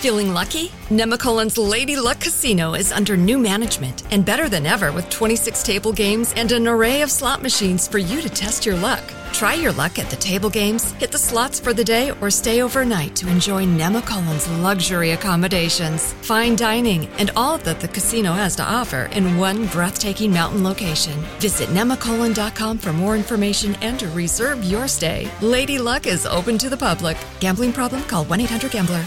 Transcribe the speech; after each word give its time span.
Feeling 0.00 0.32
lucky? 0.32 0.68
Nemacolin's 0.88 1.58
Lady 1.58 1.94
Luck 1.94 2.20
Casino 2.20 2.72
is 2.72 2.90
under 2.90 3.18
new 3.18 3.38
management 3.38 4.02
and 4.10 4.24
better 4.24 4.48
than 4.48 4.64
ever 4.64 4.92
with 4.92 5.10
26 5.10 5.62
table 5.62 5.92
games 5.92 6.32
and 6.38 6.50
an 6.52 6.66
array 6.66 7.02
of 7.02 7.10
slot 7.10 7.42
machines 7.42 7.86
for 7.86 7.98
you 7.98 8.22
to 8.22 8.30
test 8.30 8.64
your 8.64 8.76
luck. 8.76 9.02
Try 9.34 9.52
your 9.52 9.72
luck 9.72 9.98
at 9.98 10.08
the 10.08 10.16
table 10.16 10.48
games, 10.48 10.92
hit 10.92 11.12
the 11.12 11.18
slots 11.18 11.60
for 11.60 11.74
the 11.74 11.84
day, 11.84 12.12
or 12.22 12.30
stay 12.30 12.62
overnight 12.62 13.14
to 13.16 13.28
enjoy 13.28 13.66
Nemacolin's 13.66 14.48
luxury 14.62 15.10
accommodations, 15.10 16.14
fine 16.22 16.56
dining, 16.56 17.06
and 17.18 17.30
all 17.36 17.58
that 17.58 17.80
the 17.80 17.88
casino 17.88 18.32
has 18.32 18.56
to 18.56 18.64
offer 18.64 19.10
in 19.12 19.36
one 19.36 19.66
breathtaking 19.66 20.32
mountain 20.32 20.64
location. 20.64 21.12
Visit 21.40 21.68
nemacolin.com 21.68 22.78
for 22.78 22.94
more 22.94 23.16
information 23.16 23.74
and 23.82 24.00
to 24.00 24.08
reserve 24.08 24.64
your 24.64 24.88
stay. 24.88 25.30
Lady 25.42 25.78
Luck 25.78 26.06
is 26.06 26.24
open 26.24 26.56
to 26.56 26.70
the 26.70 26.76
public. 26.88 27.18
Gambling 27.38 27.74
problem? 27.74 28.02
Call 28.04 28.24
1 28.24 28.40
800 28.40 28.70
Gambler. 28.70 29.06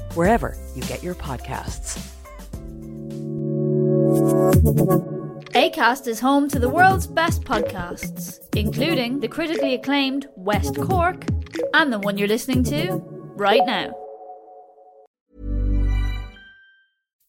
wherever 0.15 0.57
you 0.75 0.81
get 0.83 1.01
your 1.03 1.15
podcasts. 1.15 1.99
ACAST 5.53 6.07
is 6.07 6.19
home 6.19 6.47
to 6.47 6.59
the 6.59 6.69
world's 6.69 7.07
best 7.07 7.43
podcasts, 7.43 8.39
including 8.55 9.19
the 9.19 9.27
critically 9.27 9.73
acclaimed 9.73 10.27
West 10.35 10.75
Cork 10.75 11.25
and 11.73 11.91
the 11.91 11.99
one 11.99 12.17
you're 12.17 12.27
listening 12.27 12.63
to 12.65 13.01
right 13.35 13.65
now. 13.65 13.93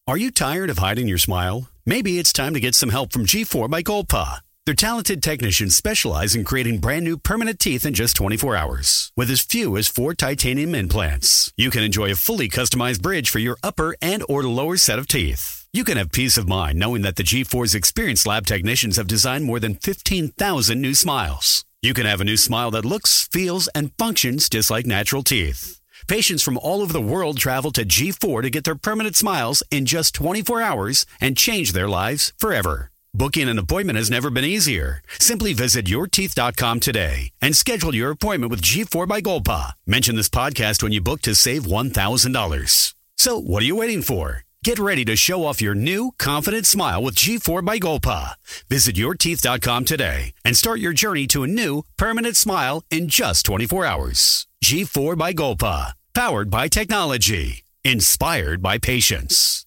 Are 0.06 0.16
you 0.16 0.30
tired 0.30 0.70
of 0.70 0.78
hiding 0.78 1.08
your 1.08 1.18
smile? 1.18 1.68
Maybe 1.86 2.18
it's 2.18 2.32
time 2.32 2.54
to 2.54 2.60
get 2.60 2.74
some 2.74 2.90
help 2.90 3.12
from 3.12 3.26
G4 3.26 3.68
by 3.70 3.82
Golpa. 3.82 4.41
Their 4.64 4.76
talented 4.76 5.24
technicians 5.24 5.74
specialize 5.74 6.36
in 6.36 6.44
creating 6.44 6.78
brand 6.78 7.04
new 7.04 7.16
permanent 7.16 7.58
teeth 7.58 7.84
in 7.84 7.94
just 7.94 8.14
24 8.14 8.54
hours. 8.54 9.10
With 9.16 9.28
as 9.28 9.40
few 9.40 9.76
as 9.76 9.88
four 9.88 10.14
titanium 10.14 10.72
implants, 10.76 11.52
you 11.56 11.68
can 11.68 11.82
enjoy 11.82 12.12
a 12.12 12.14
fully 12.14 12.48
customized 12.48 13.02
bridge 13.02 13.28
for 13.28 13.40
your 13.40 13.56
upper 13.64 13.96
and 14.00 14.22
or 14.28 14.44
lower 14.44 14.76
set 14.76 15.00
of 15.00 15.08
teeth. 15.08 15.66
You 15.72 15.82
can 15.82 15.96
have 15.96 16.12
peace 16.12 16.36
of 16.38 16.46
mind 16.46 16.78
knowing 16.78 17.02
that 17.02 17.16
the 17.16 17.24
G4's 17.24 17.74
experienced 17.74 18.24
lab 18.24 18.46
technicians 18.46 18.98
have 18.98 19.08
designed 19.08 19.46
more 19.46 19.58
than 19.58 19.74
15,000 19.74 20.80
new 20.80 20.94
smiles. 20.94 21.64
You 21.82 21.92
can 21.92 22.06
have 22.06 22.20
a 22.20 22.24
new 22.24 22.36
smile 22.36 22.70
that 22.70 22.84
looks, 22.84 23.26
feels, 23.32 23.66
and 23.74 23.90
functions 23.98 24.48
just 24.48 24.70
like 24.70 24.86
natural 24.86 25.24
teeth. 25.24 25.80
Patients 26.06 26.40
from 26.40 26.56
all 26.56 26.82
over 26.82 26.92
the 26.92 27.00
world 27.00 27.36
travel 27.36 27.72
to 27.72 27.84
G4 27.84 28.42
to 28.42 28.50
get 28.50 28.62
their 28.62 28.76
permanent 28.76 29.16
smiles 29.16 29.64
in 29.72 29.86
just 29.86 30.14
24 30.14 30.62
hours 30.62 31.04
and 31.20 31.36
change 31.36 31.72
their 31.72 31.88
lives 31.88 32.32
forever. 32.38 32.91
Booking 33.14 33.50
an 33.50 33.58
appointment 33.58 33.98
has 33.98 34.10
never 34.10 34.30
been 34.30 34.44
easier. 34.44 35.02
Simply 35.18 35.52
visit 35.52 35.84
yourteeth.com 35.84 36.80
today 36.80 37.30
and 37.42 37.54
schedule 37.54 37.94
your 37.94 38.10
appointment 38.10 38.50
with 38.50 38.62
G4 38.62 39.06
by 39.06 39.20
Golpa. 39.20 39.72
Mention 39.86 40.16
this 40.16 40.30
podcast 40.30 40.82
when 40.82 40.92
you 40.92 41.02
book 41.02 41.20
to 41.22 41.34
save 41.34 41.64
$1,000. 41.64 42.94
So, 43.18 43.38
what 43.38 43.62
are 43.62 43.66
you 43.66 43.76
waiting 43.76 44.00
for? 44.00 44.44
Get 44.64 44.78
ready 44.78 45.04
to 45.04 45.16
show 45.16 45.44
off 45.44 45.60
your 45.60 45.74
new, 45.74 46.12
confident 46.18 46.64
smile 46.66 47.02
with 47.02 47.16
G4 47.16 47.62
by 47.64 47.78
Golpa. 47.78 48.34
Visit 48.68 48.96
yourteeth.com 48.96 49.84
today 49.84 50.32
and 50.44 50.56
start 50.56 50.80
your 50.80 50.94
journey 50.94 51.26
to 51.28 51.42
a 51.42 51.48
new, 51.48 51.82
permanent 51.98 52.36
smile 52.36 52.82
in 52.90 53.08
just 53.08 53.44
24 53.44 53.84
hours. 53.84 54.46
G4 54.64 55.18
by 55.18 55.34
Golpa. 55.34 55.92
Powered 56.14 56.48
by 56.48 56.68
technology. 56.68 57.64
Inspired 57.84 58.62
by 58.62 58.78
patience. 58.78 59.66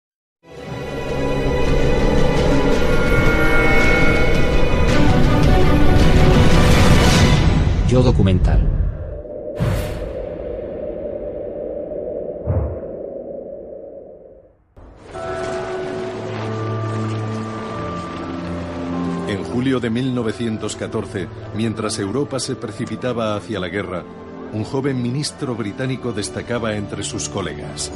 Documental. 7.99 8.61
En 19.27 19.43
julio 19.43 19.81
de 19.81 19.89
1914, 19.89 21.27
mientras 21.53 21.99
Europa 21.99 22.39
se 22.39 22.55
precipitaba 22.55 23.35
hacia 23.35 23.59
la 23.59 23.67
guerra, 23.67 24.03
un 24.53 24.63
joven 24.63 25.01
ministro 25.01 25.53
británico 25.55 26.13
destacaba 26.13 26.75
entre 26.75 27.03
sus 27.03 27.27
colegas. 27.27 27.91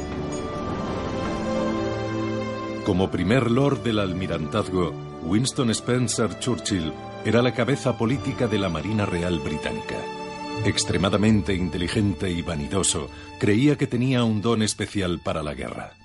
Como 2.84 3.10
primer 3.10 3.50
lord 3.50 3.82
del 3.82 3.98
almirantazgo, 3.98 4.92
Winston 5.24 5.70
Spencer 5.70 6.38
Churchill 6.38 6.92
era 7.26 7.42
la 7.42 7.52
cabeza 7.52 7.98
política 7.98 8.46
de 8.46 8.56
la 8.56 8.68
Marina 8.68 9.04
Real 9.04 9.40
Británica. 9.40 9.96
Extremadamente 10.64 11.54
inteligente 11.54 12.30
y 12.30 12.40
vanidoso, 12.40 13.10
creía 13.40 13.76
que 13.76 13.88
tenía 13.88 14.22
un 14.22 14.40
don 14.40 14.62
especial 14.62 15.18
para 15.18 15.42
la 15.42 15.54
guerra. 15.54 15.95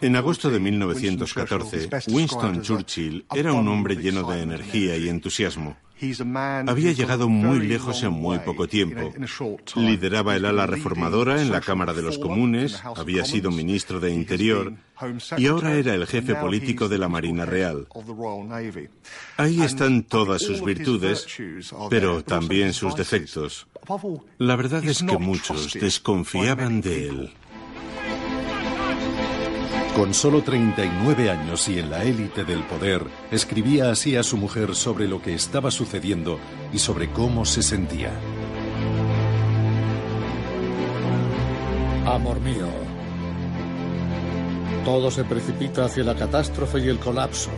En 0.00 0.16
agosto 0.16 0.50
de 0.50 0.60
1914, 0.60 1.88
Winston 2.08 2.62
Churchill 2.62 3.24
era 3.34 3.52
un 3.52 3.68
hombre 3.68 3.96
lleno 3.96 4.28
de 4.30 4.42
energía 4.42 4.96
y 4.96 5.08
entusiasmo. 5.08 5.76
Había 6.66 6.92
llegado 6.92 7.28
muy 7.28 7.66
lejos 7.66 8.02
en 8.04 8.12
muy 8.12 8.38
poco 8.40 8.68
tiempo. 8.68 9.12
Lideraba 9.74 10.36
el 10.36 10.44
ala 10.44 10.66
reformadora 10.66 11.42
en 11.42 11.50
la 11.50 11.60
Cámara 11.60 11.92
de 11.92 12.02
los 12.02 12.18
Comunes, 12.18 12.80
había 12.96 13.24
sido 13.24 13.50
ministro 13.50 13.98
de 13.98 14.12
Interior 14.12 14.74
y 15.36 15.46
ahora 15.46 15.74
era 15.74 15.94
el 15.94 16.06
jefe 16.06 16.34
político 16.36 16.88
de 16.88 16.98
la 16.98 17.08
Marina 17.08 17.44
Real. 17.46 17.88
Ahí 19.36 19.62
están 19.62 20.04
todas 20.04 20.42
sus 20.42 20.64
virtudes, 20.64 21.26
pero 21.90 22.22
también 22.22 22.72
sus 22.72 22.94
defectos. 22.94 23.66
La 24.38 24.56
verdad 24.56 24.84
es 24.84 25.02
que 25.02 25.18
muchos 25.18 25.72
desconfiaban 25.74 26.80
de 26.80 27.08
él. 27.08 27.32
Con 29.98 30.14
solo 30.14 30.44
39 30.44 31.28
años 31.28 31.68
y 31.68 31.80
en 31.80 31.90
la 31.90 32.04
élite 32.04 32.44
del 32.44 32.62
poder, 32.62 33.02
escribía 33.32 33.90
así 33.90 34.14
a 34.14 34.22
su 34.22 34.36
mujer 34.36 34.76
sobre 34.76 35.08
lo 35.08 35.20
que 35.20 35.34
estaba 35.34 35.72
sucediendo 35.72 36.38
y 36.72 36.78
sobre 36.78 37.10
cómo 37.10 37.44
se 37.44 37.64
sentía. 37.64 38.12
Amor 42.06 42.40
mío, 42.42 42.68
todo 44.84 45.10
se 45.10 45.24
precipita 45.24 45.86
hacia 45.86 46.04
la 46.04 46.14
catástrofe 46.14 46.78
y 46.78 46.86
el 46.86 47.00
colapso. 47.00 47.50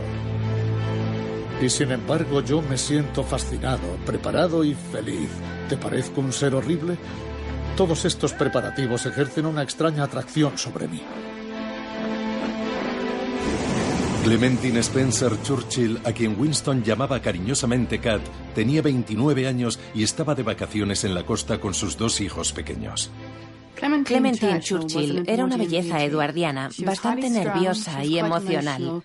Y 1.61 1.69
sin 1.69 1.91
embargo 1.91 2.41
yo 2.41 2.63
me 2.63 2.79
siento 2.79 3.23
fascinado, 3.23 3.97
preparado 4.03 4.63
y 4.63 4.73
feliz. 4.73 5.29
¿Te 5.69 5.77
parezco 5.77 6.21
un 6.21 6.33
ser 6.33 6.55
horrible? 6.55 6.97
Todos 7.77 8.03
estos 8.03 8.33
preparativos 8.33 9.05
ejercen 9.05 9.45
una 9.45 9.61
extraña 9.61 10.05
atracción 10.05 10.57
sobre 10.57 10.87
mí. 10.87 11.03
Clementine 14.23 14.81
Spencer 14.81 15.31
Churchill, 15.41 15.99
a 16.05 16.11
quien 16.11 16.39
Winston 16.39 16.83
llamaba 16.83 17.19
cariñosamente 17.19 17.99
Kat, 17.99 18.21
tenía 18.53 18.83
29 18.83 19.47
años 19.47 19.79
y 19.95 20.03
estaba 20.03 20.35
de 20.35 20.43
vacaciones 20.43 21.03
en 21.03 21.15
la 21.15 21.25
costa 21.25 21.59
con 21.59 21.73
sus 21.73 21.97
dos 21.97 22.21
hijos 22.21 22.53
pequeños. 22.53 23.09
Clementine 24.05 24.59
Churchill 24.59 25.23
era 25.27 25.43
una 25.43 25.57
belleza 25.57 26.03
eduardiana, 26.03 26.69
bastante 26.85 27.31
nerviosa 27.31 28.05
y 28.05 28.19
emocional. 28.19 29.01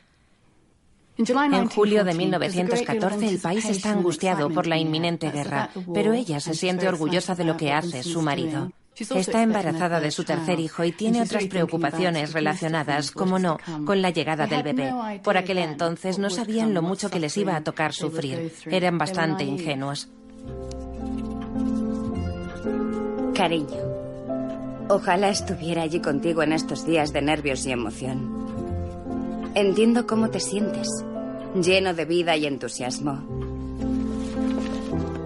En 1.17 1.69
julio 1.71 2.05
de 2.05 2.13
1914 2.13 3.27
el 3.27 3.39
país 3.39 3.65
está 3.65 3.93
angustiado 3.93 4.51
por 4.51 4.67
la 4.67 4.77
inminente 4.77 5.31
guerra, 5.31 5.71
pero 5.95 6.13
ella 6.13 6.41
se 6.41 6.53
siente 6.53 6.89
orgullosa 6.89 7.35
de 7.35 7.45
lo 7.45 7.57
que 7.57 7.73
hace 7.73 8.03
su 8.03 8.21
marido. 8.21 8.71
Está 8.99 9.43
embarazada 9.43 10.01
de 10.01 10.11
su 10.11 10.25
tercer 10.25 10.59
hijo 10.59 10.83
y 10.83 10.93
tiene 10.93 11.21
otras 11.21 11.45
preocupaciones 11.45 12.33
relacionadas, 12.33 13.11
como 13.11 13.39
no, 13.39 13.59
con 13.85 14.01
la 14.01 14.11
llegada 14.11 14.47
del 14.47 14.63
bebé. 14.63 14.93
Por 15.23 15.37
aquel 15.37 15.59
entonces 15.59 16.19
no 16.19 16.31
sabían 16.31 16.73
lo 16.73 16.81
mucho 16.81 17.11
que 17.11 17.21
les 17.21 17.37
iba 17.37 17.57
a 17.57 17.63
tocar 17.63 17.93
sufrir. 17.93 18.53
Eran 18.65 18.97
bastante 18.97 19.45
ingenuos. 19.45 20.09
Cariño, 23.35 23.77
ojalá 24.89 25.29
estuviera 25.29 25.83
allí 25.83 26.01
contigo 26.01 26.43
en 26.43 26.55
estos 26.55 26.87
días 26.87 27.13
de 27.13 27.21
nervios 27.21 27.67
y 27.67 27.73
emoción. 27.73 28.47
Entiendo 29.55 30.07
cómo 30.07 30.31
te 30.31 30.41
sientes, 30.41 30.89
lleno 31.55 31.93
de 31.93 32.05
vida 32.07 32.35
y 32.37 32.47
entusiasmo. 32.47 33.21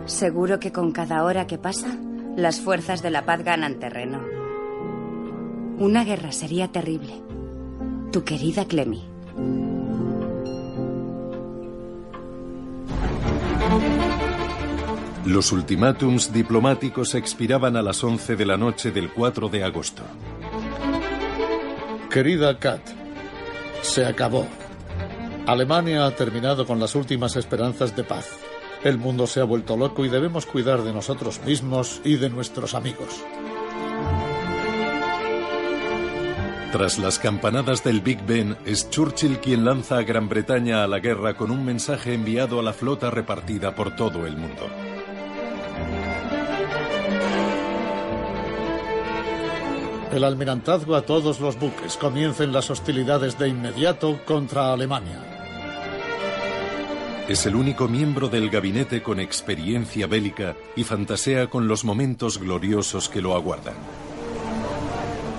Seguro 0.06 0.58
que 0.58 0.72
con 0.72 0.90
cada 0.90 1.22
hora 1.22 1.46
que 1.46 1.56
pasa, 1.56 1.96
las 2.36 2.60
fuerzas 2.60 3.02
de 3.02 3.10
la 3.10 3.24
paz 3.24 3.42
ganan 3.44 3.78
terreno. 3.78 4.20
Una 5.78 6.04
guerra 6.04 6.32
sería 6.32 6.68
terrible. 6.68 7.22
Tu 8.12 8.24
querida 8.24 8.66
Clemi. 8.66 9.04
Los 15.24 15.52
ultimátums 15.52 16.32
diplomáticos 16.32 17.14
expiraban 17.14 17.76
a 17.76 17.82
las 17.82 18.02
11 18.02 18.36
de 18.36 18.46
la 18.46 18.56
noche 18.56 18.90
del 18.90 19.10
4 19.10 19.48
de 19.48 19.64
agosto. 19.64 20.02
Querida 22.10 22.58
Kat, 22.58 22.80
se 23.82 24.04
acabó. 24.04 24.46
Alemania 25.46 26.06
ha 26.06 26.10
terminado 26.16 26.66
con 26.66 26.80
las 26.80 26.94
últimas 26.94 27.36
esperanzas 27.36 27.94
de 27.94 28.02
paz. 28.02 28.49
El 28.82 28.96
mundo 28.96 29.26
se 29.26 29.40
ha 29.40 29.44
vuelto 29.44 29.76
loco 29.76 30.04
y 30.04 30.08
debemos 30.08 30.46
cuidar 30.46 30.82
de 30.82 30.92
nosotros 30.92 31.40
mismos 31.44 32.00
y 32.02 32.16
de 32.16 32.30
nuestros 32.30 32.74
amigos. 32.74 33.22
Tras 36.72 36.98
las 36.98 37.18
campanadas 37.18 37.82
del 37.82 38.00
Big 38.00 38.24
Ben, 38.24 38.56
es 38.64 38.88
Churchill 38.90 39.38
quien 39.40 39.64
lanza 39.64 39.98
a 39.98 40.02
Gran 40.02 40.28
Bretaña 40.28 40.84
a 40.84 40.86
la 40.86 41.00
guerra 41.00 41.36
con 41.36 41.50
un 41.50 41.64
mensaje 41.64 42.14
enviado 42.14 42.60
a 42.60 42.62
la 42.62 42.72
flota 42.72 43.10
repartida 43.10 43.74
por 43.74 43.96
todo 43.96 44.24
el 44.26 44.36
mundo. 44.36 44.68
El 50.12 50.24
almirantazgo 50.24 50.96
a 50.96 51.02
todos 51.02 51.38
los 51.40 51.58
buques. 51.58 51.96
Comiencen 51.96 52.52
las 52.52 52.70
hostilidades 52.70 53.38
de 53.38 53.48
inmediato 53.48 54.20
contra 54.24 54.72
Alemania. 54.72 55.29
Es 57.30 57.46
el 57.46 57.54
único 57.54 57.86
miembro 57.86 58.28
del 58.28 58.50
gabinete 58.50 59.04
con 59.04 59.20
experiencia 59.20 60.08
bélica 60.08 60.56
y 60.74 60.82
fantasea 60.82 61.46
con 61.46 61.68
los 61.68 61.84
momentos 61.84 62.38
gloriosos 62.38 63.08
que 63.08 63.22
lo 63.22 63.36
aguardan. 63.36 63.74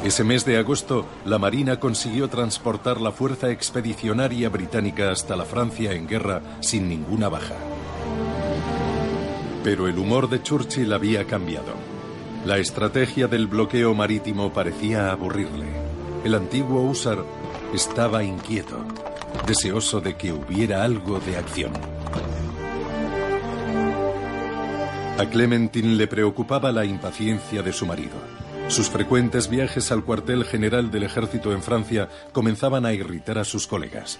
Ese 0.01 0.23
mes 0.23 0.45
de 0.45 0.57
agosto, 0.57 1.05
la 1.25 1.37
Marina 1.37 1.81
consiguió 1.81 2.29
transportar 2.29 3.01
la 3.01 3.11
fuerza 3.11 3.51
expedicionaria 3.51 4.47
británica 4.47 5.11
hasta 5.11 5.35
la 5.35 5.43
Francia 5.43 5.91
en 5.91 6.07
guerra 6.07 6.41
sin 6.61 6.87
ninguna 6.87 7.27
baja. 7.27 7.55
Pero 9.61 9.89
el 9.89 9.99
humor 9.99 10.29
de 10.29 10.41
Churchill 10.41 10.93
había 10.93 11.25
cambiado. 11.25 11.73
La 12.45 12.57
estrategia 12.57 13.27
del 13.27 13.47
bloqueo 13.47 13.93
marítimo 13.93 14.53
parecía 14.53 15.11
aburrirle. 15.11 15.67
El 16.23 16.35
antiguo 16.35 16.83
húsar 16.83 17.25
estaba 17.73 18.23
inquieto 18.23 18.77
deseoso 19.45 20.01
de 20.01 20.15
que 20.15 20.31
hubiera 20.31 20.83
algo 20.83 21.19
de 21.19 21.37
acción. 21.37 21.73
A 25.17 25.25
Clementine 25.25 25.95
le 25.95 26.07
preocupaba 26.07 26.71
la 26.71 26.85
impaciencia 26.85 27.61
de 27.61 27.73
su 27.73 27.85
marido. 27.85 28.15
Sus 28.69 28.89
frecuentes 28.89 29.49
viajes 29.49 29.91
al 29.91 30.03
cuartel 30.03 30.45
general 30.45 30.89
del 30.89 31.03
ejército 31.03 31.51
en 31.51 31.61
Francia 31.61 32.09
comenzaban 32.31 32.85
a 32.85 32.93
irritar 32.93 33.37
a 33.37 33.43
sus 33.43 33.67
colegas. 33.67 34.19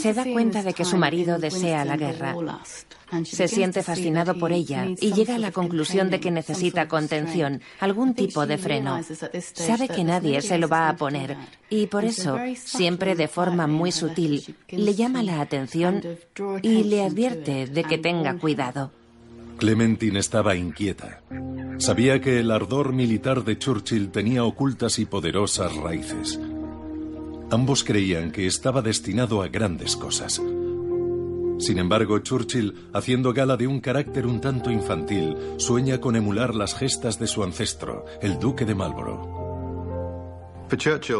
Se 0.00 0.12
da 0.12 0.24
cuenta 0.24 0.62
de 0.62 0.74
que 0.74 0.84
su 0.84 0.98
marido 0.98 1.38
desea 1.38 1.84
la 1.84 1.96
guerra. 1.96 2.36
Se 3.24 3.48
siente 3.48 3.82
fascinado 3.82 4.38
por 4.38 4.52
ella 4.52 4.86
y 5.00 5.12
llega 5.12 5.36
a 5.36 5.38
la 5.38 5.52
conclusión 5.52 6.10
de 6.10 6.20
que 6.20 6.30
necesita 6.30 6.88
contención, 6.88 7.62
algún 7.80 8.14
tipo 8.14 8.46
de 8.46 8.58
freno. 8.58 9.00
Sabe 9.54 9.88
que 9.88 10.04
nadie 10.04 10.42
se 10.42 10.58
lo 10.58 10.68
va 10.68 10.88
a 10.88 10.96
poner 10.96 11.36
y 11.70 11.86
por 11.86 12.04
eso, 12.04 12.38
siempre 12.56 13.14
de 13.14 13.28
forma 13.28 13.66
muy 13.66 13.92
sutil, 13.92 14.54
le 14.68 14.94
llama 14.94 15.22
la 15.22 15.40
atención 15.40 16.02
y 16.62 16.84
le 16.84 17.02
advierte 17.02 17.66
de 17.66 17.84
que 17.84 17.98
tenga 17.98 18.36
cuidado. 18.38 18.90
Clementine 19.56 20.18
estaba 20.18 20.56
inquieta. 20.56 21.22
Sabía 21.78 22.20
que 22.20 22.40
el 22.40 22.50
ardor 22.50 22.92
militar 22.92 23.44
de 23.44 23.58
Churchill 23.58 24.10
tenía 24.10 24.44
ocultas 24.44 24.98
y 24.98 25.06
poderosas 25.06 25.74
raíces. 25.76 26.38
Ambos 27.54 27.84
creían 27.84 28.32
que 28.32 28.48
estaba 28.48 28.82
destinado 28.82 29.40
a 29.40 29.46
grandes 29.46 29.96
cosas. 29.96 30.42
Sin 31.60 31.78
embargo, 31.78 32.18
Churchill, 32.18 32.88
haciendo 32.92 33.32
gala 33.32 33.56
de 33.56 33.68
un 33.68 33.78
carácter 33.80 34.26
un 34.26 34.40
tanto 34.40 34.72
infantil, 34.72 35.36
sueña 35.58 36.00
con 36.00 36.16
emular 36.16 36.52
las 36.52 36.74
gestas 36.74 37.20
de 37.20 37.28
su 37.28 37.44
ancestro, 37.44 38.06
el 38.20 38.40
duque 38.40 38.64
de 38.64 38.74
Marlborough. 38.74 39.44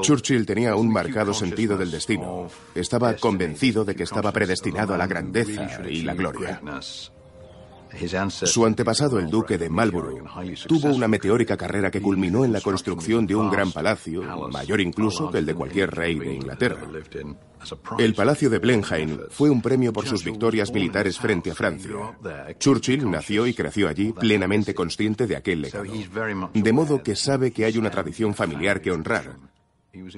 Churchill 0.02 0.44
tenía 0.44 0.74
un 0.74 0.92
marcado 0.92 1.32
sentido 1.32 1.78
del 1.78 1.92
destino. 1.92 2.48
Estaba 2.74 3.14
convencido 3.14 3.84
de 3.84 3.94
que 3.94 4.02
estaba 4.02 4.32
predestinado 4.32 4.92
a 4.92 4.98
la 4.98 5.06
grandeza 5.06 5.88
y 5.88 6.02
la 6.02 6.14
gloria. 6.14 6.60
Su 8.28 8.66
antepasado, 8.66 9.18
el 9.18 9.30
duque 9.30 9.56
de 9.56 9.68
Marlborough, 9.68 10.26
tuvo 10.66 10.88
una 10.88 11.08
meteórica 11.08 11.56
carrera 11.56 11.90
que 11.90 12.02
culminó 12.02 12.44
en 12.44 12.52
la 12.52 12.60
construcción 12.60 13.26
de 13.26 13.36
un 13.36 13.50
gran 13.50 13.72
palacio, 13.72 14.22
mayor 14.50 14.80
incluso 14.80 15.30
que 15.30 15.38
el 15.38 15.46
de 15.46 15.54
cualquier 15.54 15.90
rey 15.90 16.18
de 16.18 16.34
Inglaterra. 16.34 16.80
El 17.98 18.14
palacio 18.14 18.50
de 18.50 18.58
Blenheim 18.58 19.18
fue 19.30 19.48
un 19.48 19.62
premio 19.62 19.92
por 19.92 20.06
sus 20.06 20.24
victorias 20.24 20.72
militares 20.72 21.18
frente 21.18 21.50
a 21.50 21.54
Francia. 21.54 21.92
Churchill 22.58 23.10
nació 23.10 23.46
y 23.46 23.54
creció 23.54 23.88
allí 23.88 24.12
plenamente 24.12 24.74
consciente 24.74 25.26
de 25.26 25.36
aquel 25.36 25.62
legado. 25.62 25.84
De 26.52 26.72
modo 26.72 27.02
que 27.02 27.16
sabe 27.16 27.52
que 27.52 27.64
hay 27.64 27.78
una 27.78 27.90
tradición 27.90 28.34
familiar 28.34 28.80
que 28.80 28.90
honrar, 28.90 29.36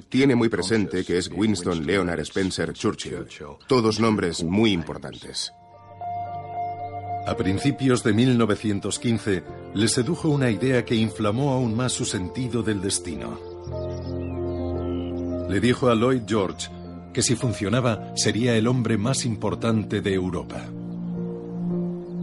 tiene 0.08 0.35
muy 0.35 0.49
presente 0.49 1.04
que 1.04 1.18
es 1.18 1.30
Winston 1.30 1.87
Leonard 1.87 2.20
Spencer 2.20 2.73
Churchill, 2.73 3.26
todos 3.66 4.00
nombres 4.00 4.42
muy 4.42 4.73
importantes. 4.73 5.52
A 7.26 7.37
principios 7.37 8.04
de 8.04 8.12
1915, 8.12 9.42
le 9.75 9.88
sedujo 9.88 10.28
una 10.28 10.49
idea 10.49 10.85
que 10.85 10.95
inflamó 10.95 11.52
aún 11.52 11.75
más 11.75 11.92
su 11.92 12.04
sentido 12.04 12.62
del 12.62 12.80
destino. 12.80 13.40
Le 15.49 15.59
dijo 15.59 15.90
a 15.90 15.97
Lloyd 15.97 16.23
George 16.25 16.68
que 17.12 17.23
si 17.23 17.35
funcionaba 17.35 18.12
sería 18.14 18.56
el 18.56 18.68
hombre 18.68 18.97
más 18.97 19.25
importante 19.25 20.00
de 20.02 20.14
Europa. 20.14 20.62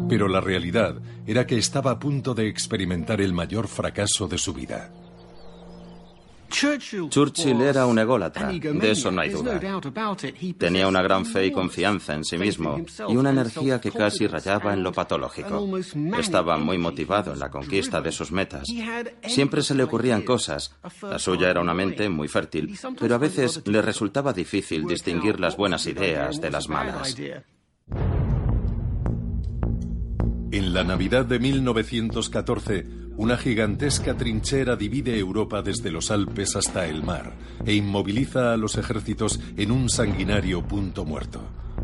Pero 0.08 0.30
la 0.30 0.40
realidad 0.40 0.96
era 1.28 1.46
que 1.46 1.58
estaba 1.58 1.92
a 1.92 2.00
punto 2.00 2.34
de 2.34 2.48
experimentar 2.48 3.20
el 3.20 3.34
mayor 3.34 3.68
fracaso 3.68 4.30
de 4.30 4.38
su 4.38 4.54
vida. 4.54 4.90
Churchill 6.54 7.62
era 7.62 7.86
un 7.88 7.98
ególatra, 7.98 8.52
de 8.52 8.92
eso 8.92 9.12
no 9.12 9.22
hay 9.22 9.30
duda. 9.30 9.60
Tenía 10.58 10.88
una 10.88 11.02
gran 11.02 11.26
fe 11.26 11.48
y 11.48 11.52
confianza 11.52 12.14
en 12.14 12.24
sí 12.24 12.38
mismo 12.38 12.78
y 13.10 13.18
una 13.18 13.32
energía 13.32 13.82
que 13.82 13.92
casi 13.92 14.28
rayaba 14.28 14.74
en 14.74 14.84
lo 14.84 14.92
patológico. 14.92 15.68
Estaba 16.18 16.58
muy 16.58 16.78
motivado 16.78 17.34
en 17.34 17.40
la 17.40 17.50
conquista 17.50 18.02
de 18.02 18.12
sus 18.12 18.32
metas. 18.32 18.68
Siempre 19.28 19.64
se 19.64 19.74
le 19.74 19.84
ocurrían 19.84 20.22
cosas. 20.22 20.76
La 21.02 21.18
suya 21.18 21.50
era 21.50 21.62
una 21.62 21.74
mente 21.74 22.08
muy 22.08 22.28
fértil, 22.28 22.78
pero 23.00 23.16
a 23.16 23.18
veces 23.18 23.62
le 23.66 23.82
resultaba 23.82 24.32
difícil 24.32 24.86
distinguir 24.86 25.40
las 25.40 25.58
buenas 25.58 25.88
ideas 25.88 26.40
de 26.40 26.52
las 26.52 26.70
malas. 26.70 27.16
En 30.54 30.72
la 30.72 30.84
Navidad 30.84 31.26
de 31.26 31.40
1914, 31.40 32.86
una 33.18 33.38
gigantesca 33.38 34.16
trinchera 34.16 34.76
divide 34.76 35.18
Europa 35.18 35.64
desde 35.64 35.90
los 35.90 36.12
Alpes 36.12 36.56
hasta 36.56 36.86
el 36.86 37.02
mar 37.02 37.34
e 37.66 37.74
inmoviliza 37.74 38.54
a 38.54 38.58
los 38.58 38.78
ejércitos 38.78 39.40
en 39.58 39.72
un 39.72 39.90
sanguinario 39.90 40.62
punto 40.62 41.06
muerto. 41.06 41.42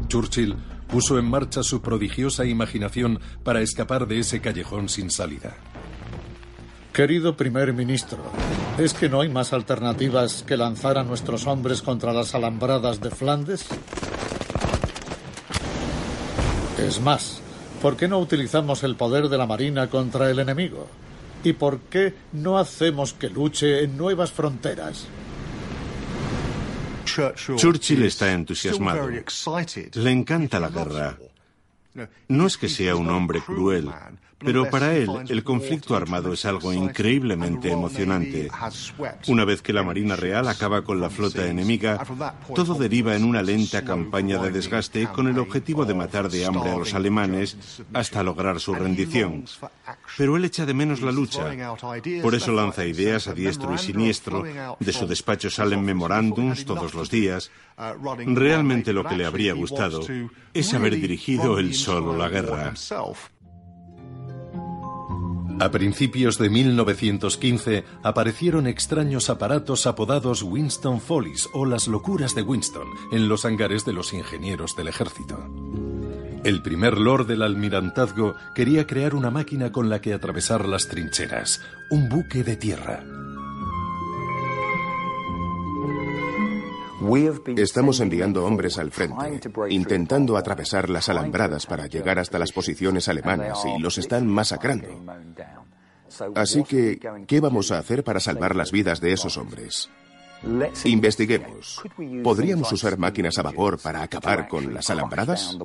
Churchill 0.08 0.56
puso 0.88 1.18
en 1.18 1.26
marcha 1.26 1.64
su 1.64 1.82
prodigiosa 1.82 2.46
imaginación 2.46 3.20
para 3.44 3.62
escapar 3.62 4.08
de 4.08 4.20
ese 4.20 4.40
callejón 4.40 4.88
sin 4.88 5.10
salida. 5.10 5.56
Querido 6.94 7.36
primer 7.36 7.74
ministro, 7.74 8.20
¿es 8.78 8.94
que 8.94 9.10
no 9.10 9.22
hay 9.22 9.30
más 9.30 9.52
alternativas 9.52 10.44
que 10.44 10.58
lanzar 10.58 11.00
a 11.00 11.04
nuestros 11.04 11.48
hombres 11.48 11.82
contra 11.82 12.14
las 12.14 12.36
alambradas 12.36 13.02
de 13.02 13.10
Flandes? 13.10 13.66
Es 16.78 17.02
más, 17.02 17.42
¿Por 17.82 17.96
qué 17.96 18.08
no 18.08 18.20
utilizamos 18.20 18.84
el 18.84 18.96
poder 18.96 19.30
de 19.30 19.38
la 19.38 19.46
Marina 19.46 19.90
contra 19.90 20.30
el 20.30 20.40
enemigo? 20.40 20.88
¿Y 21.44 21.54
por 21.54 21.80
qué 21.80 22.14
no 22.34 22.58
hacemos 22.58 23.14
que 23.14 23.30
luche 23.30 23.84
en 23.84 23.98
nuevas 23.98 24.32
fronteras? 24.32 25.08
Churchill 27.06 28.04
está 28.04 28.32
entusiasmado. 28.34 29.10
Le 29.10 30.12
encanta 30.12 30.60
la 30.60 30.70
guerra. 30.70 31.18
No 32.28 32.48
es 32.48 32.58
que 32.58 32.68
sea 32.70 32.96
un 32.96 33.10
hombre 33.10 33.42
cruel, 33.42 33.90
pero 34.40 34.70
para 34.70 34.96
él, 34.96 35.10
el 35.28 35.44
conflicto 35.44 35.96
armado 35.96 36.34
es 36.34 36.46
algo 36.46 36.72
increíblemente 36.72 37.72
emocionante. 37.72 38.50
Una 39.28 39.46
vez 39.46 39.62
que 39.62 39.74
la 39.74 39.84
Marina 39.84 40.16
Real 40.16 40.48
acaba 40.48 40.84
con 40.84 41.02
la 41.02 41.10
flota 41.10 41.46
enemiga, 41.46 42.06
todo 42.56 42.76
deriva 42.76 43.16
en 43.16 43.26
una 43.26 43.42
lenta 43.42 43.84
campaña 43.84 44.38
de 44.38 44.52
desgaste 44.52 45.08
con 45.08 45.28
el 45.28 45.40
objetivo 45.40 45.86
de 45.86 45.94
matar 45.94 46.30
de 46.30 46.46
hambre 46.46 46.72
a 46.72 46.78
los 46.78 46.94
alemanes 46.94 47.58
hasta 47.94 48.24
lograr 48.24 48.60
su 48.60 48.74
rendición. 48.74 49.46
Pero 50.18 50.38
él 50.38 50.46
echa 50.46 50.66
de 50.66 50.74
menos 50.74 51.02
la 51.02 51.12
lucha. 51.12 51.46
Por 52.22 52.36
eso 52.36 52.52
lanza 52.52 52.86
ideas 52.86 53.28
a 53.28 53.34
diestro 53.34 53.74
y 53.74 53.78
siniestro. 53.78 54.44
De 54.80 54.94
su 54.94 55.06
despacho 55.06 55.50
salen 55.50 55.84
memorándums 55.84 56.66
todos 56.66 56.94
los 56.94 57.10
días. 57.10 57.52
Realmente 58.26 58.94
lo 58.94 59.04
que 59.04 59.16
le 59.16 59.26
habría 59.26 59.54
gustado 59.54 60.02
es 60.54 60.74
haber 60.74 60.96
dirigido 60.96 61.60
él 61.60 61.74
solo 61.74 62.18
la 62.18 62.30
guerra. 62.30 62.74
A 65.60 65.72
principios 65.72 66.38
de 66.38 66.50
1915 66.50 67.84
aparecieron 68.02 68.66
extraños 68.66 69.30
aparatos 69.30 69.88
apodados 69.88 70.42
Winston 70.42 71.02
Follies 71.02 71.50
o 71.54 71.66
las 71.66 71.90
locuras 71.90 72.34
de 72.34 72.44
Winston 72.44 72.88
en 73.12 73.28
los 73.28 73.44
hangares 73.44 73.84
de 73.84 73.92
los 73.92 74.14
ingenieros 74.14 74.78
del 74.78 74.88
ejército. 74.88 75.38
El 76.46 76.62
primer 76.62 76.98
lord 76.98 77.28
del 77.28 77.42
almirantazgo 77.42 78.36
quería 78.56 78.88
crear 78.88 79.14
una 79.14 79.32
máquina 79.32 79.74
con 79.74 79.90
la 79.90 80.00
que 80.00 80.14
atravesar 80.14 80.66
las 80.66 80.88
trincheras, 80.88 81.62
un 81.92 82.08
buque 82.08 82.46
de 82.46 82.56
tierra. 82.56 83.04
Estamos 87.58 88.00
enviando 88.00 88.46
hombres 88.46 88.78
al 88.78 88.92
frente, 88.92 89.42
intentando 89.70 90.38
atravesar 90.38 90.90
las 90.90 91.10
alambradas 91.10 91.66
para 91.66 91.88
llegar 91.88 92.20
hasta 92.20 92.40
las 92.40 92.52
posiciones 92.52 93.08
alemanas 93.08 93.60
y 93.66 93.82
los 93.82 93.98
están 93.98 94.28
masacrando. 94.28 94.88
Así 96.36 96.64
que, 96.64 97.00
¿qué 97.28 97.40
vamos 97.40 97.72
a 97.72 97.80
hacer 97.80 98.04
para 98.04 98.20
salvar 98.20 98.56
las 98.56 98.72
vidas 98.72 99.00
de 99.00 99.14
esos 99.14 99.38
hombres? 99.38 99.90
Investiguemos. 100.86 101.82
¿Podríamos 102.24 102.72
usar 102.72 102.98
máquinas 102.98 103.38
a 103.38 103.44
vapor 103.44 103.80
para 103.80 104.02
acabar 104.02 104.48
con 104.48 104.74
las 104.74 104.90
alambradas? 104.90 105.58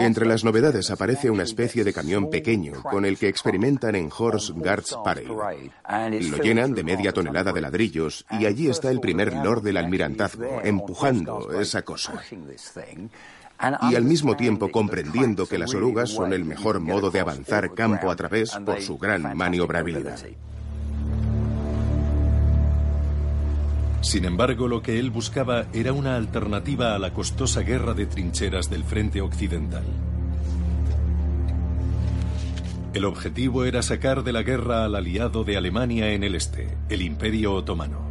Entre 0.00 0.26
las 0.26 0.44
novedades 0.44 0.90
aparece 0.90 1.30
una 1.30 1.42
especie 1.42 1.84
de 1.84 1.92
camión 1.92 2.30
pequeño 2.30 2.82
con 2.82 3.04
el 3.04 3.18
que 3.18 3.28
experimentan 3.28 3.94
en 3.94 4.10
Horse 4.16 4.52
Guards 4.52 4.96
Parade. 5.04 5.28
Lo 6.20 6.38
llenan 6.38 6.72
de 6.72 6.84
media 6.84 7.12
tonelada 7.12 7.52
de 7.52 7.60
ladrillos 7.60 8.24
y 8.30 8.46
allí 8.46 8.68
está 8.68 8.90
el 8.90 9.00
primer 9.00 9.32
lord 9.32 9.62
del 9.62 9.76
almirantazgo 9.76 10.60
empujando 10.62 11.60
esa 11.60 11.82
cosa. 11.82 12.14
Y 13.90 13.94
al 13.94 14.04
mismo 14.04 14.36
tiempo 14.36 14.70
comprendiendo 14.70 15.46
que 15.46 15.58
las 15.58 15.74
orugas 15.74 16.10
son 16.10 16.32
el 16.32 16.44
mejor 16.44 16.80
modo 16.80 17.10
de 17.10 17.20
avanzar 17.20 17.74
campo 17.74 18.10
a 18.10 18.16
través 18.16 18.50
por 18.64 18.80
su 18.80 18.98
gran 18.98 19.36
maniobrabilidad. 19.36 20.18
Sin 24.00 24.24
embargo, 24.24 24.68
lo 24.68 24.82
que 24.82 24.98
él 24.98 25.10
buscaba 25.10 25.66
era 25.72 25.92
una 25.92 26.16
alternativa 26.16 26.94
a 26.94 26.98
la 26.98 27.12
costosa 27.12 27.62
guerra 27.62 27.94
de 27.94 28.06
trincheras 28.06 28.70
del 28.70 28.84
frente 28.84 29.20
occidental. 29.20 29.84
El 32.94 33.04
objetivo 33.04 33.64
era 33.64 33.82
sacar 33.82 34.24
de 34.24 34.32
la 34.32 34.42
guerra 34.42 34.84
al 34.84 34.94
aliado 34.94 35.44
de 35.44 35.56
Alemania 35.56 36.12
en 36.12 36.24
el 36.24 36.34
este, 36.34 36.78
el 36.88 37.02
Imperio 37.02 37.52
Otomano. 37.52 38.05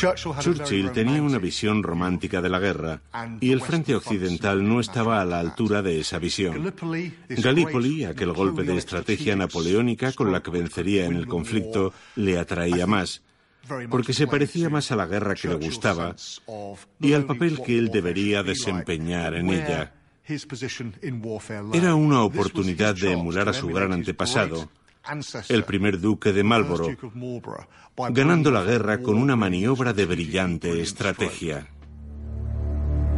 Churchill 0.00 0.92
tenía 0.92 1.22
una 1.22 1.38
visión 1.38 1.82
romántica 1.82 2.40
de 2.40 2.48
la 2.48 2.58
guerra 2.58 3.02
y 3.40 3.52
el 3.52 3.60
frente 3.60 3.94
occidental 3.94 4.66
no 4.66 4.80
estaba 4.80 5.20
a 5.20 5.24
la 5.24 5.40
altura 5.40 5.82
de 5.82 6.00
esa 6.00 6.18
visión. 6.18 6.72
Gallipoli, 7.28 8.04
aquel 8.04 8.32
golpe 8.32 8.62
de 8.62 8.76
estrategia 8.76 9.36
napoleónica 9.36 10.12
con 10.12 10.32
la 10.32 10.42
que 10.42 10.50
vencería 10.50 11.04
en 11.04 11.16
el 11.16 11.26
conflicto, 11.26 11.92
le 12.16 12.38
atraía 12.38 12.86
más, 12.86 13.22
porque 13.90 14.12
se 14.12 14.26
parecía 14.26 14.70
más 14.70 14.90
a 14.90 14.96
la 14.96 15.06
guerra 15.06 15.34
que 15.34 15.48
le 15.48 15.54
gustaba 15.56 16.16
y 16.98 17.12
al 17.12 17.26
papel 17.26 17.60
que 17.62 17.78
él 17.78 17.90
debería 17.90 18.42
desempeñar 18.42 19.34
en 19.34 19.50
ella. 19.50 19.92
Era 21.72 21.94
una 21.94 22.22
oportunidad 22.22 22.94
de 22.94 23.12
emular 23.12 23.48
a 23.48 23.52
su 23.52 23.66
gran 23.68 23.92
antepasado, 23.92 24.70
el 25.48 25.64
primer 25.64 26.00
duque 26.00 26.32
de 26.32 26.44
Marlborough, 26.44 26.96
ganando 28.10 28.50
la 28.50 28.62
guerra 28.62 29.00
con 29.02 29.16
una 29.16 29.36
maniobra 29.36 29.92
de 29.92 30.06
brillante 30.06 30.80
estrategia. 30.80 31.68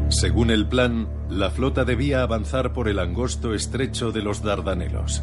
Según 0.09 0.51
el 0.51 0.69
plan, 0.69 1.09
la 1.31 1.51
flota 1.51 1.85
debía 1.85 2.23
avanzar 2.23 2.73
por 2.73 2.89
el 2.89 2.99
angosto 2.99 3.55
estrecho 3.55 4.13
de 4.13 4.23
los 4.23 4.43
Dardanelos. 4.43 5.23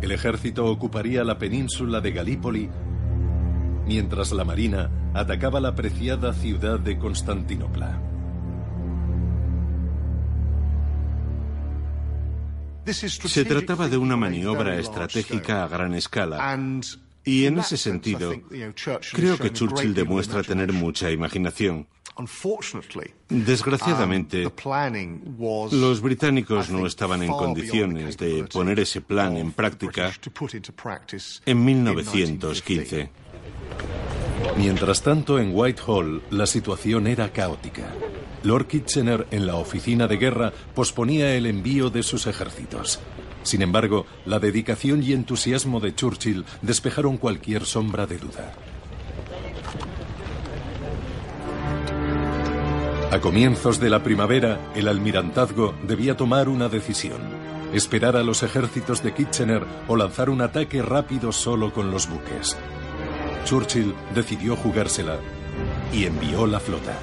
El 0.00 0.12
ejército 0.12 0.66
ocuparía 0.66 1.24
la 1.24 1.38
península 1.38 2.00
de 2.00 2.12
Galípoli, 2.12 2.70
mientras 3.86 4.32
la 4.32 4.44
marina 4.44 4.90
atacaba 5.14 5.60
la 5.60 5.74
preciada 5.74 6.32
ciudad 6.32 6.80
de 6.80 6.98
Constantinopla. 6.98 8.07
Se 12.84 13.44
trataba 13.44 13.88
de 13.88 13.96
una 13.96 14.16
maniobra 14.16 14.78
estratégica 14.78 15.64
a 15.64 15.68
gran 15.68 15.94
escala. 15.94 16.58
Y 17.24 17.44
en 17.44 17.58
ese 17.58 17.76
sentido, 17.76 18.32
creo 19.12 19.36
que 19.36 19.52
Churchill 19.52 19.92
demuestra 19.92 20.42
tener 20.42 20.72
mucha 20.72 21.10
imaginación. 21.10 21.86
Desgraciadamente, 23.28 24.50
los 25.70 26.00
británicos 26.00 26.70
no 26.70 26.86
estaban 26.86 27.22
en 27.22 27.30
condiciones 27.30 28.16
de 28.16 28.44
poner 28.44 28.80
ese 28.80 29.00
plan 29.00 29.36
en 29.36 29.52
práctica 29.52 30.10
en 31.44 31.64
1915. 31.64 33.10
Mientras 34.56 35.02
tanto, 35.02 35.38
en 35.38 35.54
Whitehall, 35.54 36.22
la 36.30 36.46
situación 36.46 37.06
era 37.06 37.32
caótica. 37.32 37.92
Lord 38.48 38.66
Kitchener, 38.66 39.26
en 39.30 39.46
la 39.46 39.56
oficina 39.56 40.06
de 40.06 40.16
guerra, 40.16 40.54
posponía 40.74 41.34
el 41.34 41.44
envío 41.44 41.90
de 41.90 42.02
sus 42.02 42.26
ejércitos. 42.26 42.98
Sin 43.42 43.60
embargo, 43.60 44.06
la 44.24 44.38
dedicación 44.38 45.02
y 45.02 45.12
entusiasmo 45.12 45.80
de 45.80 45.94
Churchill 45.94 46.46
despejaron 46.62 47.18
cualquier 47.18 47.66
sombra 47.66 48.06
de 48.06 48.16
duda. 48.16 48.54
A 53.10 53.20
comienzos 53.20 53.80
de 53.80 53.90
la 53.90 54.02
primavera, 54.02 54.58
el 54.74 54.88
almirantazgo 54.88 55.74
debía 55.86 56.16
tomar 56.16 56.48
una 56.48 56.70
decisión. 56.70 57.20
Esperar 57.74 58.16
a 58.16 58.22
los 58.22 58.42
ejércitos 58.42 59.02
de 59.02 59.12
Kitchener 59.12 59.62
o 59.88 59.96
lanzar 59.96 60.30
un 60.30 60.40
ataque 60.40 60.80
rápido 60.80 61.32
solo 61.32 61.70
con 61.70 61.90
los 61.90 62.08
buques. 62.08 62.56
Churchill 63.44 63.94
decidió 64.14 64.56
jugársela 64.56 65.18
y 65.92 66.06
envió 66.06 66.46
la 66.46 66.60
flota. 66.60 66.98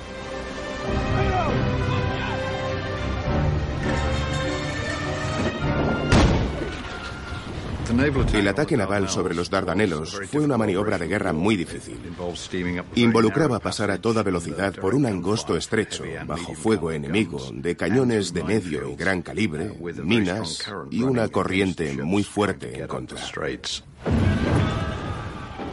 El 8.34 8.48
ataque 8.48 8.78
naval 8.78 9.10
sobre 9.10 9.34
los 9.34 9.50
Dardanelos 9.50 10.20
fue 10.30 10.42
una 10.42 10.58
maniobra 10.58 10.98
de 10.98 11.08
guerra 11.08 11.34
muy 11.34 11.56
difícil. 11.56 11.98
Involucraba 12.96 13.60
pasar 13.60 13.90
a 13.90 14.00
toda 14.00 14.22
velocidad 14.22 14.76
por 14.76 14.96
un 14.96 15.06
angosto 15.06 15.56
estrecho, 15.56 16.04
bajo 16.28 16.54
fuego 16.54 16.92
enemigo, 16.92 17.40
de 17.54 17.76
cañones 17.76 18.34
de 18.34 18.44
medio 18.44 18.90
y 18.92 18.96
gran 18.96 19.22
calibre, 19.22 19.72
minas 20.04 20.64
y 20.92 21.04
una 21.04 21.30
corriente 21.30 21.94
muy 22.04 22.24
fuerte 22.24 22.80
en 22.80 22.88
contra. 22.88 23.18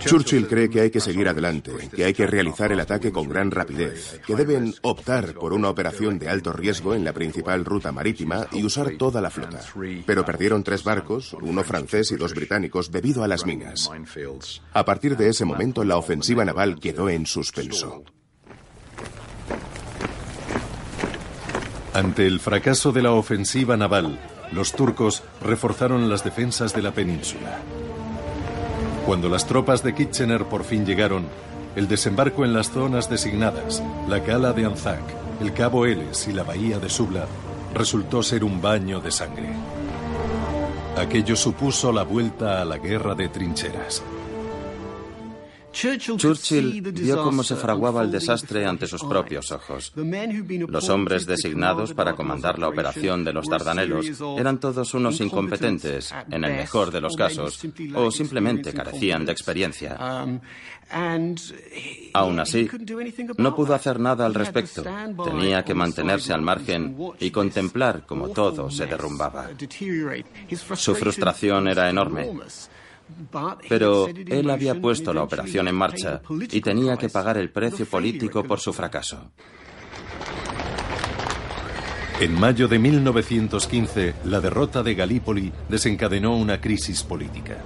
Churchill 0.05 0.47
cree 0.49 0.69
que 0.69 0.81
hay 0.81 0.91
que 0.91 1.01
seguir 1.01 1.29
adelante, 1.29 1.73
que 1.95 2.05
hay 2.05 2.13
que 2.13 2.27
realizar 2.27 2.73
el 2.73 2.81
ataque 2.81 3.13
con 3.13 3.29
gran 3.29 3.51
rapidez, 3.51 4.21
que 4.27 4.35
deben 4.35 4.75
optar 4.83 5.35
por 5.35 5.53
una 5.53 5.69
operación 5.69 6.19
de 6.19 6.29
alto 6.29 6.53
riesgo 6.53 6.95
en 6.95 7.05
la 7.05 7.13
principal 7.13 7.65
ruta 7.65 7.93
marítima 7.93 8.47
y 8.53 8.65
usar 8.65 8.93
toda 8.99 9.21
la 9.21 9.31
flota. 9.31 9.61
Pero 10.05 10.25
perdieron 10.25 10.63
tres 10.63 10.85
barcos, 10.85 11.35
uno 11.41 11.63
francés 11.65 12.13
y 12.13 12.17
dos 12.17 12.35
británicos, 12.35 12.91
debido 12.91 13.25
a 13.25 13.29
las 13.29 13.47
minas. 13.47 13.91
A 14.73 14.85
partir 14.85 15.17
de 15.17 15.29
ese 15.29 15.45
momento, 15.45 15.85
la 15.85 15.97
ofensiva 15.97 16.45
naval 16.45 16.79
quedó 16.81 17.09
en 17.09 17.27
suspenso. 17.27 18.05
Ante 21.95 22.27
el 22.27 22.41
fracaso 22.41 22.91
de 22.91 23.03
la 23.03 23.13
ofensiva 23.13 23.77
naval, 23.77 24.19
los 24.53 24.73
turcos 24.73 25.23
reforzaron 25.43 26.09
las 26.09 26.25
defensas 26.25 26.75
de 26.75 26.83
la 26.83 26.93
península. 26.93 27.61
Cuando 29.07 29.29
las 29.29 29.47
tropas 29.47 29.83
de 29.83 29.95
Kitchener 29.95 30.45
por 30.45 30.63
fin 30.63 30.87
llegaron, 30.87 31.27
el 31.75 31.89
desembarco 31.89 32.45
en 32.45 32.53
las 32.53 32.71
zonas 32.71 33.11
designadas, 33.11 33.83
la 34.09 34.23
cala 34.23 34.53
de 34.53 34.65
Anzac, 34.65 35.03
el 35.41 35.53
cabo 35.53 35.87
Eles 35.87 36.29
y 36.29 36.33
la 36.33 36.45
bahía 36.45 36.79
de 36.79 36.89
Subla, 36.89 37.27
resultó 37.75 38.23
ser 38.23 38.45
un 38.45 38.63
baño 38.63 39.01
de 39.01 39.11
sangre. 39.11 39.49
Aquello 40.97 41.35
supuso 41.35 41.91
la 41.91 42.05
vuelta 42.05 42.61
a 42.61 42.65
la 42.65 42.79
guerra 42.79 43.15
de 43.15 43.29
trincheras. 43.29 44.03
Churchill 45.73 46.83
vio 46.83 47.23
cómo 47.23 47.43
se 47.43 47.57
fraguaba 47.57 48.02
el 48.02 48.11
desastre 48.11 48.67
ante 48.67 48.87
sus 48.87 49.02
propios 49.02 49.50
ojos. 49.50 49.93
Los 50.69 50.88
hombres 50.88 51.26
designados 51.26 51.95
para 51.95 52.14
comandar 52.14 52.59
la 52.59 52.69
operación 52.69 53.25
de 53.25 53.33
los 53.33 53.49
Dardanelos 53.49 54.07
eran 54.38 54.61
todos 54.61 54.95
unos 54.95 55.21
incompetentes, 55.21 56.14
en 56.31 56.45
el 56.45 56.52
mejor 56.52 56.91
de 56.91 57.00
los 57.00 57.17
casos, 57.17 57.59
o 57.95 58.11
simplemente 58.11 58.73
carecían 58.73 59.25
de 59.25 59.33
experiencia. 59.33 59.97
Aún 62.12 62.41
así, 62.41 62.69
no 63.38 63.57
pudo 63.57 63.75
hacer 63.75 63.99
nada 63.99 64.26
al 64.26 64.35
respecto. 64.35 64.85
Tenía 65.25 65.64
que 65.64 65.75
mantenerse 65.75 66.33
al 66.33 66.43
margen 66.43 66.97
y 67.19 67.31
contemplar 67.31 68.05
cómo 68.07 68.29
todo 68.29 68.71
se 68.71 68.87
derrumbaba. 68.87 69.49
Su 70.75 70.95
frustración 70.95 71.69
era 71.69 71.88
enorme. 71.88 72.31
Pero 73.69 74.09
él 74.09 74.50
había 74.50 74.81
puesto 74.81 75.12
la 75.12 75.23
operación 75.23 75.69
en 75.69 75.75
marcha 75.75 76.23
y 76.50 76.61
tenía 76.61 76.97
que 76.97 77.09
pagar 77.09 77.37
el 77.37 77.50
precio 77.50 77.87
político 77.87 78.42
por 78.45 78.61
su 78.61 78.73
fracaso. 78.73 79.31
En 82.21 82.38
mayo 82.38 82.69
de 82.69 82.78
1915, 82.78 84.14
la 84.26 84.40
derrota 84.40 84.83
de 84.83 84.95
Galípoli 84.95 85.52
desencadenó 85.69 86.37
una 86.37 86.61
crisis 86.61 87.02
política. 87.02 87.57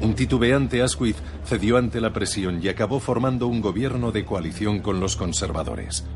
Un 0.00 0.14
titubeante 0.14 0.80
Asquith 0.80 1.16
cedió 1.44 1.76
ante 1.76 2.00
la 2.00 2.12
presión 2.12 2.60
y 2.62 2.68
acabó 2.68 3.00
formando 3.00 3.46
un 3.46 3.60
gobierno 3.60 4.12
de 4.12 4.24
coalición 4.24 4.80
con 4.80 5.00
los 5.00 5.16
conservadores. 5.16 6.06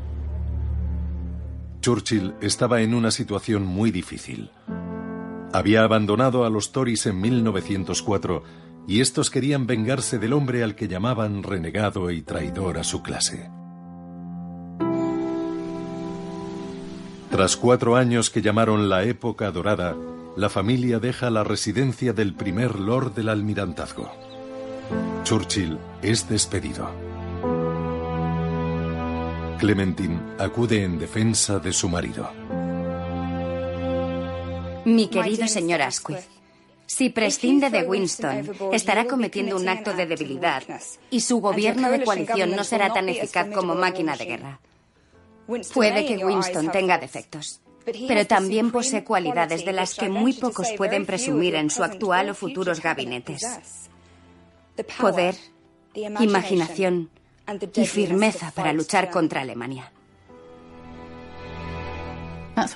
Churchill 1.81 2.33
estaba 2.41 2.81
en 2.81 2.95
una 2.95 3.11
situación 3.11 3.63
muy 3.63 3.91
difícil. 3.91 4.49
Había 5.55 5.85
abandonado 5.85 6.43
a 6.43 6.49
los 6.49 6.73
Tories 6.73 7.05
en 7.05 7.21
1904 7.21 8.43
y 8.89 8.99
estos 8.99 9.29
querían 9.29 9.67
vengarse 9.67 10.19
del 10.19 10.33
hombre 10.33 10.63
al 10.63 10.75
que 10.75 10.89
llamaban 10.89 11.43
renegado 11.43 12.11
y 12.11 12.23
traidor 12.23 12.77
a 12.77 12.83
su 12.83 13.01
clase. 13.01 13.49
Tras 17.31 17.55
cuatro 17.55 17.95
años 17.95 18.29
que 18.29 18.41
llamaron 18.41 18.89
la 18.89 19.05
época 19.05 19.49
dorada, 19.51 19.95
la 20.35 20.49
familia 20.49 20.99
deja 20.99 21.29
la 21.29 21.45
residencia 21.45 22.11
del 22.11 22.33
primer 22.33 22.77
lord 22.77 23.13
del 23.13 23.29
almirantazgo. 23.29 24.11
Churchill 25.23 25.79
es 26.01 26.27
despedido. 26.27 26.91
Clementine 29.57 30.19
acude 30.37 30.83
en 30.83 30.99
defensa 30.99 31.59
de 31.59 31.71
su 31.71 31.87
marido. 31.87 32.44
Mi 34.85 35.07
querido 35.07 35.47
señor 35.47 35.81
Asquith, 35.81 36.19
si 36.85 37.09
prescinde 37.09 37.69
de 37.69 37.83
Winston, 37.83 38.51
estará 38.71 39.05
cometiendo 39.05 39.55
un 39.57 39.67
acto 39.67 39.93
de 39.93 40.05
debilidad 40.05 40.63
y 41.09 41.21
su 41.21 41.39
gobierno 41.41 41.89
de 41.89 42.03
coalición 42.03 42.55
no 42.55 42.63
será 42.63 42.93
tan 42.93 43.09
eficaz 43.09 43.47
como 43.49 43.73
máquina 43.75 44.15
de 44.15 44.25
guerra. 44.25 44.59
Puede 45.73 46.05
que 46.05 46.23
Winston 46.23 46.71
tenga 46.71 46.97
defectos, 46.99 47.61
pero 48.07 48.25
también 48.27 48.71
posee 48.71 49.03
cualidades 49.03 49.65
de 49.65 49.73
las 49.73 49.95
que 49.95 50.09
muy 50.09 50.33
pocos 50.33 50.71
pueden 50.77 51.05
presumir 51.05 51.55
en 51.55 51.69
su 51.69 51.83
actual 51.83 52.29
o 52.29 52.35
futuros 52.35 52.81
gabinetes. 52.81 53.89
Poder, 54.99 55.35
imaginación 55.95 57.09
y 57.75 57.85
firmeza 57.85 58.51
para 58.51 58.73
luchar 58.73 59.09
contra 59.09 59.41
Alemania. 59.41 59.91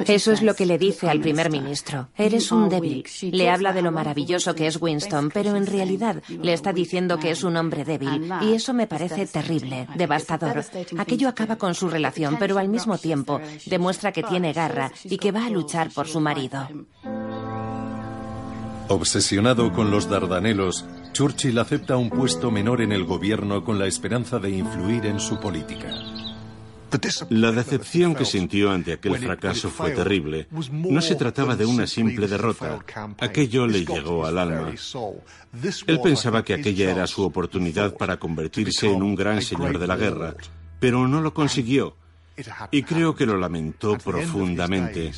Eso 0.05 0.31
es 0.31 0.41
lo 0.41 0.55
que 0.55 0.65
le 0.65 0.77
dice 0.77 1.09
al 1.09 1.19
primer 1.19 1.49
ministro. 1.49 2.09
Eres 2.17 2.51
un 2.51 2.69
débil. 2.69 3.05
Le 3.21 3.49
habla 3.49 3.73
de 3.73 3.81
lo 3.81 3.91
maravilloso 3.91 4.55
que 4.55 4.67
es 4.67 4.81
Winston, 4.81 5.31
pero 5.33 5.55
en 5.55 5.65
realidad 5.65 6.21
le 6.27 6.53
está 6.53 6.73
diciendo 6.73 7.17
que 7.17 7.31
es 7.31 7.43
un 7.43 7.57
hombre 7.57 7.85
débil. 7.85 8.31
Y 8.41 8.53
eso 8.53 8.73
me 8.73 8.87
parece 8.87 9.25
terrible, 9.25 9.87
devastador. 9.95 10.63
Aquello 10.97 11.29
acaba 11.29 11.57
con 11.57 11.75
su 11.75 11.89
relación, 11.89 12.37
pero 12.39 12.57
al 12.57 12.69
mismo 12.69 12.97
tiempo 12.97 13.39
demuestra 13.65 14.11
que 14.11 14.23
tiene 14.23 14.53
garra 14.53 14.91
y 15.03 15.17
que 15.17 15.31
va 15.31 15.45
a 15.45 15.49
luchar 15.49 15.89
por 15.91 16.07
su 16.07 16.19
marido. 16.19 16.67
Obsesionado 18.89 19.71
con 19.71 19.91
los 19.91 20.09
Dardanelos, 20.09 20.83
Churchill 21.13 21.59
acepta 21.59 21.95
un 21.95 22.09
puesto 22.09 22.49
menor 22.49 22.81
en 22.81 22.91
el 22.91 23.05
gobierno 23.05 23.63
con 23.63 23.77
la 23.77 23.85
esperanza 23.85 24.39
de 24.39 24.49
influir 24.49 25.05
en 25.05 25.19
su 25.19 25.39
política. 25.39 25.89
La 27.30 27.52
decepción 27.52 28.15
que 28.15 28.25
sintió 28.25 28.71
ante 28.71 28.93
aquel 28.93 29.17
fracaso 29.17 29.69
fue 29.69 29.91
terrible. 29.91 30.47
No 30.71 31.02
se 31.02 31.15
trataba 31.15 31.56
de 31.56 31.65
una 31.65 31.88
simple 31.88 32.28
derrota. 32.28 32.80
Aquello 33.19 33.67
le 33.67 33.86
llegó 33.86 34.25
al 34.25 34.38
alma. 34.38 34.73
Él 35.88 35.99
pensaba 36.02 36.43
que 36.43 36.54
aquella 36.54 36.91
era 36.91 37.08
su 37.08 37.23
oportunidad 37.23 37.95
para 37.95 38.17
convertirse 38.17 38.91
en 38.91 39.04
un 39.04 39.15
gran 39.15 39.41
señor 39.41 39.80
de 39.80 39.88
la 39.88 39.95
guerra, 39.95 40.36
pero 40.80 41.08
no 41.08 41.21
lo 41.21 41.34
consiguió. 41.34 41.95
Y 42.71 42.84
creo 42.84 43.15
que 43.15 43.25
lo 43.25 43.38
lamentó 43.38 43.97
profundamente. 43.97 45.12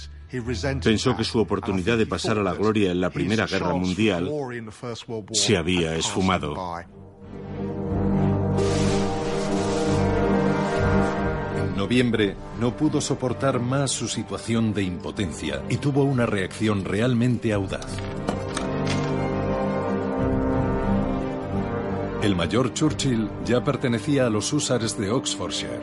Pensó 0.84 1.16
que 1.16 1.24
su 1.26 1.40
oportunidad 1.40 1.98
de 1.98 2.06
pasar 2.06 2.38
a 2.38 2.44
la 2.44 2.54
gloria 2.54 2.92
en 2.92 3.02
la 3.02 3.10
Primera 3.10 3.46
Guerra 3.46 3.74
Mundial 3.74 4.32
se 5.34 5.58
había 5.58 5.96
esfumado. 5.96 6.56
Noviembre 11.82 12.36
no 12.60 12.78
pudo 12.78 13.02
soportar 13.02 13.60
más 13.60 13.89
su 13.89 14.08
situación 14.08 14.72
de 14.72 14.84
impotencia 14.84 15.63
y 15.67 15.78
tuvo 15.78 16.04
una 16.04 16.28
reacción 16.28 16.86
realmente 16.86 17.54
audaz. 17.54 17.88
El 22.22 22.36
mayor 22.36 22.76
Churchill 22.76 23.28
ya 23.46 23.63
pertenecía 23.63 24.28
a 24.28 24.30
los 24.30 24.54
húsares 24.54 24.96
de 24.96 25.10
Oxfordshire. 25.10 25.82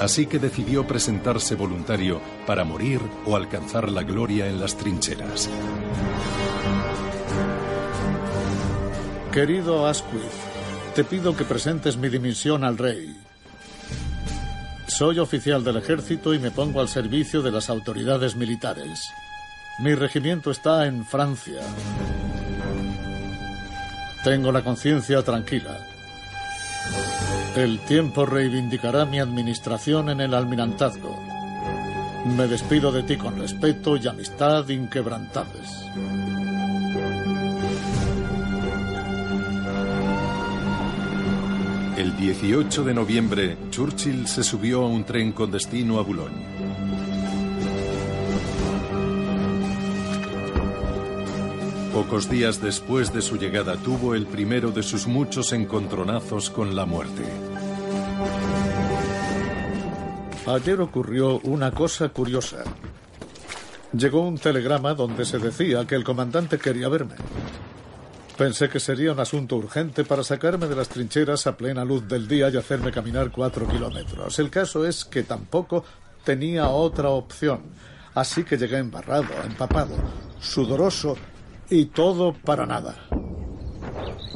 Así 0.00 0.26
que 0.26 0.40
decidió 0.40 0.84
presentarse 0.84 1.54
voluntario 1.54 2.20
para 2.44 2.64
morir 2.64 3.00
o 3.24 3.36
alcanzar 3.36 3.88
la 3.88 4.02
gloria 4.02 4.48
en 4.48 4.58
las 4.58 4.76
trincheras. 4.76 5.48
Querido 9.32 9.86
Asquith, 9.86 10.20
te 10.96 11.04
pido 11.04 11.36
que 11.36 11.44
presentes 11.44 11.96
mi 11.96 12.08
dimisión 12.08 12.64
al 12.64 12.78
rey. 12.78 13.17
Soy 14.88 15.18
oficial 15.18 15.62
del 15.62 15.76
ejército 15.76 16.32
y 16.32 16.38
me 16.38 16.50
pongo 16.50 16.80
al 16.80 16.88
servicio 16.88 17.42
de 17.42 17.52
las 17.52 17.68
autoridades 17.68 18.34
militares. 18.34 19.12
Mi 19.80 19.94
regimiento 19.94 20.50
está 20.50 20.86
en 20.86 21.04
Francia. 21.04 21.60
Tengo 24.24 24.50
la 24.50 24.64
conciencia 24.64 25.22
tranquila. 25.22 25.78
El 27.54 27.78
tiempo 27.80 28.24
reivindicará 28.24 29.04
mi 29.04 29.20
administración 29.20 30.08
en 30.08 30.22
el 30.22 30.34
almirantazgo. 30.34 31.22
Me 32.36 32.48
despido 32.48 32.90
de 32.90 33.02
ti 33.02 33.16
con 33.16 33.38
respeto 33.38 33.96
y 33.96 34.08
amistad 34.08 34.68
inquebrantables. 34.68 35.70
El 41.98 42.16
18 42.16 42.84
de 42.84 42.94
noviembre, 42.94 43.56
Churchill 43.70 44.28
se 44.28 44.44
subió 44.44 44.84
a 44.84 44.86
un 44.86 45.02
tren 45.02 45.32
con 45.32 45.50
destino 45.50 45.98
a 45.98 46.02
Boulogne. 46.02 46.46
Pocos 51.92 52.30
días 52.30 52.62
después 52.62 53.12
de 53.12 53.20
su 53.20 53.36
llegada 53.36 53.74
tuvo 53.78 54.14
el 54.14 54.26
primero 54.26 54.70
de 54.70 54.84
sus 54.84 55.08
muchos 55.08 55.52
encontronazos 55.52 56.50
con 56.50 56.76
la 56.76 56.86
muerte. 56.86 57.24
Ayer 60.46 60.80
ocurrió 60.80 61.40
una 61.40 61.72
cosa 61.72 62.10
curiosa. 62.10 62.62
Llegó 63.92 64.20
un 64.20 64.38
telegrama 64.38 64.94
donde 64.94 65.24
se 65.24 65.40
decía 65.40 65.84
que 65.84 65.96
el 65.96 66.04
comandante 66.04 66.58
quería 66.58 66.88
verme. 66.88 67.16
Pensé 68.38 68.68
que 68.68 68.78
sería 68.78 69.10
un 69.10 69.18
asunto 69.18 69.56
urgente 69.56 70.04
para 70.04 70.22
sacarme 70.22 70.68
de 70.68 70.76
las 70.76 70.88
trincheras 70.88 71.48
a 71.48 71.56
plena 71.56 71.84
luz 71.84 72.06
del 72.06 72.28
día 72.28 72.48
y 72.48 72.56
hacerme 72.56 72.92
caminar 72.92 73.32
cuatro 73.32 73.66
kilómetros. 73.66 74.38
El 74.38 74.48
caso 74.48 74.86
es 74.86 75.04
que 75.04 75.24
tampoco 75.24 75.82
tenía 76.22 76.68
otra 76.68 77.08
opción. 77.08 77.62
Así 78.14 78.44
que 78.44 78.56
llegué 78.56 78.78
embarrado, 78.78 79.26
empapado, 79.44 79.96
sudoroso 80.40 81.16
y 81.68 81.86
todo 81.86 82.32
para 82.32 82.64
nada. 82.64 82.94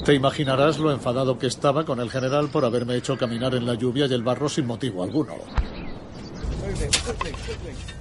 Te 0.05 0.15
imaginarás 0.15 0.81
lo 0.81 0.91
enfadado 0.91 1.39
que 1.39 1.47
estaba 1.47 1.85
con 1.85 2.01
el 2.01 2.11
general 2.11 2.49
por 2.49 2.65
haberme 2.65 2.97
hecho 2.97 3.17
caminar 3.17 3.55
en 3.55 3.67
la 3.67 3.75
lluvia 3.75 4.07
y 4.07 4.15
el 4.15 4.25
barro 4.25 4.49
sin 4.49 4.67
motivo 4.67 5.05
alguno. 5.05 5.35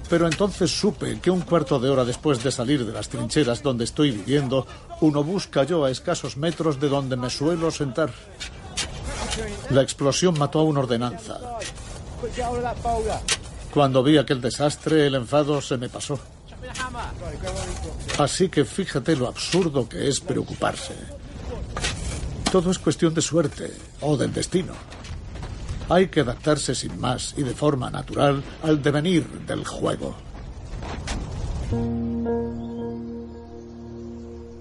Pero 0.08 0.26
entonces 0.26 0.70
supe 0.70 1.18
que 1.20 1.30
un 1.30 1.40
cuarto 1.40 1.78
de 1.78 1.88
hora 1.88 2.04
después 2.04 2.42
de 2.42 2.50
salir 2.50 2.84
de 2.84 2.92
las 2.92 3.08
trincheras 3.08 3.62
donde 3.62 3.84
estoy 3.84 4.10
viviendo, 4.10 4.66
un 5.00 5.16
obús 5.16 5.46
cayó 5.46 5.84
a 5.84 5.90
escasos 5.90 6.36
metros 6.36 6.80
de 6.80 6.88
donde 6.88 7.16
me 7.16 7.30
suelo 7.30 7.70
sentar. 7.70 8.12
La 9.70 9.82
explosión 9.82 10.38
mató 10.38 10.60
a 10.60 10.64
una 10.64 10.80
ordenanza. 10.80 11.40
Cuando 13.72 14.02
vi 14.02 14.18
aquel 14.18 14.40
desastre, 14.40 15.06
el 15.06 15.14
enfado 15.14 15.60
se 15.62 15.78
me 15.78 15.88
pasó. 15.88 16.18
Así 18.18 18.48
que 18.48 18.64
fíjate 18.64 19.16
lo 19.16 19.28
absurdo 19.28 19.88
que 19.88 20.08
es 20.08 20.20
preocuparse. 20.20 20.94
Todo 22.50 22.70
es 22.70 22.78
cuestión 22.78 23.14
de 23.14 23.22
suerte 23.22 23.72
o 24.02 24.16
del 24.16 24.32
destino. 24.32 24.74
Hay 25.88 26.08
que 26.08 26.20
adaptarse 26.20 26.74
sin 26.74 27.00
más 27.00 27.34
y 27.36 27.42
de 27.42 27.54
forma 27.54 27.90
natural 27.90 28.42
al 28.62 28.82
devenir 28.82 29.26
del 29.46 29.64
juego. 29.64 30.16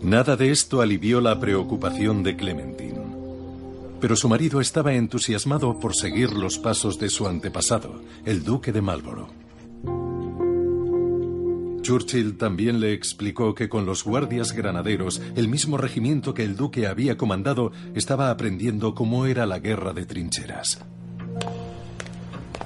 Nada 0.01 0.35
de 0.35 0.51
esto 0.51 0.81
alivió 0.81 1.21
la 1.21 1.39
preocupación 1.39 2.23
de 2.23 2.35
Clementine. 2.35 3.01
Pero 3.99 4.15
su 4.15 4.27
marido 4.27 4.59
estaba 4.59 4.93
entusiasmado 4.93 5.79
por 5.79 5.95
seguir 5.95 6.33
los 6.33 6.57
pasos 6.57 6.97
de 6.97 7.09
su 7.09 7.27
antepasado, 7.27 8.01
el 8.25 8.43
duque 8.43 8.71
de 8.71 8.81
Marlborough. 8.81 9.29
Churchill 11.81 12.37
también 12.37 12.79
le 12.79 12.93
explicó 12.93 13.53
que 13.53 13.69
con 13.69 13.85
los 13.85 14.03
guardias 14.03 14.53
granaderos, 14.53 15.21
el 15.35 15.47
mismo 15.47 15.77
regimiento 15.77 16.33
que 16.33 16.43
el 16.43 16.55
duque 16.55 16.87
había 16.87 17.17
comandado, 17.17 17.71
estaba 17.93 18.31
aprendiendo 18.31 18.95
cómo 18.95 19.25
era 19.25 19.45
la 19.45 19.59
guerra 19.59 19.93
de 19.93 20.05
trincheras. 20.05 20.79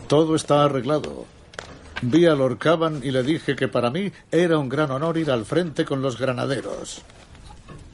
Todo 0.07 0.35
está 0.35 0.63
arreglado. 0.63 1.25
Vi 2.01 2.25
a 2.25 2.35
Lord 2.35 2.59
y 3.03 3.11
le 3.11 3.23
dije 3.23 3.55
que 3.55 3.67
para 3.67 3.89
mí 3.89 4.11
era 4.31 4.57
un 4.57 4.69
gran 4.69 4.91
honor 4.91 5.17
ir 5.17 5.31
al 5.31 5.45
frente 5.45 5.85
con 5.85 6.01
los 6.01 6.17
granaderos. 6.17 7.01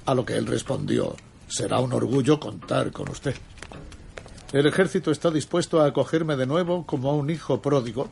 A 0.06 0.16
lo 0.16 0.26
que 0.26 0.36
él 0.36 0.48
respondió, 0.48 1.16
será 1.48 1.80
un 1.80 1.94
orgullo 1.94 2.40
contar 2.40 2.92
con 2.92 3.10
usted. 3.10 3.36
El 4.52 4.66
ejército 4.66 5.12
está 5.12 5.32
dispuesto 5.32 5.80
a 5.80 5.88
acogerme 5.88 6.36
de 6.36 6.46
nuevo 6.46 6.86
como 6.86 7.10
a 7.10 7.14
un 7.14 7.30
hijo 7.30 7.62
pródigo 7.62 8.10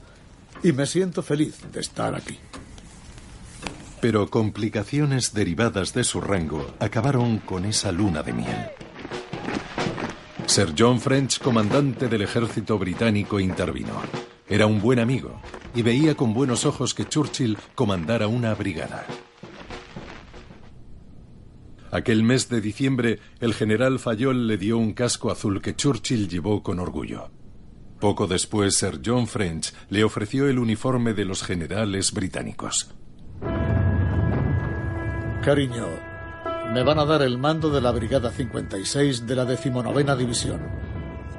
y 0.63 0.71
me 0.71 0.86
siento 0.86 1.21
feliz 1.21 1.60
de 1.71 1.82
estar 1.82 2.15
aquí. 2.15 2.38
Pero 3.99 4.30
complicaciones 4.30 5.34
derivadas 5.34 5.93
de 5.93 6.06
su 6.06 6.21
rango 6.21 6.65
acabaron 6.80 7.39
con 7.39 7.65
esa 7.65 7.91
luna 7.91 8.23
de 8.23 8.34
miel. 8.34 8.69
Sir 10.60 10.76
John 10.78 11.00
French, 11.00 11.39
comandante 11.39 12.10
del 12.10 12.24
ejército 12.24 12.78
británico, 12.78 13.39
intervino. 13.39 13.93
Era 14.45 14.65
un 14.65 14.82
buen 14.82 15.00
amigo 15.00 15.39
y 15.74 15.84
veía 15.84 16.15
con 16.15 16.34
buenos 16.34 16.65
ojos 16.65 16.93
que 16.93 17.08
Churchill 17.08 17.58
comandara 17.76 18.28
una 18.28 18.54
brigada. 18.56 19.06
Aquel 21.91 22.24
mes 22.24 22.50
de 22.50 22.60
diciembre, 22.60 23.22
el 23.39 23.54
general 23.54 24.00
Fayol 24.00 24.48
le 24.48 24.58
dio 24.58 24.78
un 24.78 24.91
casco 24.91 25.32
azul 25.32 25.62
que 25.62 25.78
Churchill 25.78 26.28
llevó 26.28 26.62
con 26.62 26.82
orgullo. 26.82 27.32
Poco 28.02 28.28
después, 28.28 28.76
Sir 28.76 29.00
John 29.02 29.28
French 29.28 29.74
le 29.88 30.04
ofreció 30.04 30.50
el 30.50 30.60
uniforme 30.60 31.13
de 31.13 31.24
los 31.24 31.41
generales 31.41 32.12
británicos. 32.12 32.93
Cariño, 35.41 36.09
me 36.73 36.84
van 36.84 36.99
a 36.99 37.05
dar 37.05 37.21
el 37.23 37.38
mando 37.38 37.69
de 37.71 37.82
la 37.82 37.91
Brigada 37.91 38.29
56 38.29 39.25
de 39.25 39.36
la 39.36 39.45
decimonovena 39.45 40.15
División. 40.15 40.62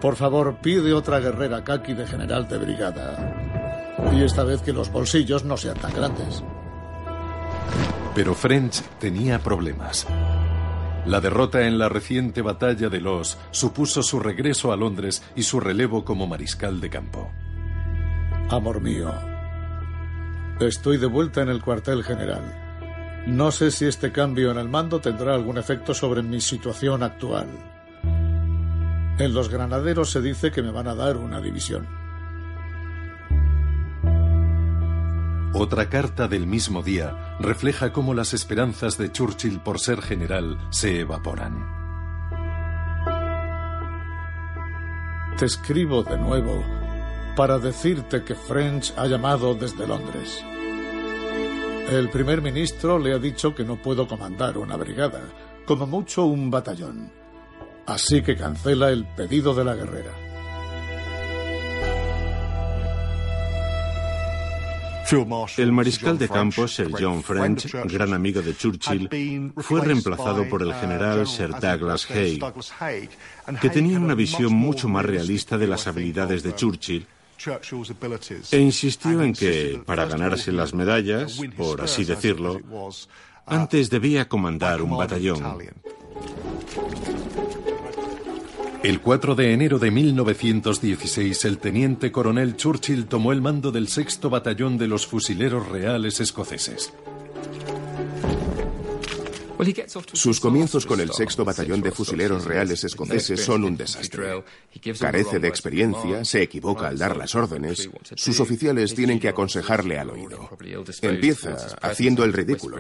Por 0.01 0.17
favor, 0.17 0.59
pide 0.61 0.93
otra 0.93 1.21
guerrera 1.21 1.63
kaki 1.63 1.95
de 1.95 2.07
general 2.07 2.49
de 2.49 2.59
brigada. 2.59 3.97
Y 4.13 4.23
esta 4.23 4.45
vez 4.45 4.63
que 4.63 4.73
los 4.73 4.91
bolsillos 4.91 5.45
no 5.45 5.57
sean 5.57 5.77
tan 5.77 5.93
grandes. 5.93 6.43
Pero 8.15 8.35
French 8.35 8.83
tenía 8.99 9.39
problemas. 9.39 10.07
La 11.07 11.21
derrota 11.21 11.67
en 11.67 11.79
la 11.79 11.89
reciente 11.89 12.43
batalla 12.43 12.89
de 12.89 13.01
Los 13.01 13.39
supuso 13.53 14.03
su 14.03 14.21
regreso 14.21 14.73
a 14.73 14.77
Londres 14.77 15.23
y 15.37 15.45
su 15.45 15.61
relevo 15.61 16.05
como 16.05 16.27
mariscal 16.27 16.81
de 16.81 16.91
campo. 16.91 17.31
Amor 18.49 18.81
mío, 18.81 19.13
estoy 20.61 20.97
de 20.97 21.07
vuelta 21.07 21.41
en 21.43 21.51
el 21.51 21.63
cuartel 21.63 22.03
general. 22.03 22.70
No 23.27 23.51
sé 23.51 23.71
si 23.71 23.87
este 23.87 24.13
cambio 24.13 24.51
en 24.51 24.59
el 24.59 24.69
mando 24.69 25.01
tendrá 25.01 25.35
algún 25.35 25.59
efecto 25.59 25.95
sobre 25.95 26.23
mi 26.23 26.41
situación 26.41 27.03
actual. 27.03 27.49
En 29.19 29.35
los 29.35 29.51
granaderos 29.51 30.11
se 30.11 30.23
dice 30.23 30.51
que 30.51 30.63
me 30.63 30.71
van 30.71 30.89
a 30.89 30.95
dar 30.95 31.17
una 31.17 31.41
división. 31.41 31.87
Otra 35.53 35.91
carta 35.91 36.27
del 36.27 36.47
mismo 36.47 36.83
día 36.83 37.37
refleja 37.39 37.93
cómo 37.93 38.15
las 38.15 38.33
esperanzas 38.33 38.97
de 38.97 39.13
Churchill 39.13 39.61
por 39.61 39.79
ser 39.79 40.01
general 40.01 40.57
se 40.71 41.01
evaporan. 41.01 41.67
Te 45.37 45.45
escribo 45.45 46.03
de 46.03 46.17
nuevo 46.17 46.65
para 47.37 47.59
decirte 47.59 48.25
que 48.25 48.35
French 48.35 48.95
ha 48.97 49.07
llamado 49.07 49.55
desde 49.55 49.87
Londres. 49.87 50.43
El 51.89 52.09
primer 52.11 52.43
ministro 52.43 52.99
le 52.99 53.15
ha 53.15 53.19
dicho 53.19 53.55
que 53.55 53.65
no 53.65 53.77
puedo 53.77 54.07
comandar 54.07 54.59
una 54.59 54.77
brigada, 54.77 55.23
como 55.65 55.87
mucho 55.87 56.25
un 56.25 56.51
batallón. 56.51 57.11
Así 57.87 58.23
que 58.23 58.37
cancela 58.37 58.91
el 58.91 59.05
pedido 59.05 59.55
de 59.55 59.65
la 59.65 59.75
guerrera. 59.75 60.13
El 65.57 65.73
mariscal 65.73 66.17
de 66.19 66.29
campo 66.29 66.69
Sir 66.69 66.89
John 66.97 67.25
French, 67.25 67.75
gran 67.87 68.15
amigo 68.15 68.43
de 68.43 68.57
Churchill, 68.57 69.53
fue 69.57 69.81
reemplazado 69.81 70.49
por 70.49 70.63
el 70.63 70.73
general 70.75 71.27
Sir 71.27 71.51
Douglas 71.51 72.07
Haig, 72.09 73.11
que 73.61 73.71
tenía 73.71 73.99
una 73.99 74.15
visión 74.15 74.53
mucho 74.53 74.89
más 74.89 75.05
realista 75.05 75.59
de 75.59 75.67
las 75.67 75.89
habilidades 75.89 76.45
de 76.45 76.55
Churchill 76.55 77.07
e 78.51 78.59
insistió 78.59 79.23
en 79.23 79.33
que, 79.33 79.83
para 79.87 80.05
ganarse 80.07 80.53
las 80.53 80.75
medallas, 80.75 81.41
por 81.57 81.81
así 81.81 82.05
decirlo, 82.05 82.61
antes 83.47 83.89
debía 83.89 84.29
comandar 84.29 84.83
un 84.83 84.97
batallón. 84.97 85.43
El 88.83 89.01
4 89.01 89.35
de 89.35 89.53
enero 89.53 89.79
de 89.79 89.91
1916, 89.91 91.45
el 91.45 91.59
teniente 91.59 92.11
coronel 92.11 92.57
Churchill 92.57 93.07
tomó 93.07 93.33
el 93.33 93.43
mando 93.43 93.73
del 93.73 93.89
sexto 93.89 94.31
batallón 94.31 94.79
de 94.79 94.89
los 94.89 95.07
fusileros 95.07 95.69
reales 95.69 96.21
escoceses. 96.21 96.93
Sus 100.13 100.41
comienzos 100.41 100.87
con 100.87 101.01
el 101.01 101.13
sexto 101.13 101.45
batallón 101.45 101.81
de 101.83 101.91
fusileros 101.91 102.45
reales 102.45 102.85
escoceses 102.85 103.45
son 103.45 103.65
un 103.65 103.77
desastre. 103.77 104.43
Carece 104.99 105.39
de 105.39 105.49
experiencia, 105.49 106.25
se 106.25 106.43
equivoca 106.43 106.89
al 106.89 106.99
dar 106.99 107.17
las 107.17 107.35
órdenes, 107.35 107.89
sus 108.15 108.41
oficiales 108.41 108.95
tienen 108.95 109.21
que 109.21 109.29
aconsejarle 109.29 109.99
al 109.99 110.11
oído. 110.11 110.49
Empieza 111.03 111.57
haciendo 111.83 112.25
el 112.25 112.33
ridículo, 112.33 112.79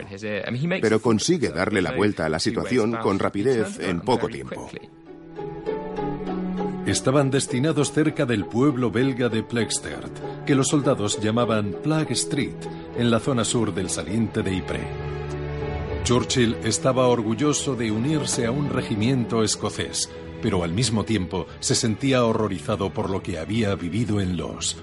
pero 0.80 1.00
consigue 1.00 1.50
darle 1.50 1.82
la 1.82 1.92
vuelta 1.92 2.26
a 2.26 2.28
la 2.28 2.38
situación 2.38 2.96
con 3.02 3.18
rapidez 3.18 3.78
en 3.80 4.00
poco 4.00 4.28
tiempo. 4.28 4.70
Estaban 6.86 7.30
destinados 7.30 7.92
cerca 7.92 8.24
del 8.26 8.46
pueblo 8.46 8.90
belga 8.90 9.28
de 9.28 9.42
Plextert, 9.42 10.44
que 10.46 10.54
los 10.54 10.68
soldados 10.68 11.20
llamaban 11.20 11.76
Plague 11.82 12.14
Street, 12.14 12.56
en 12.96 13.10
la 13.10 13.20
zona 13.20 13.44
sur 13.44 13.72
del 13.72 13.90
saliente 13.90 14.42
de 14.42 14.56
Ypres. 14.56 15.09
Churchill 16.04 16.56
estaba 16.64 17.06
orgulloso 17.06 17.76
de 17.76 17.90
unirse 17.90 18.46
a 18.46 18.50
un 18.50 18.70
regimiento 18.70 19.44
escocés, 19.44 20.10
pero 20.42 20.64
al 20.64 20.72
mismo 20.72 21.04
tiempo 21.04 21.46
se 21.60 21.74
sentía 21.74 22.24
horrorizado 22.24 22.92
por 22.92 23.10
lo 23.10 23.22
que 23.22 23.38
había 23.38 23.74
vivido 23.74 24.20
en 24.20 24.36
los... 24.36 24.76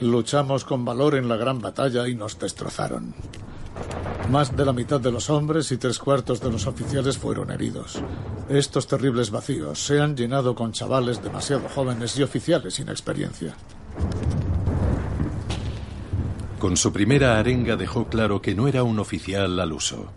Luchamos 0.00 0.64
con 0.64 0.84
valor 0.84 1.14
en 1.14 1.28
la 1.28 1.36
gran 1.36 1.60
batalla 1.60 2.08
y 2.08 2.14
nos 2.14 2.38
destrozaron. 2.38 3.14
Más 4.30 4.56
de 4.56 4.64
la 4.64 4.72
mitad 4.72 4.98
de 4.98 5.12
los 5.12 5.28
hombres 5.28 5.70
y 5.72 5.76
tres 5.76 5.98
cuartos 5.98 6.40
de 6.40 6.50
los 6.50 6.66
oficiales 6.66 7.18
fueron 7.18 7.50
heridos. 7.50 8.00
Estos 8.48 8.86
terribles 8.86 9.30
vacíos 9.30 9.78
se 9.78 10.00
han 10.00 10.16
llenado 10.16 10.54
con 10.54 10.72
chavales 10.72 11.22
demasiado 11.22 11.68
jóvenes 11.68 12.16
y 12.18 12.22
oficiales 12.22 12.74
sin 12.74 12.88
experiencia. 12.88 13.54
Con 16.58 16.76
su 16.76 16.92
primera 16.92 17.38
arenga 17.38 17.76
dejó 17.76 18.06
claro 18.08 18.40
que 18.40 18.54
no 18.54 18.68
era 18.68 18.82
un 18.82 18.98
oficial 18.98 19.60
al 19.60 19.72
uso. 19.72 20.10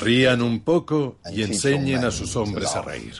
Rían 0.00 0.42
un 0.42 0.60
poco 0.60 1.18
y 1.32 1.42
enseñen 1.42 2.04
a 2.04 2.10
sus 2.10 2.36
hombres 2.36 2.74
a 2.74 2.82
reír. 2.82 3.14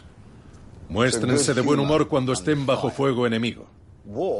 Muéstrense 0.89 1.55
de 1.55 1.61
buen 1.61 1.79
humor 1.79 2.09
cuando 2.09 2.33
estén 2.33 2.67
bajo 2.67 2.91
fuego 2.91 3.27
enemigo. 3.27 3.69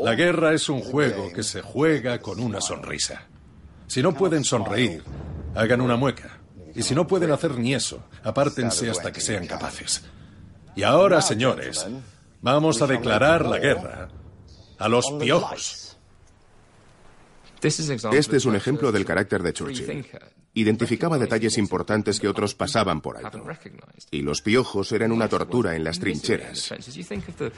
La 0.03 0.15
guerra 0.15 0.53
es 0.53 0.69
un 0.69 0.81
juego 0.81 1.33
que 1.33 1.43
se 1.43 1.63
juega 1.63 2.19
con 2.19 2.41
una 2.41 2.61
sonrisa. 2.61 3.23
Si 3.87 4.03
no 4.03 4.13
pueden 4.15 4.45
sonreír, 4.45 5.03
hagan 5.55 5.81
una 5.81 5.97
mueca. 5.97 6.41
Y 6.75 6.83
si 6.83 6.95
no 6.95 7.07
pueden 7.07 7.31
hacer 7.31 7.59
ni 7.59 7.75
eso, 7.75 8.03
apártense 8.23 8.91
hasta 8.91 9.13
que 9.13 9.21
sean 9.21 9.47
capaces. 9.47 10.03
Y 10.75 10.83
ahora, 10.83 11.21
señores, 11.21 11.87
vamos 12.41 12.81
a 12.83 12.87
declarar 12.87 13.47
la 13.47 13.59
guerra 13.59 14.09
a 14.79 14.89
los 14.89 15.11
piojos. 15.13 15.80
Este 17.63 18.37
es 18.37 18.45
un 18.45 18.57
ejemplo 18.57 18.93
del 18.93 19.05
carácter 19.05 19.43
de 19.43 19.53
Churchill. 19.53 20.07
Identificaba 20.53 21.19
detalles 21.19 21.59
importantes 21.59 22.19
que 22.19 22.27
otros 22.27 22.55
pasaban 22.55 23.01
por 23.01 23.17
alto. 23.17 23.45
Y 24.11 24.23
los 24.23 24.43
piojos 24.43 24.91
eran 24.93 25.13
una 25.13 25.29
tortura 25.29 25.77
en 25.77 25.85
las 25.85 26.01
trincheras. 26.01 26.75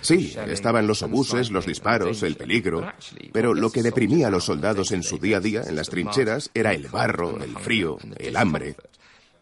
Sí, 0.00 0.34
estaban 0.46 0.86
los 0.86 1.02
obuses, 1.02 1.50
los 1.50 1.66
disparos, 1.66 2.22
el 2.22 2.36
peligro, 2.36 2.92
pero 3.32 3.54
lo 3.54 3.70
que 3.70 3.82
deprimía 3.82 4.28
a 4.28 4.30
los 4.30 4.44
soldados 4.44 4.92
en 4.92 5.02
su 5.02 5.18
día 5.18 5.38
a 5.38 5.40
día 5.40 5.62
en 5.66 5.76
las 5.76 5.88
trincheras 5.88 6.50
era 6.52 6.74
el 6.74 6.88
barro, 6.88 7.42
el 7.42 7.56
frío, 7.58 7.98
el 8.18 8.36
hambre. 8.36 8.76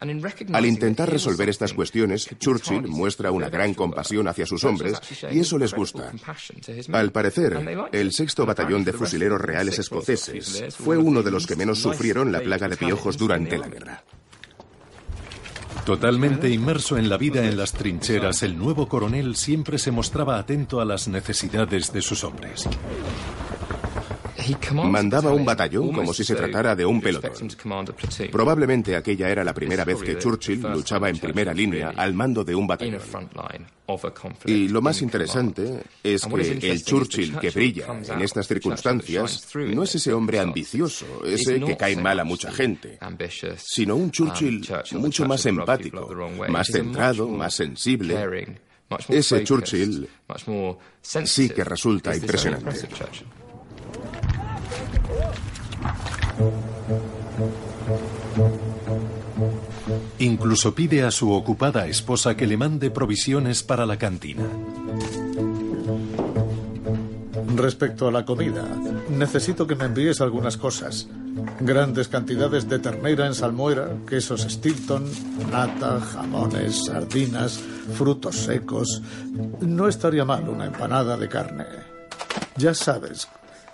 Al 0.00 0.64
intentar 0.64 1.10
resolver 1.10 1.50
estas 1.50 1.74
cuestiones, 1.74 2.28
Churchill 2.38 2.88
muestra 2.88 3.30
una 3.30 3.50
gran 3.50 3.74
compasión 3.74 4.28
hacia 4.28 4.46
sus 4.46 4.64
hombres 4.64 4.98
y 5.30 5.40
eso 5.40 5.58
les 5.58 5.74
gusta. 5.74 6.12
Al 6.92 7.12
parecer, 7.12 7.88
el 7.92 8.12
sexto 8.12 8.46
batallón 8.46 8.82
de 8.84 8.94
fusileros 8.94 9.40
reales 9.40 9.78
escoceses 9.78 10.74
fue 10.74 10.96
uno 10.96 11.22
de 11.22 11.30
los 11.30 11.46
que 11.46 11.54
menos 11.54 11.80
sufrieron 11.80 12.32
la 12.32 12.40
plaga 12.40 12.68
de 12.68 12.78
piojos 12.78 13.18
durante 13.18 13.58
la 13.58 13.68
guerra. 13.68 14.04
Totalmente 15.84 16.48
inmerso 16.48 16.96
en 16.96 17.08
la 17.08 17.18
vida 17.18 17.46
en 17.46 17.56
las 17.56 17.72
trincheras, 17.72 18.42
el 18.42 18.56
nuevo 18.56 18.88
coronel 18.88 19.36
siempre 19.36 19.78
se 19.78 19.90
mostraba 19.90 20.38
atento 20.38 20.80
a 20.80 20.84
las 20.84 21.08
necesidades 21.08 21.92
de 21.92 22.00
sus 22.00 22.24
hombres. 22.24 22.68
Mandaba 24.72 25.32
un 25.32 25.44
batallón 25.44 25.92
como 25.92 26.12
si 26.12 26.24
se 26.24 26.34
tratara 26.34 26.74
de 26.74 26.84
un 26.84 27.00
pelotón. 27.00 27.32
Probablemente 28.30 28.96
aquella 28.96 29.28
era 29.28 29.44
la 29.44 29.54
primera 29.54 29.84
vez 29.84 30.02
que 30.02 30.18
Churchill 30.18 30.60
luchaba 30.62 31.08
en 31.08 31.18
primera 31.18 31.52
línea 31.52 31.92
al 31.96 32.14
mando 32.14 32.44
de 32.44 32.54
un 32.54 32.66
batallón. 32.66 33.00
Y 34.46 34.68
lo 34.68 34.82
más 34.82 35.02
interesante 35.02 35.82
es 36.02 36.24
que 36.26 36.70
el 36.70 36.84
Churchill 36.84 37.38
que 37.38 37.50
brilla 37.50 37.86
en 38.08 38.20
estas 38.20 38.46
circunstancias 38.46 39.48
no 39.54 39.82
es 39.82 39.94
ese 39.94 40.12
hombre 40.12 40.38
ambicioso, 40.38 41.24
ese 41.24 41.60
que 41.60 41.76
cae 41.76 41.96
mal 41.96 42.20
a 42.20 42.24
mucha 42.24 42.52
gente, 42.52 42.98
sino 43.58 43.96
un 43.96 44.10
Churchill 44.10 44.66
mucho 44.92 45.26
más 45.26 45.44
empático, 45.46 46.08
más 46.48 46.68
centrado, 46.68 47.28
más 47.28 47.54
sensible. 47.54 48.48
Ese 49.08 49.44
Churchill 49.44 50.08
sí 51.24 51.50
que 51.50 51.64
resulta 51.64 52.14
impresionante. 52.14 52.88
Incluso 60.18 60.74
pide 60.74 61.02
a 61.02 61.10
su 61.10 61.32
ocupada 61.32 61.86
esposa 61.86 62.36
que 62.36 62.46
le 62.46 62.56
mande 62.56 62.90
provisiones 62.90 63.62
para 63.62 63.86
la 63.86 63.96
cantina. 63.96 64.44
Respecto 67.56 68.08
a 68.08 68.12
la 68.12 68.24
comida, 68.24 68.64
necesito 69.10 69.66
que 69.66 69.74
me 69.74 69.86
envíes 69.86 70.20
algunas 70.20 70.56
cosas. 70.56 71.08
Grandes 71.60 72.08
cantidades 72.08 72.68
de 72.68 72.78
ternera 72.78 73.26
en 73.26 73.34
salmuera, 73.34 73.88
quesos 74.08 74.42
Stilton, 74.42 75.04
nata, 75.50 76.00
jamones, 76.00 76.86
sardinas, 76.86 77.58
frutos 77.94 78.36
secos. 78.36 79.02
No 79.60 79.88
estaría 79.88 80.24
mal 80.24 80.48
una 80.48 80.66
empanada 80.66 81.16
de 81.16 81.28
carne. 81.28 81.66
Ya 82.56 82.74
sabes, 82.74 83.28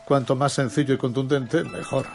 cuanto 0.07 0.37
más 0.37 0.53
sencillo 0.53 0.95
y 0.95 0.99
contundente, 0.99 1.65
mejor. 1.65 2.07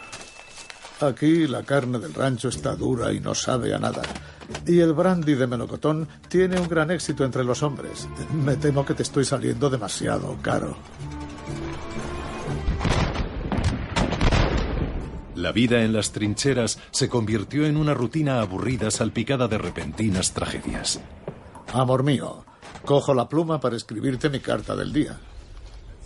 Aquí 1.00 1.46
la 1.46 1.62
carne 1.62 1.98
del 1.98 2.14
rancho 2.14 2.48
está 2.48 2.74
dura 2.74 3.12
y 3.12 3.20
no 3.20 3.34
sabe 3.34 3.74
a 3.74 3.78
nada. 3.78 4.02
Y 4.66 4.80
el 4.80 4.92
brandy 4.94 5.34
de 5.34 5.46
melocotón 5.46 6.08
tiene 6.28 6.58
un 6.58 6.68
gran 6.68 6.90
éxito 6.90 7.24
entre 7.24 7.44
los 7.44 7.62
hombres. 7.62 8.08
Me 8.32 8.56
temo 8.56 8.84
que 8.84 8.94
te 8.94 9.02
estoy 9.02 9.24
saliendo 9.24 9.68
demasiado 9.68 10.36
caro. 10.40 10.76
La 15.34 15.50
vida 15.50 15.82
en 15.82 15.92
las 15.92 16.12
trincheras 16.12 16.78
se 16.92 17.08
convirtió 17.08 17.66
en 17.66 17.76
una 17.76 17.94
rutina 17.94 18.40
aburrida 18.40 18.90
salpicada 18.90 19.48
de 19.48 19.58
repentinas 19.58 20.32
tragedias. 20.32 21.00
Amor 21.72 22.04
mío, 22.04 22.44
cojo 22.84 23.12
la 23.12 23.28
pluma 23.28 23.60
para 23.60 23.76
escribirte 23.76 24.30
mi 24.30 24.40
carta 24.40 24.76
del 24.76 24.92
día. 24.92 25.18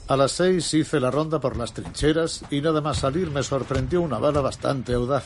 A 0.09 0.17
las 0.17 0.33
seis 0.33 0.73
hice 0.73 1.01
la 1.01 1.11
ronda 1.11 1.41
por 1.41 1.57
las 1.57 1.73
trincheras 1.73 2.45
y 2.51 2.61
nada 2.61 2.81
más 2.81 2.99
salir 2.99 3.29
me 3.31 3.43
sorprendió 3.43 4.01
una 4.01 4.19
bala 4.19 4.41
bastante 4.41 4.95
audaz. 4.95 5.25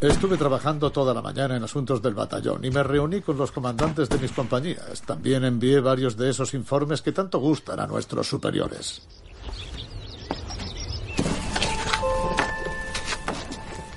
Estuve 0.00 0.36
trabajando 0.36 0.90
toda 0.90 1.14
la 1.14 1.22
mañana 1.22 1.56
en 1.56 1.62
asuntos 1.62 2.02
del 2.02 2.14
batallón 2.14 2.64
y 2.64 2.70
me 2.70 2.82
reuní 2.82 3.20
con 3.20 3.36
los 3.36 3.52
comandantes 3.52 4.08
de 4.08 4.18
mis 4.18 4.32
compañías. 4.32 5.02
También 5.02 5.44
envié 5.44 5.78
varios 5.78 6.16
de 6.16 6.30
esos 6.30 6.54
informes 6.54 7.02
que 7.02 7.12
tanto 7.12 7.38
gustan 7.38 7.78
a 7.78 7.86
nuestros 7.86 8.26
superiores. 8.26 9.06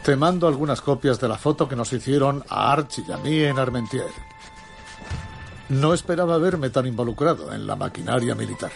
Te 0.03 0.15
mando 0.15 0.47
algunas 0.47 0.81
copias 0.81 1.19
de 1.19 1.29
la 1.29 1.37
foto 1.37 1.67
que 1.67 1.77
nos 1.77 1.91
hicieron 1.93 2.43
a 2.49 2.73
Archie 2.73 3.05
y 3.07 3.11
a 3.13 3.17
mí 3.17 3.39
en 3.39 3.57
Armentier. 3.57 4.11
No 5.69 5.93
esperaba 5.93 6.37
verme 6.37 6.69
tan 6.69 6.85
involucrado 6.85 7.53
en 7.53 7.65
la 7.65 7.75
maquinaria 7.75 8.35
militar. 8.35 8.71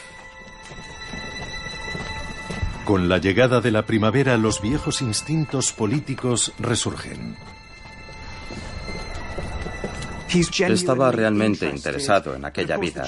Con 2.85 3.09
la 3.09 3.17
llegada 3.17 3.59
de 3.59 3.71
la 3.71 3.85
primavera, 3.85 4.37
los 4.37 4.61
viejos 4.61 5.01
instintos 5.01 5.73
políticos 5.73 6.53
resurgen. 6.57 7.35
Estaba 10.29 11.11
realmente 11.11 11.69
interesado 11.69 12.35
en 12.35 12.45
aquella 12.45 12.77
vida, 12.77 13.05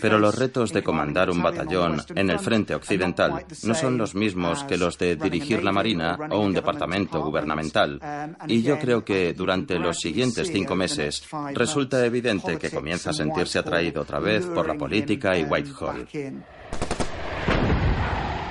pero 0.00 0.18
los 0.18 0.34
retos 0.34 0.72
de 0.72 0.82
comandar 0.82 1.30
un 1.30 1.42
batallón 1.42 2.02
en 2.14 2.30
el 2.30 2.38
frente 2.38 2.74
occidental 2.74 3.44
no 3.62 3.74
son 3.74 3.98
los 3.98 4.14
mismos 4.14 4.64
que 4.64 4.78
los 4.78 4.98
de 4.98 5.16
dirigir 5.16 5.62
la 5.62 5.72
Marina 5.72 6.18
o 6.30 6.40
un 6.40 6.52
departamento 6.52 7.22
gubernamental. 7.22 8.00
Y 8.46 8.62
yo 8.62 8.78
creo 8.78 9.04
que 9.04 9.34
durante 9.34 9.78
los 9.78 9.98
siguientes 9.98 10.50
cinco 10.50 10.74
meses 10.74 11.24
resulta 11.52 12.04
evidente 12.04 12.58
que 12.58 12.70
comienza 12.70 13.10
a 13.10 13.14
sentirse 13.14 13.58
atraído 13.58 14.02
otra 14.02 14.18
vez 14.18 14.46
por 14.46 14.66
la 14.66 14.74
política 14.74 15.38
y 15.38 15.44
Whitehall. 15.44 16.06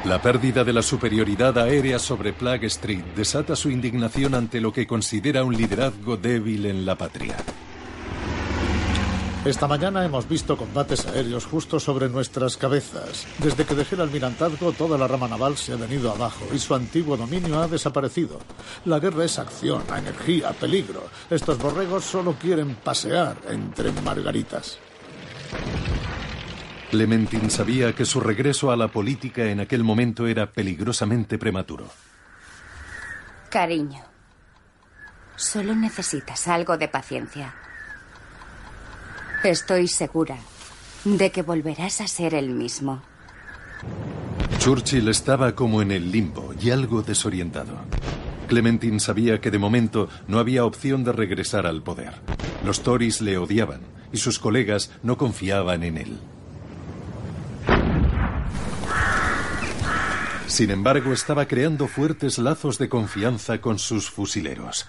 La 0.05 0.21
pérdida 0.21 0.65
de 0.65 0.73
la 0.73 0.81
superioridad 0.81 1.57
aérea 1.57 1.97
sobre 1.97 2.33
Plague 2.33 2.67
Street 2.67 3.05
desata 3.15 3.55
su 3.55 3.69
indignación 3.69 4.35
ante 4.35 4.59
lo 4.59 4.73
que 4.73 4.85
considera 4.85 5.45
un 5.45 5.55
liderazgo 5.55 6.17
débil 6.17 6.65
en 6.65 6.85
la 6.85 6.97
patria. 6.97 7.37
Esta 9.45 9.67
mañana 9.67 10.05
hemos 10.05 10.29
visto 10.29 10.55
combates 10.55 11.05
aéreos 11.05 11.45
justo 11.45 11.77
sobre 11.77 12.07
nuestras 12.07 12.55
cabezas. 12.55 13.27
Desde 13.39 13.65
que 13.65 13.75
dejé 13.75 13.95
el 13.95 14.01
almirantazgo, 14.01 14.71
toda 14.71 14.97
la 14.97 15.05
rama 15.05 15.27
naval 15.27 15.57
se 15.57 15.73
ha 15.73 15.75
venido 15.75 16.11
abajo 16.11 16.45
y 16.53 16.59
su 16.59 16.73
antiguo 16.73 17.17
dominio 17.17 17.59
ha 17.59 17.67
desaparecido. 17.67 18.39
La 18.85 18.99
guerra 18.99 19.25
es 19.25 19.37
acción, 19.39 19.83
energía, 19.97 20.51
peligro. 20.51 21.09
Estos 21.29 21.57
borregos 21.57 22.05
solo 22.05 22.37
quieren 22.39 22.75
pasear 22.75 23.35
entre 23.49 23.91
margaritas. 23.91 24.79
Clementine 26.89 27.49
sabía 27.49 27.93
que 27.93 28.05
su 28.05 28.21
regreso 28.21 28.71
a 28.71 28.77
la 28.77 28.87
política 28.87 29.43
en 29.43 29.59
aquel 29.59 29.83
momento 29.83 30.25
era 30.25 30.53
peligrosamente 30.53 31.37
prematuro. 31.37 31.89
Cariño, 33.49 34.05
solo 35.35 35.75
necesitas 35.75 36.47
algo 36.47 36.77
de 36.77 36.87
paciencia. 36.87 37.53
Estoy 39.43 39.89
segura 39.89 40.37
de 41.03 41.29
que 41.31 41.41
volverás 41.41 41.99
a 41.99 42.07
ser 42.07 42.33
el 42.33 42.51
mismo. 42.51 43.01
Churchill 44.59 45.09
estaba 45.09 45.53
como 45.53 45.81
en 45.81 45.91
el 45.91 46.13
limbo 46.13 46.53
y 46.61 46.69
algo 46.69 47.01
desorientado. 47.01 47.77
Clementine 48.47 49.01
sabía 49.01 49.41
que 49.41 49.51
de 49.51 49.57
momento 49.57 50.07
no 50.29 50.39
había 50.39 50.63
opción 50.63 51.03
de 51.03 51.11
regresar 51.11 51.67
al 51.67 51.83
poder. 51.83 52.13
Los 52.63 52.83
Tories 52.83 53.19
le 53.19 53.37
odiaban 53.37 53.81
y 54.13 54.17
sus 54.17 54.39
colegas 54.39 54.91
no 55.03 55.17
confiaban 55.17 55.83
en 55.83 55.97
él. 55.97 56.17
Sin 60.47 60.71
embargo, 60.71 61.11
estaba 61.11 61.49
creando 61.49 61.89
fuertes 61.89 62.37
lazos 62.37 62.77
de 62.77 62.87
confianza 62.87 63.59
con 63.59 63.77
sus 63.77 64.09
fusileros. 64.09 64.85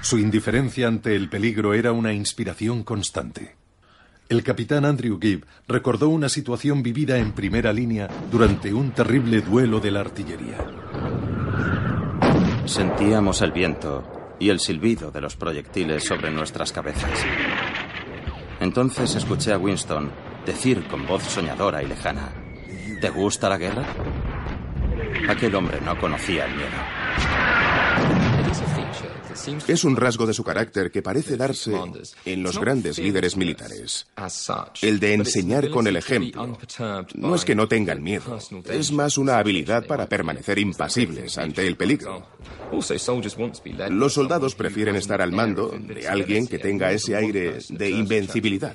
Su 0.00 0.18
indiferencia 0.18 0.88
ante 0.88 1.14
el 1.14 1.28
peligro 1.28 1.74
era 1.74 1.92
una 1.92 2.12
inspiración 2.12 2.82
constante. 2.82 3.54
El 4.28 4.42
capitán 4.42 4.84
Andrew 4.86 5.18
Gibb 5.20 5.44
recordó 5.68 6.08
una 6.08 6.30
situación 6.30 6.82
vivida 6.82 7.18
en 7.18 7.32
primera 7.32 7.72
línea 7.72 8.08
durante 8.30 8.72
un 8.72 8.92
terrible 8.92 9.42
duelo 9.42 9.80
de 9.80 9.90
la 9.90 10.00
artillería. 10.00 10.58
Sentíamos 12.64 13.42
el 13.42 13.52
viento 13.52 14.36
y 14.40 14.48
el 14.48 14.60
silbido 14.60 15.10
de 15.10 15.20
los 15.20 15.36
proyectiles 15.36 16.04
sobre 16.04 16.30
nuestras 16.30 16.72
cabezas. 16.72 17.10
Entonces 18.60 19.14
escuché 19.14 19.52
a 19.52 19.58
Winston 19.58 20.10
decir 20.46 20.84
con 20.88 21.06
voz 21.06 21.22
soñadora 21.24 21.82
y 21.82 21.86
lejana, 21.86 22.32
¿Te 23.00 23.10
gusta 23.10 23.50
la 23.50 23.58
guerra? 23.58 23.84
Aquel 25.28 25.54
hombre 25.54 25.78
no 25.82 25.98
conocía 25.98 26.46
el 26.46 26.54
miedo. 26.54 26.70
Es 29.66 29.84
un 29.84 29.96
rasgo 29.96 30.26
de 30.26 30.34
su 30.34 30.44
carácter 30.44 30.90
que 30.90 31.02
parece 31.02 31.36
darse 31.36 31.72
en 32.24 32.42
los 32.42 32.58
grandes 32.58 32.98
líderes 32.98 33.36
militares. 33.36 34.06
El 34.82 35.00
de 35.00 35.14
enseñar 35.14 35.70
con 35.70 35.86
el 35.86 35.96
ejemplo. 35.96 36.56
No 37.14 37.34
es 37.34 37.44
que 37.44 37.54
no 37.54 37.68
tengan 37.68 38.02
miedo, 38.02 38.38
es 38.70 38.92
más 38.92 39.18
una 39.18 39.38
habilidad 39.38 39.86
para 39.86 40.08
permanecer 40.08 40.58
impasibles 40.58 41.36
ante 41.38 41.66
el 41.66 41.76
peligro. 41.76 42.26
Los 43.90 44.12
soldados 44.12 44.54
prefieren 44.54 44.96
estar 44.96 45.20
al 45.20 45.32
mando 45.32 45.68
de 45.68 46.08
alguien 46.08 46.46
que 46.46 46.58
tenga 46.58 46.92
ese 46.92 47.16
aire 47.16 47.58
de 47.68 47.90
invencibilidad. 47.90 48.74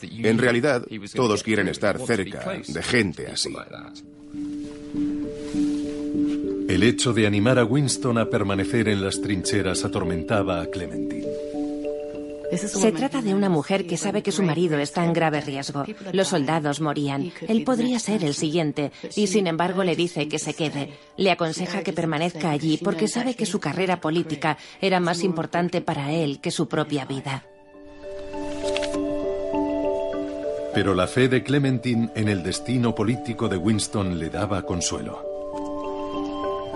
En 0.00 0.38
realidad, 0.38 0.86
todos 1.14 1.42
quieren 1.42 1.68
estar 1.68 1.98
cerca 2.06 2.60
de 2.66 2.82
gente 2.82 3.26
así. 3.28 3.54
El 6.74 6.82
hecho 6.82 7.12
de 7.12 7.24
animar 7.24 7.60
a 7.60 7.64
Winston 7.64 8.18
a 8.18 8.28
permanecer 8.28 8.88
en 8.88 9.00
las 9.00 9.20
trincheras 9.20 9.84
atormentaba 9.84 10.60
a 10.60 10.66
Clementine. 10.66 11.28
Se 12.56 12.90
trata 12.90 13.22
de 13.22 13.32
una 13.32 13.48
mujer 13.48 13.86
que 13.86 13.96
sabe 13.96 14.24
que 14.24 14.32
su 14.32 14.42
marido 14.42 14.80
está 14.80 15.04
en 15.04 15.12
grave 15.12 15.40
riesgo. 15.40 15.84
Los 16.12 16.26
soldados 16.26 16.80
morían. 16.80 17.30
Él 17.46 17.62
podría 17.62 18.00
ser 18.00 18.24
el 18.24 18.34
siguiente 18.34 18.90
y 19.14 19.28
sin 19.28 19.46
embargo 19.46 19.84
le 19.84 19.94
dice 19.94 20.26
que 20.26 20.40
se 20.40 20.54
quede. 20.54 20.90
Le 21.16 21.30
aconseja 21.30 21.84
que 21.84 21.92
permanezca 21.92 22.50
allí 22.50 22.80
porque 22.82 23.06
sabe 23.06 23.36
que 23.36 23.46
su 23.46 23.60
carrera 23.60 24.00
política 24.00 24.58
era 24.80 24.98
más 24.98 25.22
importante 25.22 25.80
para 25.80 26.10
él 26.10 26.40
que 26.40 26.50
su 26.50 26.66
propia 26.66 27.04
vida. 27.04 27.44
Pero 30.74 30.96
la 30.96 31.06
fe 31.06 31.28
de 31.28 31.44
Clementine 31.44 32.10
en 32.16 32.26
el 32.26 32.42
destino 32.42 32.96
político 32.96 33.48
de 33.48 33.58
Winston 33.58 34.18
le 34.18 34.28
daba 34.28 34.66
consuelo. 34.66 35.33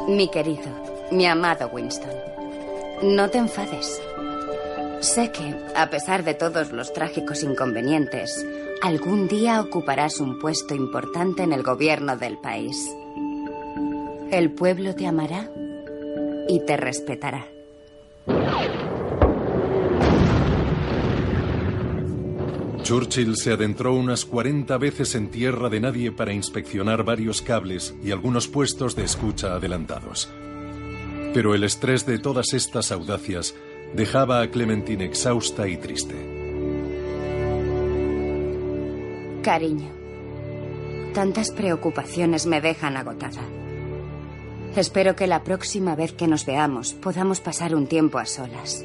Mi 0.08 0.28
querido, 0.28 0.70
mi 1.10 1.26
amado 1.26 1.68
Winston, 1.70 2.10
no 3.02 3.28
te 3.28 3.36
enfades. 3.36 4.00
Sé 5.00 5.30
que, 5.30 5.54
a 5.76 5.90
pesar 5.90 6.24
de 6.24 6.32
todos 6.32 6.72
los 6.72 6.94
trágicos 6.94 7.42
inconvenientes, 7.42 8.42
algún 8.80 9.28
día 9.28 9.60
ocuparás 9.60 10.18
un 10.18 10.38
puesto 10.38 10.74
importante 10.74 11.42
en 11.42 11.52
el 11.52 11.62
gobierno 11.62 12.16
del 12.16 12.38
país. 12.38 12.90
El 14.30 14.50
pueblo 14.52 14.94
te 14.94 15.06
amará 15.06 15.50
y 16.48 16.60
te 16.60 16.78
respetará. 16.78 17.46
Churchill 22.88 23.36
se 23.36 23.52
adentró 23.52 23.92
unas 23.92 24.24
40 24.24 24.78
veces 24.78 25.14
en 25.14 25.28
tierra 25.28 25.68
de 25.68 25.78
nadie 25.78 26.10
para 26.10 26.32
inspeccionar 26.32 27.04
varios 27.04 27.42
cables 27.42 27.94
y 28.02 28.12
algunos 28.12 28.48
puestos 28.48 28.96
de 28.96 29.04
escucha 29.04 29.52
adelantados. 29.52 30.30
Pero 31.34 31.54
el 31.54 31.64
estrés 31.64 32.06
de 32.06 32.18
todas 32.18 32.54
estas 32.54 32.90
audacias 32.90 33.54
dejaba 33.94 34.40
a 34.40 34.50
Clementine 34.50 35.04
exhausta 35.04 35.68
y 35.68 35.76
triste. 35.76 36.14
Cariño, 39.42 39.90
tantas 41.12 41.50
preocupaciones 41.50 42.46
me 42.46 42.62
dejan 42.62 42.96
agotada. 42.96 43.42
Espero 44.76 45.14
que 45.14 45.26
la 45.26 45.44
próxima 45.44 45.94
vez 45.94 46.14
que 46.14 46.26
nos 46.26 46.46
veamos 46.46 46.94
podamos 46.94 47.40
pasar 47.42 47.74
un 47.74 47.86
tiempo 47.86 48.16
a 48.16 48.24
solas. 48.24 48.82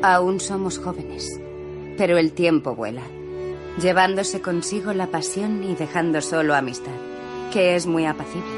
Aún 0.00 0.40
somos 0.40 0.78
jóvenes 0.78 1.42
pero 2.02 2.18
el 2.18 2.32
tiempo 2.32 2.74
vuela, 2.74 3.04
llevándose 3.80 4.40
consigo 4.42 4.92
la 4.92 5.06
pasión 5.06 5.62
y 5.62 5.76
dejando 5.76 6.20
solo 6.20 6.56
amistad, 6.56 6.90
que 7.52 7.76
es 7.76 7.86
muy 7.86 8.06
apacible, 8.06 8.50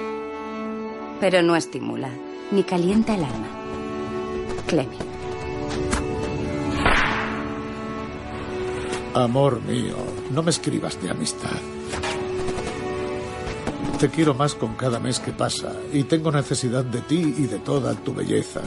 pero 1.21 1.43
no 1.43 1.55
estimula 1.55 2.09
ni 2.53 2.63
calienta 2.63 3.15
el 3.15 3.25
alma. 3.25 3.49
Clemi. 4.67 4.97
Amor 9.13 9.61
mío, 9.65 9.97
no 10.31 10.43
me 10.43 10.49
escribas 10.49 10.99
de 11.03 11.11
amistad. 11.11 11.61
Te 14.01 14.09
quiero 14.09 14.33
más 14.33 14.55
con 14.55 14.75
cada 14.75 14.99
mes 15.01 15.21
que 15.21 15.33
pasa 15.33 15.71
y 15.93 16.05
tengo 16.05 16.33
necesidad 16.33 16.83
de 16.83 17.03
ti 17.03 17.35
y 17.37 17.47
de 17.47 17.59
toda 17.59 17.95
tu 17.95 18.15
belleza. 18.15 18.63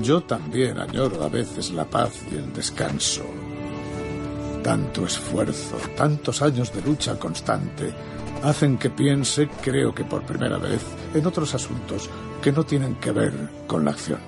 Yo 0.00 0.22
también 0.22 0.78
añoro 0.78 1.24
a 1.24 1.28
veces 1.28 1.70
la 1.72 1.84
paz 1.84 2.12
y 2.30 2.36
el 2.36 2.52
descanso. 2.52 3.24
Tanto 4.62 5.04
esfuerzo, 5.04 5.76
tantos 5.96 6.40
años 6.40 6.72
de 6.72 6.82
lucha 6.82 7.18
constante, 7.18 7.92
hacen 8.44 8.78
que 8.78 8.90
piense, 8.90 9.48
creo 9.60 9.92
que 9.92 10.04
por 10.04 10.22
primera 10.22 10.58
vez, 10.58 10.82
en 11.14 11.26
otros 11.26 11.54
asuntos 11.54 12.08
que 12.40 12.52
no 12.52 12.64
tienen 12.64 12.94
que 12.96 13.10
ver 13.10 13.32
con 13.66 13.84
la 13.84 13.90
acción. 13.90 14.20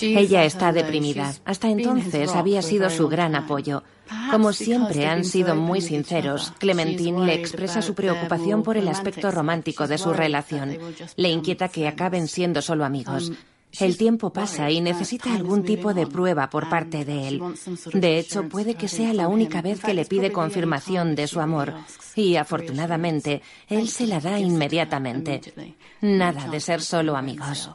Ella 0.00 0.44
está 0.44 0.72
deprimida. 0.72 1.32
Hasta 1.44 1.68
entonces 1.68 2.34
había 2.34 2.62
sido 2.62 2.90
su 2.90 3.08
gran 3.08 3.34
apoyo. 3.34 3.82
Como 4.30 4.52
siempre 4.52 5.06
han 5.06 5.24
sido 5.24 5.54
muy 5.54 5.80
sinceros, 5.80 6.52
Clementine 6.58 7.26
le 7.26 7.34
expresa 7.34 7.82
su 7.82 7.94
preocupación 7.94 8.62
por 8.62 8.76
el 8.76 8.88
aspecto 8.88 9.30
romántico 9.30 9.86
de 9.86 9.98
su 9.98 10.12
relación. 10.12 10.76
Le 11.16 11.30
inquieta 11.30 11.68
que 11.68 11.88
acaben 11.88 12.28
siendo 12.28 12.62
solo 12.62 12.84
amigos. 12.84 13.32
El 13.78 13.96
tiempo 13.96 14.32
pasa 14.32 14.70
y 14.70 14.80
necesita 14.80 15.32
algún 15.34 15.64
tipo 15.64 15.94
de 15.94 16.06
prueba 16.06 16.50
por 16.50 16.68
parte 16.68 17.04
de 17.04 17.28
él. 17.28 17.42
De 17.92 18.18
hecho, 18.18 18.48
puede 18.48 18.74
que 18.74 18.88
sea 18.88 19.14
la 19.14 19.28
única 19.28 19.62
vez 19.62 19.80
que 19.80 19.94
le 19.94 20.04
pide 20.04 20.32
confirmación 20.32 21.14
de 21.14 21.28
su 21.28 21.40
amor. 21.40 21.74
Y 22.16 22.36
afortunadamente, 22.36 23.42
él 23.68 23.88
se 23.88 24.06
la 24.06 24.20
da 24.20 24.38
inmediatamente. 24.40 25.40
Nada 26.00 26.48
de 26.48 26.60
ser 26.60 26.82
solo 26.82 27.16
amigos. 27.16 27.70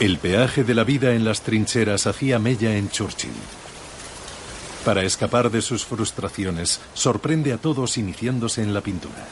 El 0.00 0.18
peaje 0.18 0.62
de 0.62 0.74
la 0.74 0.84
vida 0.84 1.12
en 1.14 1.24
las 1.24 1.40
trincheras 1.40 2.06
hacía 2.06 2.38
mella 2.38 2.76
en 2.76 2.88
Churchill. 2.88 3.32
Para 4.84 5.02
escapar 5.02 5.50
de 5.50 5.60
sus 5.60 5.84
frustraciones, 5.84 6.80
sorprende 6.94 7.52
a 7.52 7.58
todos 7.58 7.98
iniciándose 7.98 8.62
en 8.62 8.72
la 8.72 8.80
pintura. 8.80 9.26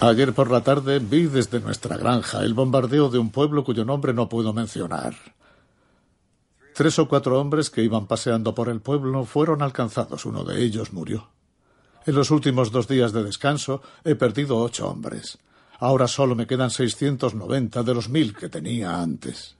Ayer 0.00 0.32
por 0.32 0.50
la 0.50 0.62
tarde 0.62 0.98
vi 0.98 1.26
desde 1.26 1.60
nuestra 1.60 1.96
granja 1.96 2.40
el 2.40 2.52
bombardeo 2.52 3.08
de 3.08 3.18
un 3.18 3.30
pueblo 3.30 3.62
cuyo 3.62 3.84
nombre 3.84 4.12
no 4.12 4.28
puedo 4.28 4.52
mencionar. 4.52 5.14
Tres 6.74 6.98
o 6.98 7.06
cuatro 7.06 7.40
hombres 7.40 7.70
que 7.70 7.84
iban 7.84 8.08
paseando 8.08 8.52
por 8.52 8.68
el 8.68 8.80
pueblo 8.80 9.24
fueron 9.26 9.62
alcanzados. 9.62 10.26
Uno 10.26 10.42
de 10.42 10.60
ellos 10.60 10.92
murió. 10.92 11.33
En 12.06 12.14
los 12.14 12.30
últimos 12.30 12.70
dos 12.70 12.86
días 12.86 13.12
de 13.12 13.22
descanso 13.22 13.82
he 14.04 14.14
perdido 14.14 14.58
ocho 14.58 14.88
hombres. 14.88 15.38
Ahora 15.80 16.06
solo 16.06 16.34
me 16.34 16.46
quedan 16.46 16.70
690 16.70 17.82
de 17.82 17.94
los 17.94 18.08
mil 18.08 18.34
que 18.34 18.48
tenía 18.48 19.00
antes. 19.00 19.56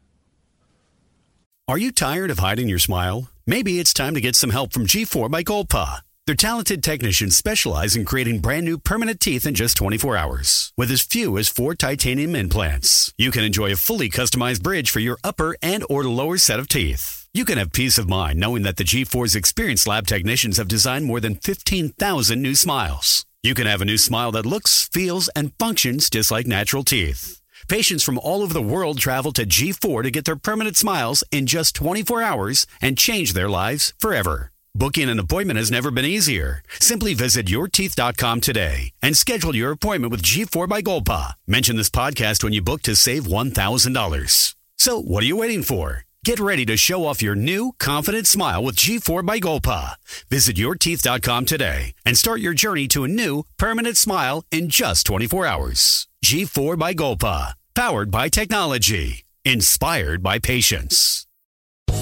Are 1.66 1.78
you 1.78 1.90
tired 1.90 2.30
of 2.30 2.40
hiding 2.40 2.68
your 2.68 2.78
smile? 2.78 3.30
Maybe 3.46 3.80
it's 3.80 3.94
time 3.94 4.14
to 4.14 4.20
get 4.20 4.36
some 4.36 4.50
help 4.50 4.72
from 4.72 4.86
G4 4.86 5.30
by 5.30 5.42
Golpa. 5.42 6.02
Their 6.26 6.36
talented 6.36 6.82
technicians 6.82 7.36
specialize 7.36 7.96
in 7.96 8.04
creating 8.04 8.40
brand 8.40 8.64
new 8.64 8.78
permanent 8.78 9.20
teeth 9.20 9.46
in 9.46 9.54
just 9.54 9.76
24 9.76 10.16
hours. 10.16 10.72
With 10.76 10.90
as 10.90 11.02
few 11.02 11.36
as 11.38 11.48
four 11.48 11.74
titanium 11.74 12.34
implants, 12.34 13.12
you 13.18 13.30
can 13.30 13.44
enjoy 13.44 13.72
a 13.72 13.76
fully 13.76 14.08
customized 14.08 14.62
bridge 14.62 14.90
for 14.90 15.00
your 15.00 15.18
upper 15.22 15.56
and 15.62 15.84
or 15.90 16.04
lower 16.04 16.38
set 16.38 16.60
of 16.60 16.68
teeth. 16.68 17.23
You 17.36 17.44
can 17.44 17.58
have 17.58 17.72
peace 17.72 17.98
of 17.98 18.08
mind 18.08 18.38
knowing 18.38 18.62
that 18.62 18.76
the 18.76 18.84
G4's 18.84 19.34
experienced 19.34 19.88
lab 19.88 20.06
technicians 20.06 20.56
have 20.56 20.68
designed 20.68 21.04
more 21.04 21.18
than 21.18 21.34
15,000 21.34 22.40
new 22.40 22.54
smiles. 22.54 23.26
You 23.42 23.54
can 23.54 23.66
have 23.66 23.80
a 23.80 23.84
new 23.84 23.98
smile 23.98 24.30
that 24.32 24.46
looks, 24.46 24.88
feels, 24.92 25.28
and 25.30 25.52
functions 25.58 26.08
just 26.08 26.30
like 26.30 26.46
natural 26.46 26.84
teeth. 26.84 27.40
Patients 27.66 28.04
from 28.04 28.20
all 28.20 28.40
over 28.40 28.54
the 28.54 28.62
world 28.62 29.00
travel 29.00 29.32
to 29.32 29.44
G4 29.44 30.04
to 30.04 30.12
get 30.12 30.26
their 30.26 30.36
permanent 30.36 30.76
smiles 30.76 31.24
in 31.32 31.46
just 31.46 31.74
24 31.74 32.22
hours 32.22 32.68
and 32.80 32.96
change 32.96 33.32
their 33.32 33.48
lives 33.48 33.94
forever. 33.98 34.52
Booking 34.76 35.10
an 35.10 35.18
appointment 35.18 35.58
has 35.58 35.72
never 35.72 35.90
been 35.90 36.04
easier. 36.04 36.62
Simply 36.78 37.14
visit 37.14 37.46
yourteeth.com 37.46 38.42
today 38.42 38.92
and 39.02 39.16
schedule 39.16 39.56
your 39.56 39.72
appointment 39.72 40.12
with 40.12 40.22
G4 40.22 40.68
by 40.68 40.82
Golpa. 40.82 41.32
Mention 41.48 41.74
this 41.74 41.90
podcast 41.90 42.44
when 42.44 42.52
you 42.52 42.62
book 42.62 42.82
to 42.82 42.94
save 42.94 43.24
$1,000. 43.24 44.54
So, 44.78 45.00
what 45.00 45.24
are 45.24 45.26
you 45.26 45.36
waiting 45.36 45.64
for? 45.64 46.03
Get 46.24 46.40
ready 46.40 46.64
to 46.66 46.78
show 46.78 47.04
off 47.04 47.20
your 47.20 47.34
new, 47.34 47.72
confident 47.78 48.26
smile 48.26 48.64
with 48.64 48.76
G4 48.76 49.26
by 49.26 49.38
Golpa. 49.40 49.96
Visit 50.30 50.56
yourteeth.com 50.56 51.44
today 51.44 51.92
and 52.06 52.16
start 52.16 52.40
your 52.40 52.54
journey 52.54 52.88
to 52.88 53.04
a 53.04 53.08
new, 53.08 53.42
permanent 53.58 53.98
smile 53.98 54.42
in 54.50 54.70
just 54.70 55.04
24 55.04 55.44
hours. 55.44 56.08
G4 56.24 56.78
by 56.78 56.94
Golpa. 56.94 57.52
Powered 57.74 58.10
by 58.10 58.30
technology. 58.30 59.26
Inspired 59.44 60.22
by 60.22 60.38
patience. 60.38 61.26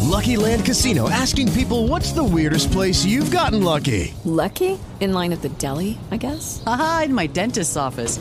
Lucky 0.03 0.37
Land 0.37 0.65
Casino 0.65 1.11
asking 1.11 1.53
people 1.53 1.89
what's 1.89 2.13
the 2.13 2.23
weirdest 2.23 2.71
place 2.71 3.05
you've 3.05 3.33
gotten 3.33 3.65
lucky? 3.65 4.15
Lucky? 4.25 4.79
In 5.01 5.13
line 5.13 5.33
at 5.33 5.43
the 5.43 5.49
deli, 5.49 5.99
I 6.13 6.17
guess? 6.17 6.63
Aha, 6.65 7.03
in 7.07 7.15
my 7.15 7.27
dentist's 7.27 7.77
office. 7.77 8.21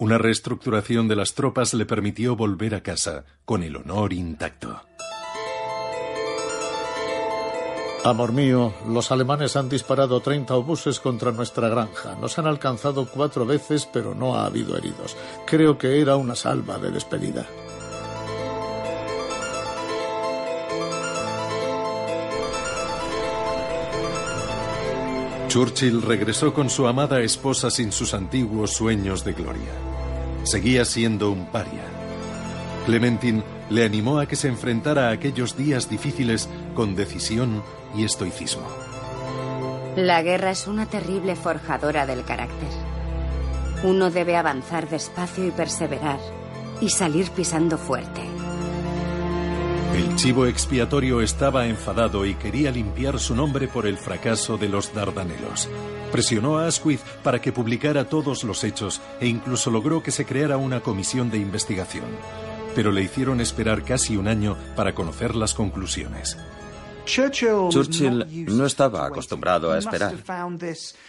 Una 0.00 0.16
reestructuración 0.16 1.08
de 1.08 1.16
las 1.16 1.34
tropas 1.34 1.74
le 1.74 1.84
permitió 1.84 2.36
volver 2.36 2.76
a 2.76 2.84
casa 2.84 3.24
con 3.44 3.64
el 3.64 3.74
honor 3.74 4.12
intacto. 4.12 4.80
Amor 8.04 8.32
mío, 8.32 8.72
los 8.86 9.10
alemanes 9.10 9.56
han 9.56 9.68
disparado 9.68 10.20
30 10.20 10.54
obuses 10.54 11.00
contra 11.00 11.32
nuestra 11.32 11.68
granja. 11.68 12.14
Nos 12.20 12.38
han 12.38 12.46
alcanzado 12.46 13.06
cuatro 13.06 13.44
veces, 13.44 13.88
pero 13.92 14.14
no 14.14 14.36
ha 14.36 14.46
habido 14.46 14.76
heridos. 14.76 15.16
Creo 15.44 15.76
que 15.76 16.00
era 16.00 16.14
una 16.14 16.36
salva 16.36 16.78
de 16.78 16.92
despedida. 16.92 17.44
Churchill 25.48 26.02
regresó 26.02 26.54
con 26.54 26.70
su 26.70 26.86
amada 26.86 27.20
esposa 27.20 27.70
sin 27.70 27.90
sus 27.90 28.14
antiguos 28.14 28.70
sueños 28.70 29.24
de 29.24 29.32
gloria. 29.32 29.87
Seguía 30.50 30.86
siendo 30.86 31.30
un 31.30 31.44
paria. 31.44 31.84
Clementine 32.86 33.42
le 33.68 33.84
animó 33.84 34.18
a 34.18 34.24
que 34.24 34.34
se 34.34 34.48
enfrentara 34.48 35.08
a 35.08 35.12
aquellos 35.12 35.58
días 35.58 35.90
difíciles 35.90 36.48
con 36.74 36.94
decisión 36.94 37.62
y 37.94 38.04
estoicismo. 38.04 38.66
La 39.94 40.22
guerra 40.22 40.52
es 40.52 40.66
una 40.66 40.86
terrible 40.86 41.36
forjadora 41.36 42.06
del 42.06 42.24
carácter. 42.24 42.70
Uno 43.82 44.10
debe 44.10 44.36
avanzar 44.36 44.88
despacio 44.88 45.46
y 45.46 45.50
perseverar, 45.50 46.18
y 46.80 46.88
salir 46.88 47.30
pisando 47.32 47.76
fuerte. 47.76 48.22
El 49.94 50.16
chivo 50.16 50.46
expiatorio 50.46 51.20
estaba 51.20 51.66
enfadado 51.66 52.24
y 52.24 52.36
quería 52.36 52.70
limpiar 52.70 53.18
su 53.18 53.34
nombre 53.34 53.68
por 53.68 53.86
el 53.86 53.98
fracaso 53.98 54.56
de 54.56 54.70
los 54.70 54.94
Dardanelos. 54.94 55.68
Presionó 56.12 56.58
a 56.58 56.66
Asquith 56.66 57.00
para 57.22 57.40
que 57.40 57.52
publicara 57.52 58.08
todos 58.08 58.44
los 58.44 58.64
hechos 58.64 59.00
e 59.20 59.26
incluso 59.26 59.70
logró 59.70 60.02
que 60.02 60.10
se 60.10 60.24
creara 60.24 60.56
una 60.56 60.80
comisión 60.80 61.30
de 61.30 61.38
investigación. 61.38 62.06
Pero 62.74 62.92
le 62.92 63.02
hicieron 63.02 63.40
esperar 63.40 63.82
casi 63.84 64.16
un 64.16 64.28
año 64.28 64.56
para 64.76 64.94
conocer 64.94 65.34
las 65.34 65.54
conclusiones. 65.54 66.36
Churchill 67.70 68.46
no 68.48 68.66
estaba 68.66 69.06
acostumbrado 69.06 69.72
a 69.72 69.78
esperar. 69.78 70.14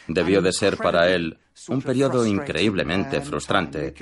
Debió 0.08 0.42
de 0.42 0.54
ser 0.54 0.78
para 0.78 1.10
él 1.10 1.38
un 1.68 1.82
periodo 1.82 2.26
increíblemente 2.26 3.20
frustrante, 3.22 3.94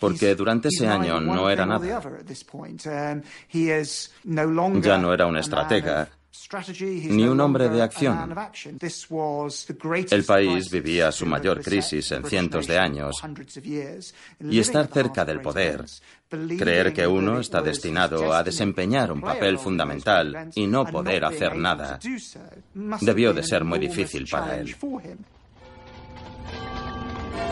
porque 0.00 0.34
durante 0.34 0.68
ese 0.68 0.88
año 0.88 1.20
no 1.20 1.48
era 1.48 1.64
nada. 1.64 2.02
Ya 4.82 4.98
no 4.98 5.14
era 5.14 5.26
un 5.26 5.36
estratega, 5.36 6.08
ni 7.10 7.24
un 7.24 7.40
hombre 7.40 7.68
de 7.68 7.82
acción. 7.82 8.34
El 10.10 10.24
país 10.24 10.70
vivía 10.70 11.12
su 11.12 11.26
mayor 11.26 11.62
crisis 11.62 12.12
en 12.12 12.24
cientos 12.24 12.66
de 12.66 12.78
años 12.78 13.20
y 14.40 14.58
estar 14.58 14.86
cerca 14.86 15.24
del 15.24 15.40
poder, 15.40 15.84
creer 16.28 16.92
que 16.92 17.06
uno 17.06 17.40
está 17.40 17.60
destinado 17.60 18.32
a 18.32 18.42
desempeñar 18.42 19.12
un 19.12 19.20
papel 19.20 19.58
fundamental 19.58 20.50
y 20.54 20.66
no 20.66 20.84
poder 20.84 21.24
hacer 21.24 21.56
nada, 21.56 21.98
debió 23.00 23.32
de 23.32 23.42
ser 23.42 23.64
muy 23.64 23.78
difícil 23.78 24.26
para 24.30 24.56
él. 24.58 24.76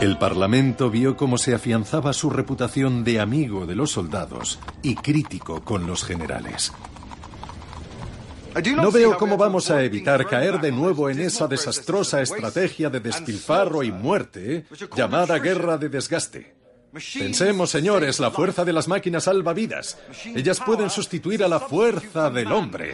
El 0.01 0.17
Parlamento 0.17 0.89
vio 0.89 1.17
cómo 1.17 1.37
se 1.37 1.53
afianzaba 1.53 2.13
su 2.13 2.29
reputación 2.29 3.03
de 3.03 3.19
amigo 3.19 3.65
de 3.65 3.75
los 3.75 3.91
soldados 3.91 4.57
y 4.81 4.95
crítico 4.95 5.61
con 5.65 5.85
los 5.85 6.05
generales. 6.05 6.71
No 8.75 8.91
veo 8.91 9.17
cómo 9.17 9.37
vamos 9.37 9.69
a 9.69 9.83
evitar 9.83 10.25
caer 10.27 10.59
de 10.59 10.71
nuevo 10.71 11.09
en 11.09 11.19
esa 11.19 11.47
desastrosa 11.47 12.21
estrategia 12.21 12.89
de 12.89 12.99
despilfarro 12.99 13.83
y 13.83 13.91
muerte 13.91 14.65
llamada 14.95 15.37
guerra 15.39 15.77
de 15.77 15.89
desgaste. 15.89 16.55
Pensemos, 16.91 17.69
señores, 17.69 18.19
la 18.19 18.31
fuerza 18.31 18.65
de 18.65 18.73
las 18.73 18.87
máquinas 18.87 19.25
salva 19.25 19.53
vidas. 19.53 19.99
Ellas 20.25 20.59
pueden 20.59 20.89
sustituir 20.89 21.43
a 21.43 21.47
la 21.47 21.59
fuerza 21.59 22.29
del 22.29 22.51
hombre. 22.51 22.93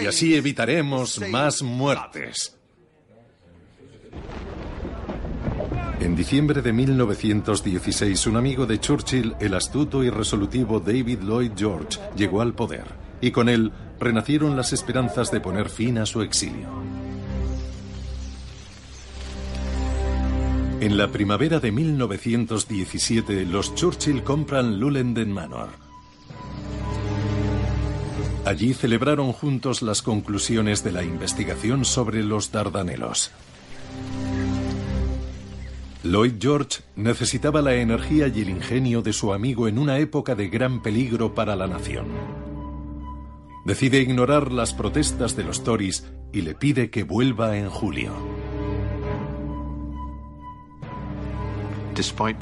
Y 0.00 0.06
así 0.06 0.34
evitaremos 0.34 1.20
más 1.28 1.62
muertes. 1.62 2.56
En 6.00 6.14
diciembre 6.14 6.62
de 6.62 6.72
1916, 6.72 8.26
un 8.26 8.36
amigo 8.36 8.66
de 8.66 8.78
Churchill, 8.78 9.34
el 9.40 9.54
astuto 9.54 10.04
y 10.04 10.10
resolutivo 10.10 10.78
David 10.78 11.20
Lloyd 11.22 11.52
George, 11.56 11.98
llegó 12.14 12.42
al 12.42 12.52
poder, 12.52 12.84
y 13.20 13.30
con 13.30 13.48
él 13.48 13.72
renacieron 13.98 14.56
las 14.56 14.72
esperanzas 14.72 15.30
de 15.30 15.40
poner 15.40 15.68
fin 15.68 15.98
a 15.98 16.06
su 16.06 16.22
exilio. 16.22 16.68
En 20.80 20.98
la 20.98 21.08
primavera 21.08 21.58
de 21.58 21.72
1917, 21.72 23.46
los 23.46 23.74
Churchill 23.74 24.22
compran 24.22 24.78
Lullenden 24.78 25.32
Manor. 25.32 25.70
Allí 28.44 28.74
celebraron 28.74 29.32
juntos 29.32 29.82
las 29.82 30.02
conclusiones 30.02 30.84
de 30.84 30.92
la 30.92 31.02
investigación 31.02 31.84
sobre 31.84 32.22
los 32.22 32.52
Dardanelos. 32.52 33.32
Lloyd 36.04 36.34
George 36.38 36.82
necesitaba 36.94 37.62
la 37.62 37.74
energía 37.74 38.28
y 38.28 38.42
el 38.42 38.50
ingenio 38.50 39.02
de 39.02 39.12
su 39.12 39.32
amigo 39.32 39.66
en 39.66 39.78
una 39.78 39.98
época 39.98 40.36
de 40.36 40.48
gran 40.48 40.82
peligro 40.82 41.34
para 41.34 41.56
la 41.56 41.66
nación. 41.66 42.06
Decide 43.66 43.98
ignorar 43.98 44.52
las 44.52 44.72
protestas 44.72 45.34
de 45.34 45.42
los 45.42 45.64
Tories 45.64 46.04
y 46.32 46.42
le 46.42 46.54
pide 46.54 46.88
que 46.88 47.02
vuelva 47.02 47.58
en 47.58 47.68
julio. 47.68 48.12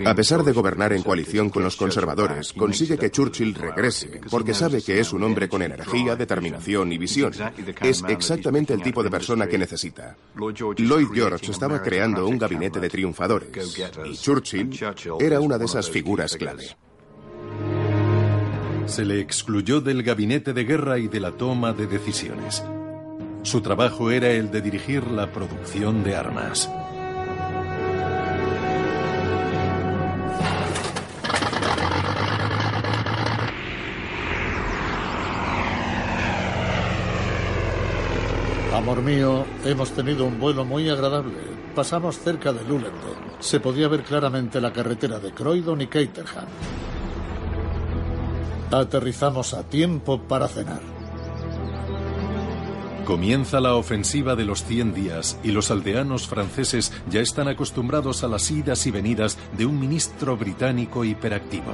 A 0.05 0.14
pesar 0.14 0.43
de 0.43 0.53
gobernar 0.53 0.93
en 0.93 1.03
coalición 1.03 1.49
con 1.49 1.62
los 1.62 1.77
conservadores, 1.77 2.53
consigue 2.53 2.99
que 2.99 3.11
Churchill 3.11 3.55
regrese, 3.55 4.20
porque 4.31 4.53
sabe 4.53 4.83
que 4.83 5.01
es 5.01 5.14
un 5.14 5.22
hombre 5.22 5.49
con 5.49 5.62
energía, 5.62 6.14
determinación 6.14 6.93
y 6.93 6.99
visión. 6.99 7.33
Es 7.81 8.03
exactamente 8.07 8.75
el 8.75 8.83
tipo 8.83 9.03
de 9.03 9.11
persona 9.11 9.47
que 9.47 9.57
necesita. 9.57 10.18
Lloyd 10.37 11.09
George 11.14 11.51
estaba 11.51 11.81
creando 11.81 12.27
un 12.27 12.37
gabinete 12.37 12.81
de 12.81 12.91
triunfadores, 12.91 13.79
y 14.05 14.14
Churchill 14.14 14.79
era 15.20 15.41
una 15.41 15.57
de 15.57 15.64
esas 15.64 15.89
figuras 15.89 16.37
clave. 16.37 16.77
Se 18.87 19.05
le 19.05 19.18
excluyó 19.18 19.80
del 19.80 20.03
gabinete 20.03 20.53
de 20.53 20.64
guerra 20.64 20.99
y 20.99 21.09
de 21.09 21.18
la 21.18 21.32
toma 21.32 21.72
de 21.72 21.87
decisiones. 21.87 22.62
Su 23.43 23.61
trabajo 23.61 24.11
era 24.11 24.30
el 24.30 24.51
de 24.51 24.61
dirigir 24.61 25.07
la 25.11 25.32
producción 25.32 26.05
de 26.05 26.14
armas. 26.14 26.70
Amor 38.74 39.03
mío, 39.03 39.47
hemos 39.64 39.93
tenido 39.93 40.26
un 40.26 40.39
vuelo 40.39 40.64
muy 40.64 40.89
agradable. 40.91 41.39
Pasamos 41.74 42.18
cerca 42.18 42.53
de 42.53 42.62
Lullenden. 42.64 42.93
Se 43.41 43.59
podía 43.59 43.89
ver 43.89 44.03
claramente 44.03 44.61
la 44.61 44.72
carretera 44.72 45.18
de 45.18 45.32
Croydon 45.32 45.80
y 45.80 45.87
Caterham. 45.87 46.47
Aterrizamos 48.75 49.55
a 49.55 49.62
tiempo 49.62 50.20
para 50.20 50.49
cenar. 50.49 50.81
Comienza 53.05 53.61
la 53.61 53.77
ofensiva 53.77 54.35
de 54.35 54.45
los 54.45 54.64
100 54.64 54.95
días 54.95 55.39
y 55.45 55.53
los 55.53 55.70
aldeanos 55.70 56.27
franceses 56.27 56.93
ya 57.09 57.20
están 57.20 57.47
acostumbrados 57.47 58.25
a 58.25 58.29
las 58.29 58.51
idas 58.51 58.85
y 58.89 58.91
venidas 58.91 59.39
de 59.57 59.66
un 59.66 59.79
ministro 59.79 60.37
británico 60.37 61.05
hiperactivo. 61.05 61.72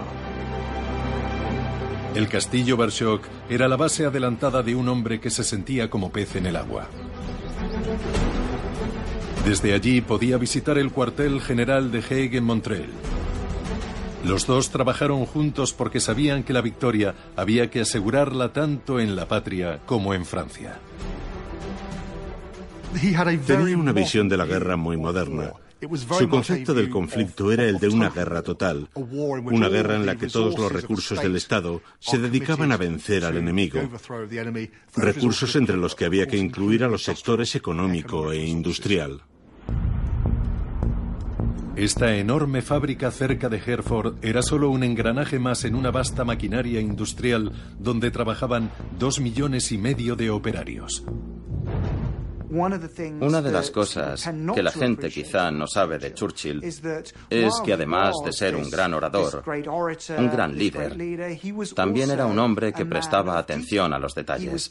El 2.14 2.28
castillo 2.28 2.76
Barshock 2.76 3.22
era 3.48 3.66
la 3.66 3.76
base 3.76 4.04
adelantada 4.04 4.62
de 4.62 4.74
un 4.74 4.86
hombre 4.90 5.20
que 5.20 5.30
se 5.30 5.42
sentía 5.42 5.88
como 5.88 6.12
pez 6.12 6.36
en 6.36 6.44
el 6.44 6.56
agua. 6.56 6.86
Desde 9.46 9.72
allí 9.72 10.02
podía 10.02 10.36
visitar 10.36 10.76
el 10.76 10.92
cuartel 10.92 11.40
general 11.40 11.90
de 11.92 12.00
Hague 12.00 12.36
en 12.36 12.44
Montreal. 12.44 12.90
Los 14.24 14.46
dos 14.46 14.70
trabajaron 14.70 15.24
juntos 15.24 15.72
porque 15.72 16.00
sabían 16.00 16.42
que 16.42 16.52
la 16.52 16.60
victoria 16.60 17.14
había 17.36 17.70
que 17.70 17.80
asegurarla 17.80 18.52
tanto 18.52 19.00
en 19.00 19.16
la 19.16 19.26
patria 19.26 19.80
como 19.86 20.14
en 20.14 20.26
Francia. 20.26 20.78
Tenía 23.46 23.78
una 23.78 23.92
visión 23.92 24.28
de 24.28 24.36
la 24.36 24.44
guerra 24.44 24.76
muy 24.76 24.96
moderna. 24.96 25.52
Su 26.18 26.28
concepto 26.28 26.74
del 26.74 26.90
conflicto 26.90 27.50
era 27.50 27.64
el 27.64 27.78
de 27.78 27.88
una 27.88 28.10
guerra 28.10 28.42
total, 28.42 28.88
una 28.94 29.68
guerra 29.68 29.96
en 29.96 30.04
la 30.04 30.16
que 30.16 30.26
todos 30.26 30.58
los 30.58 30.70
recursos 30.70 31.22
del 31.22 31.36
Estado 31.36 31.80
se 31.98 32.18
dedicaban 32.18 32.70
a 32.70 32.76
vencer 32.76 33.24
al 33.24 33.38
enemigo, 33.38 33.80
recursos 34.94 35.56
entre 35.56 35.78
los 35.78 35.94
que 35.94 36.04
había 36.04 36.26
que 36.26 36.36
incluir 36.36 36.84
a 36.84 36.88
los 36.88 37.04
sectores 37.04 37.54
económico 37.54 38.30
e 38.30 38.44
industrial. 38.44 39.22
Esta 41.80 42.14
enorme 42.14 42.60
fábrica 42.60 43.10
cerca 43.10 43.48
de 43.48 43.56
Hereford 43.56 44.16
era 44.20 44.42
solo 44.42 44.68
un 44.68 44.84
engranaje 44.84 45.38
más 45.38 45.64
en 45.64 45.74
una 45.74 45.90
vasta 45.90 46.26
maquinaria 46.26 46.78
industrial 46.78 47.52
donde 47.78 48.10
trabajaban 48.10 48.70
dos 48.98 49.18
millones 49.18 49.72
y 49.72 49.78
medio 49.78 50.14
de 50.14 50.28
operarios. 50.28 51.02
Una 52.50 53.40
de 53.40 53.52
las 53.52 53.70
cosas 53.70 54.28
que 54.54 54.62
la 54.62 54.72
gente 54.72 55.08
quizá 55.08 55.50
no 55.50 55.66
sabe 55.66 55.98
de 55.98 56.12
Churchill 56.12 56.62
es 56.62 57.60
que 57.64 57.72
además 57.72 58.16
de 58.24 58.32
ser 58.32 58.56
un 58.56 58.68
gran 58.68 58.92
orador, 58.94 59.44
un 60.18 60.30
gran 60.30 60.56
líder, 60.56 60.96
también 61.74 62.10
era 62.10 62.26
un 62.26 62.38
hombre 62.38 62.72
que 62.72 62.86
prestaba 62.86 63.38
atención 63.38 63.92
a 63.92 63.98
los 63.98 64.14
detalles. 64.14 64.70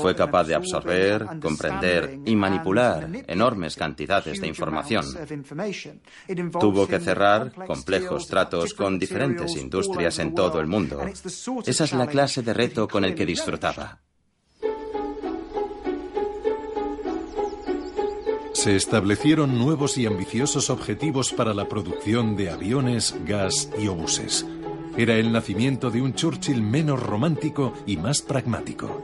Fue 0.00 0.14
capaz 0.14 0.44
de 0.44 0.54
absorber, 0.54 1.26
comprender 1.40 2.18
y 2.26 2.36
manipular 2.36 3.08
enormes 3.26 3.76
cantidades 3.76 4.40
de 4.40 4.46
información. 4.46 5.04
Tuvo 6.60 6.86
que 6.86 7.00
cerrar 7.00 7.52
complejos 7.66 8.26
tratos 8.26 8.74
con 8.74 8.98
diferentes 8.98 9.56
industrias 9.56 10.18
en 10.18 10.34
todo 10.34 10.60
el 10.60 10.66
mundo. 10.66 11.00
Esa 11.64 11.84
es 11.84 11.92
la 11.92 12.06
clase 12.06 12.42
de 12.42 12.52
reto 12.52 12.86
con 12.86 13.04
el 13.04 13.14
que 13.14 13.24
disfrutaba. 13.24 14.00
Se 18.56 18.74
establecieron 18.74 19.58
nuevos 19.58 19.98
y 19.98 20.06
ambiciosos 20.06 20.70
objetivos 20.70 21.30
para 21.30 21.52
la 21.52 21.68
producción 21.68 22.36
de 22.36 22.50
aviones, 22.50 23.14
gas 23.26 23.68
y 23.78 23.86
obuses. 23.86 24.46
Era 24.96 25.16
el 25.16 25.30
nacimiento 25.30 25.90
de 25.90 26.00
un 26.00 26.14
Churchill 26.14 26.62
menos 26.62 27.02
romántico 27.02 27.74
y 27.86 27.98
más 27.98 28.22
pragmático. 28.22 29.02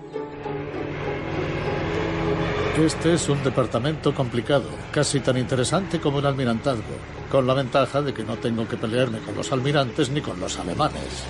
Este 2.78 3.12
es 3.12 3.28
un 3.28 3.44
departamento 3.44 4.14
complicado, 4.14 4.70
casi 4.90 5.20
tan 5.20 5.36
interesante 5.36 6.00
como 6.00 6.20
el 6.20 6.26
almirantazgo, 6.26 6.96
con 7.30 7.46
la 7.46 7.52
ventaja 7.52 8.00
de 8.00 8.14
que 8.14 8.24
no 8.24 8.38
tengo 8.38 8.66
que 8.66 8.78
pelearme 8.78 9.18
con 9.18 9.34
los 9.34 9.52
almirantes 9.52 10.08
ni 10.08 10.22
con 10.22 10.40
los 10.40 10.58
alemanes. 10.58 11.24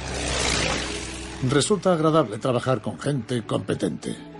Resulta 1.50 1.92
agradable 1.92 2.38
trabajar 2.38 2.80
con 2.80 3.00
gente 3.00 3.42
competente. 3.42 4.31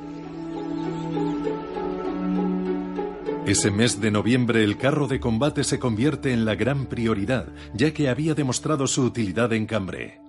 Ese 3.45 3.73
mes 3.73 4.01
de 4.01 4.13
noviembre 4.13 4.63
el 4.63 4.79
carro 4.79 5.09
de 5.09 5.19
combate 5.19 5.65
se 5.65 5.81
convierte 5.81 6.33
en 6.33 6.45
la 6.45 6.55
gran 6.55 6.87
prioridad, 6.87 7.49
ya 7.75 7.93
que 7.93 8.09
había 8.09 8.35
demostrado 8.35 8.87
su 8.87 9.03
utilidad 9.03 9.53
en 9.53 9.67
Cambrai. 9.67 10.22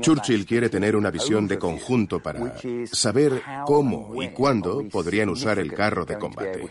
Churchill 0.00 0.44
quiere 0.46 0.68
tener 0.68 0.96
una 0.96 1.10
visión 1.10 1.46
de 1.48 1.58
conjunto 1.58 2.20
para 2.20 2.54
saber 2.90 3.42
cómo 3.64 4.22
y 4.22 4.28
cuándo 4.28 4.84
podrían 4.90 5.28
usar 5.30 5.58
el 5.58 5.72
carro 5.72 6.04
de 6.04 6.18
combate. 6.18 6.68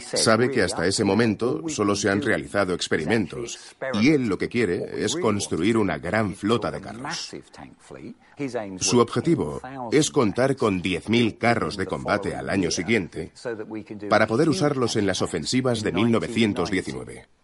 Sabe 0.00 0.50
que 0.50 0.62
hasta 0.62 0.86
ese 0.86 1.04
momento 1.04 1.62
solo 1.68 1.94
se 1.94 2.10
han 2.10 2.22
realizado 2.22 2.74
experimentos 2.74 3.74
y 3.94 4.10
él 4.10 4.26
lo 4.26 4.38
que 4.38 4.48
quiere 4.48 5.04
es 5.04 5.16
construir 5.16 5.76
una 5.76 5.98
gran 5.98 6.34
flota 6.34 6.70
de 6.70 6.80
carros. 6.80 7.34
Su 8.78 9.00
objetivo 9.00 9.60
es 9.90 10.10
contar 10.10 10.56
con 10.56 10.82
10.000 10.82 11.38
carros 11.38 11.76
de 11.76 11.86
combate 11.86 12.34
al 12.34 12.50
año 12.50 12.70
siguiente 12.70 13.32
para 14.08 14.26
poder 14.26 14.48
usarlos 14.48 14.96
en 14.96 15.06
las 15.06 15.22
ofensivas 15.22 15.82
de 15.82 15.92
1919. 15.92 17.37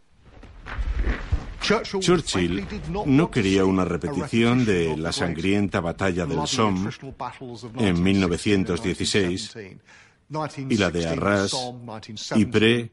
Churchill 1.64 2.66
no 3.06 3.30
quería 3.30 3.64
una 3.64 3.84
repetición 3.84 4.64
de 4.64 4.96
la 4.96 5.12
sangrienta 5.12 5.80
batalla 5.80 6.26
del 6.26 6.46
Somme 6.46 6.90
en 7.78 8.02
1916 8.02 9.56
y 10.68 10.76
la 10.76 10.90
de 10.90 11.08
Arras, 11.08 11.54
Ypres 12.36 12.90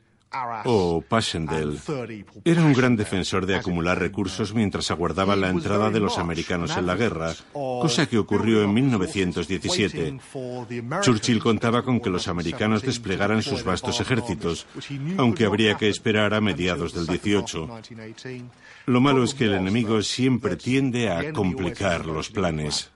o 0.66 1.02
Passchendaele. 1.02 1.78
Era 2.46 2.64
un 2.64 2.74
gran 2.74 2.96
defensor 2.96 3.46
de 3.46 3.56
acumular 3.56 4.00
recursos 4.00 4.54
mientras 4.54 4.92
aguardaba 4.92 5.36
la 5.36 5.50
entrada 5.50 5.90
de 5.90 6.00
los 6.00 6.18
americanos 6.18 6.76
en 6.78 6.86
la 6.86 6.96
guerra, 6.96 7.34
cosa 7.54 8.08
que 8.08 8.18
ocurrió 8.18 8.64
en 8.64 8.74
1917. 8.74 10.20
Churchill 11.02 11.40
contaba 11.40 11.84
con 11.84 12.00
que 12.00 12.10
los 12.10 12.28
americanos 12.28 12.82
desplegaran 12.82 13.42
sus 13.42 13.64
vastos 13.64 14.00
ejércitos, 14.00 14.68
aunque 15.18 15.46
habría 15.46 15.76
que 15.76 15.90
esperar 15.90 16.34
a 16.34 16.42
mediados 16.42 16.94
del 16.94 17.08
18. 17.08 17.70
Lo 18.86 19.02
malo 19.02 19.24
es 19.24 19.34
que 19.34 19.46
el 19.46 19.54
enemigo 19.54 20.02
siempre 20.02 20.56
tiende 20.56 21.10
a 21.10 21.34
complicar 21.34 22.06
los 22.06 22.30
planes. 22.30 22.91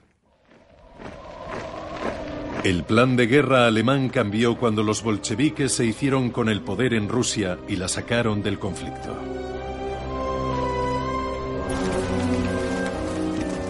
El 2.64 2.82
plan 2.84 3.16
de 3.16 3.26
guerra 3.26 3.66
alemán 3.66 4.08
cambió 4.08 4.58
cuando 4.58 4.82
los 4.82 5.02
bolcheviques 5.02 5.72
se 5.72 5.84
hicieron 5.84 6.30
con 6.30 6.48
el 6.48 6.62
poder 6.62 6.94
en 6.94 7.08
Rusia 7.08 7.58
y 7.68 7.76
la 7.76 7.88
sacaron 7.88 8.42
del 8.42 8.58
conflicto. 8.58 9.16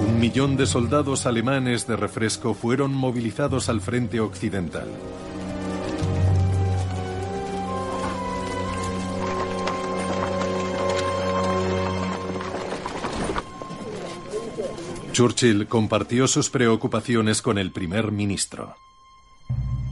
Un 0.06 0.20
millón 0.20 0.56
de 0.56 0.66
soldados 0.66 1.26
alemanes 1.26 1.86
de 1.86 1.96
refresco 1.96 2.54
fueron 2.54 2.94
movilizados 2.94 3.68
al 3.68 3.80
frente 3.80 4.20
occidental. 4.20 4.88
Churchill 15.16 15.66
compartió 15.66 16.28
sus 16.28 16.50
preocupaciones 16.50 17.40
con 17.40 17.56
el 17.56 17.72
primer 17.72 18.12
ministro. 18.12 18.76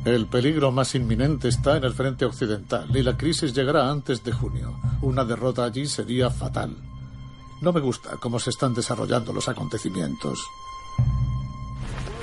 El 0.05 0.27
peligro 0.27 0.70
más 0.70 0.95
inminente 0.95 1.49
está 1.49 1.79
en 1.79 1.85
el 1.85 1.95
frente 1.95 2.27
occidental 2.27 2.95
y 2.95 3.03
la 3.03 3.16
crisis 3.16 3.55
llegará 3.55 3.91
antes 3.91 4.22
de 4.22 4.33
junio. 4.33 4.79
Una 5.01 5.25
derrota 5.25 5.64
allí 5.64 5.87
sería 5.87 6.29
fatal. 6.29 6.77
No 7.62 7.72
me 7.72 7.81
gusta 7.81 8.18
cómo 8.20 8.39
se 8.39 8.51
están 8.51 8.75
desarrollando 8.75 9.33
los 9.33 9.49
acontecimientos. 9.49 10.45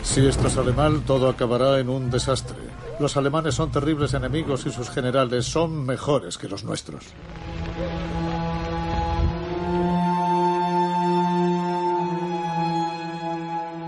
Si 0.04 0.24
esto 0.24 0.48
sale 0.48 0.72
mal, 0.72 1.02
todo 1.02 1.28
acabará 1.28 1.80
en 1.80 1.90
un 1.90 2.12
desastre. 2.12 2.60
Los 3.00 3.18
alemanes 3.18 3.56
son 3.56 3.72
terribles 3.72 4.14
enemigos 4.14 4.68
y 4.68 4.72
sus 4.72 4.92
generales 4.92 5.48
son 5.48 5.88
mejores 5.88 6.38
que 6.38 6.48
los 6.48 6.64
nuestros. 6.64 7.04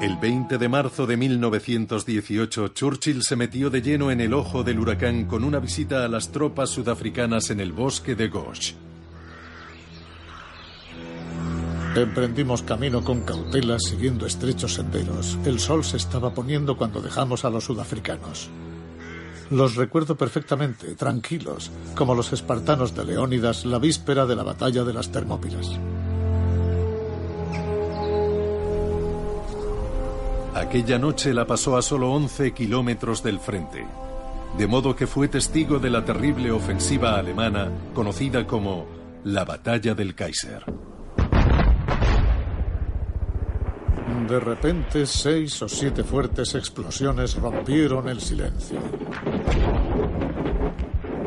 El 0.03 0.17
20 0.17 0.57
de 0.57 0.67
marzo 0.67 1.07
de 1.07 1.15
1918, 1.15 2.67
Churchill 2.67 3.23
se 3.23 3.37
metió 3.37 3.69
de 3.69 3.81
lleno 3.81 4.11
en 4.11 4.19
el 4.19 4.33
ojo 4.33 4.61
del 4.61 4.79
huracán 4.79 5.27
con 5.27 5.45
una 5.45 5.59
visita 5.59 6.03
a 6.03 6.09
las 6.09 6.29
tropas 6.29 6.71
sudafricanas 6.71 7.51
en 7.51 7.61
el 7.61 7.71
bosque 7.71 8.13
de 8.13 8.27
Gosh. 8.27 8.73
Emprendimos 11.95 12.63
camino 12.63 13.01
con 13.01 13.21
cautela 13.21 13.79
siguiendo 13.79 14.25
estrechos 14.25 14.73
senderos. 14.73 15.37
El 15.45 15.57
sol 15.61 15.85
se 15.85 15.95
estaba 15.95 16.33
poniendo 16.33 16.75
cuando 16.75 17.01
dejamos 17.01 17.45
a 17.45 17.49
los 17.49 17.63
sudafricanos. 17.63 18.49
Los 19.51 19.77
recuerdo 19.77 20.17
perfectamente, 20.17 20.95
tranquilos, 20.95 21.71
como 21.95 22.13
los 22.13 22.33
espartanos 22.33 22.93
de 22.93 23.05
Leónidas 23.05 23.63
la 23.63 23.79
víspera 23.79 24.25
de 24.25 24.35
la 24.35 24.43
batalla 24.43 24.83
de 24.83 24.93
las 24.95 25.13
Termópilas. 25.13 25.79
Aquella 30.55 30.99
noche 30.99 31.33
la 31.33 31.47
pasó 31.47 31.77
a 31.77 31.81
solo 31.81 32.11
11 32.11 32.53
kilómetros 32.53 33.23
del 33.23 33.39
frente, 33.39 33.87
de 34.55 34.67
modo 34.67 34.95
que 34.95 35.07
fue 35.07 35.27
testigo 35.27 35.79
de 35.79 35.89
la 35.89 36.05
terrible 36.05 36.51
ofensiva 36.51 37.17
alemana 37.17 37.71
conocida 37.95 38.45
como 38.45 38.85
la 39.23 39.45
Batalla 39.45 39.95
del 39.95 40.13
Kaiser. 40.13 40.63
De 44.27 44.39
repente, 44.39 45.07
seis 45.07 45.59
o 45.63 45.67
siete 45.67 46.03
fuertes 46.03 46.53
explosiones 46.53 47.35
rompieron 47.35 48.07
el 48.07 48.21
silencio. 48.21 48.79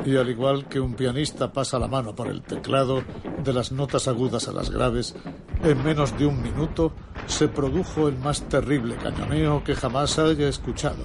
Y 0.05 0.17
al 0.17 0.31
igual 0.31 0.69
que 0.69 0.79
un 0.79 0.95
pianista 0.95 1.53
pasa 1.53 1.81
la 1.81 1.89
mano 1.89 2.15
por 2.15 2.29
el 2.29 2.43
teclado, 2.43 3.03
de 3.43 3.53
las 3.53 3.73
notas 3.73 4.07
agudas 4.07 4.47
a 4.47 4.53
las 4.53 4.71
graves, 4.71 5.17
en 5.65 5.83
menos 5.83 6.17
de 6.17 6.27
un 6.27 6.41
minuto 6.41 6.93
se 7.27 7.49
produjo 7.49 8.09
el 8.09 8.17
más 8.19 8.43
terrible 8.49 8.97
cañoneo 8.97 9.63
que 9.65 9.75
jamás 9.75 10.19
haya 10.19 10.49
escuchado. 10.49 11.05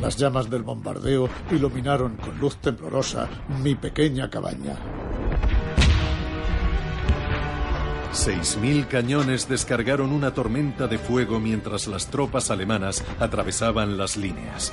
Las 0.00 0.16
llamas 0.16 0.50
del 0.50 0.62
bombardeo 0.62 1.28
iluminaron 1.50 2.16
con 2.16 2.38
luz 2.38 2.56
temblorosa 2.56 3.28
mi 3.62 3.74
pequeña 3.74 4.28
cabaña. 4.28 4.76
Seis 8.12 8.56
mil 8.56 8.86
cañones 8.86 9.48
descargaron 9.48 10.12
una 10.12 10.32
tormenta 10.32 10.86
de 10.86 10.98
fuego 10.98 11.40
mientras 11.40 11.88
las 11.88 12.06
tropas 12.06 12.50
alemanas 12.50 13.04
atravesaban 13.18 13.96
las 13.96 14.16
líneas. 14.16 14.72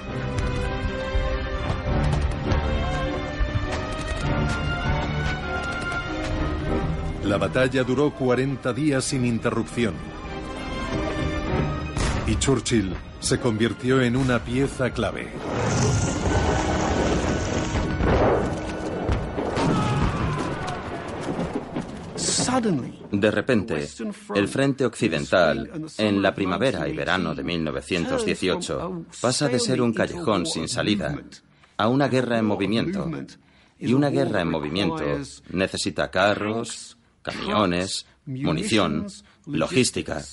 La 7.26 7.38
batalla 7.38 7.84
duró 7.84 8.11
40 8.11 8.74
días 8.74 9.05
sin 9.05 9.26
interrupción. 9.26 9.93
Y 12.32 12.38
Churchill 12.38 12.96
se 13.20 13.42
convirtió 13.42 14.02
en 14.02 14.16
una 14.16 14.42
pieza 14.42 14.90
clave. 14.90 15.34
De 23.12 23.32
repente, 23.32 23.86
el 24.34 24.48
frente 24.48 24.86
occidental, 24.86 25.90
en 25.98 26.22
la 26.22 26.34
primavera 26.34 26.88
y 26.88 26.96
verano 26.96 27.36
de 27.36 27.44
1918, 27.44 29.08
pasa 29.20 29.50
de 29.50 29.60
ser 29.60 29.82
un 29.82 29.94
callejón 29.94 30.46
sin 30.46 30.70
salida 30.70 31.22
a 31.76 31.90
una 31.90 32.08
guerra 32.08 32.38
en 32.38 32.46
movimiento. 32.46 33.12
Y 33.78 33.92
una 33.92 34.10
guerra 34.10 34.40
en 34.40 34.50
movimiento 34.50 35.04
necesita 35.50 36.10
carros, 36.10 36.98
camiones, 37.24 38.06
munición, 38.26 39.08
logística. 39.48 40.24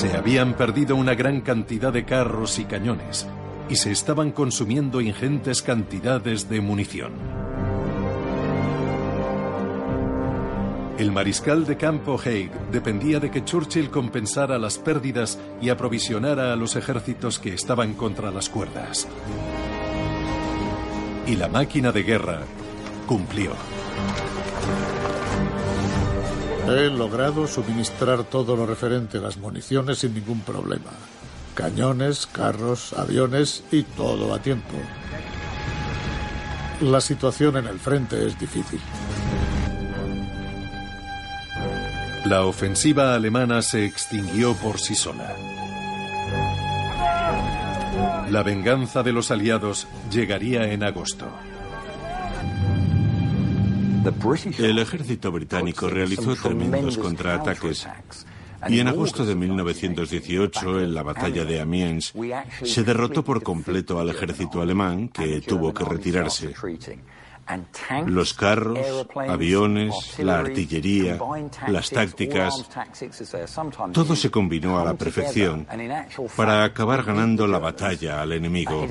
Se 0.00 0.16
habían 0.16 0.54
perdido 0.54 0.96
una 0.96 1.14
gran 1.14 1.42
cantidad 1.42 1.92
de 1.92 2.06
carros 2.06 2.58
y 2.58 2.64
cañones 2.64 3.28
y 3.68 3.76
se 3.76 3.92
estaban 3.92 4.32
consumiendo 4.32 5.02
ingentes 5.02 5.60
cantidades 5.60 6.48
de 6.48 6.62
munición. 6.62 7.12
El 10.96 11.12
mariscal 11.12 11.66
de 11.66 11.76
campo 11.76 12.18
Haig 12.18 12.50
dependía 12.72 13.20
de 13.20 13.30
que 13.30 13.44
Churchill 13.44 13.90
compensara 13.90 14.58
las 14.58 14.78
pérdidas 14.78 15.38
y 15.60 15.68
aprovisionara 15.68 16.54
a 16.54 16.56
los 16.56 16.76
ejércitos 16.76 17.38
que 17.38 17.52
estaban 17.52 17.92
contra 17.92 18.30
las 18.30 18.48
cuerdas. 18.48 19.06
Y 21.26 21.36
la 21.36 21.48
máquina 21.48 21.92
de 21.92 22.04
guerra 22.04 22.40
cumplió. 23.06 23.52
He 26.70 26.88
logrado 26.88 27.48
suministrar 27.48 28.22
todo 28.22 28.54
lo 28.54 28.64
referente 28.64 29.18
a 29.18 29.20
las 29.20 29.38
municiones 29.38 29.98
sin 29.98 30.14
ningún 30.14 30.40
problema. 30.40 30.92
Cañones, 31.54 32.28
carros, 32.28 32.92
aviones 32.92 33.64
y 33.72 33.82
todo 33.82 34.32
a 34.32 34.38
tiempo. 34.38 34.76
La 36.80 37.00
situación 37.00 37.56
en 37.56 37.66
el 37.66 37.80
frente 37.80 38.24
es 38.24 38.38
difícil. 38.38 38.80
La 42.24 42.44
ofensiva 42.44 43.16
alemana 43.16 43.62
se 43.62 43.84
extinguió 43.84 44.54
por 44.54 44.78
sí 44.78 44.94
sola. 44.94 45.34
La 48.30 48.44
venganza 48.44 49.02
de 49.02 49.12
los 49.12 49.32
aliados 49.32 49.88
llegaría 50.08 50.72
en 50.72 50.84
agosto. 50.84 51.26
El 54.58 54.78
ejército 54.78 55.30
británico 55.30 55.88
realizó 55.88 56.34
tremendos 56.36 56.96
contraataques 56.96 57.86
y 58.68 58.80
en 58.80 58.88
agosto 58.88 59.24
de 59.24 59.34
1918, 59.34 60.80
en 60.80 60.94
la 60.94 61.02
batalla 61.02 61.44
de 61.44 61.60
Amiens, 61.60 62.12
se 62.62 62.84
derrotó 62.84 63.24
por 63.24 63.42
completo 63.42 63.98
al 63.98 64.10
ejército 64.10 64.60
alemán, 64.60 65.08
que 65.08 65.40
tuvo 65.40 65.72
que 65.72 65.84
retirarse. 65.84 66.54
Los 68.06 68.34
carros, 68.34 68.78
aviones, 69.16 70.18
la 70.18 70.38
artillería, 70.38 71.18
las 71.68 71.90
tácticas, 71.90 72.68
todo 73.92 74.14
se 74.14 74.30
combinó 74.30 74.78
a 74.78 74.84
la 74.84 74.94
perfección 74.94 75.66
para 76.36 76.64
acabar 76.64 77.02
ganando 77.02 77.46
la 77.46 77.58
batalla 77.58 78.22
al 78.22 78.32
enemigo. 78.32 78.86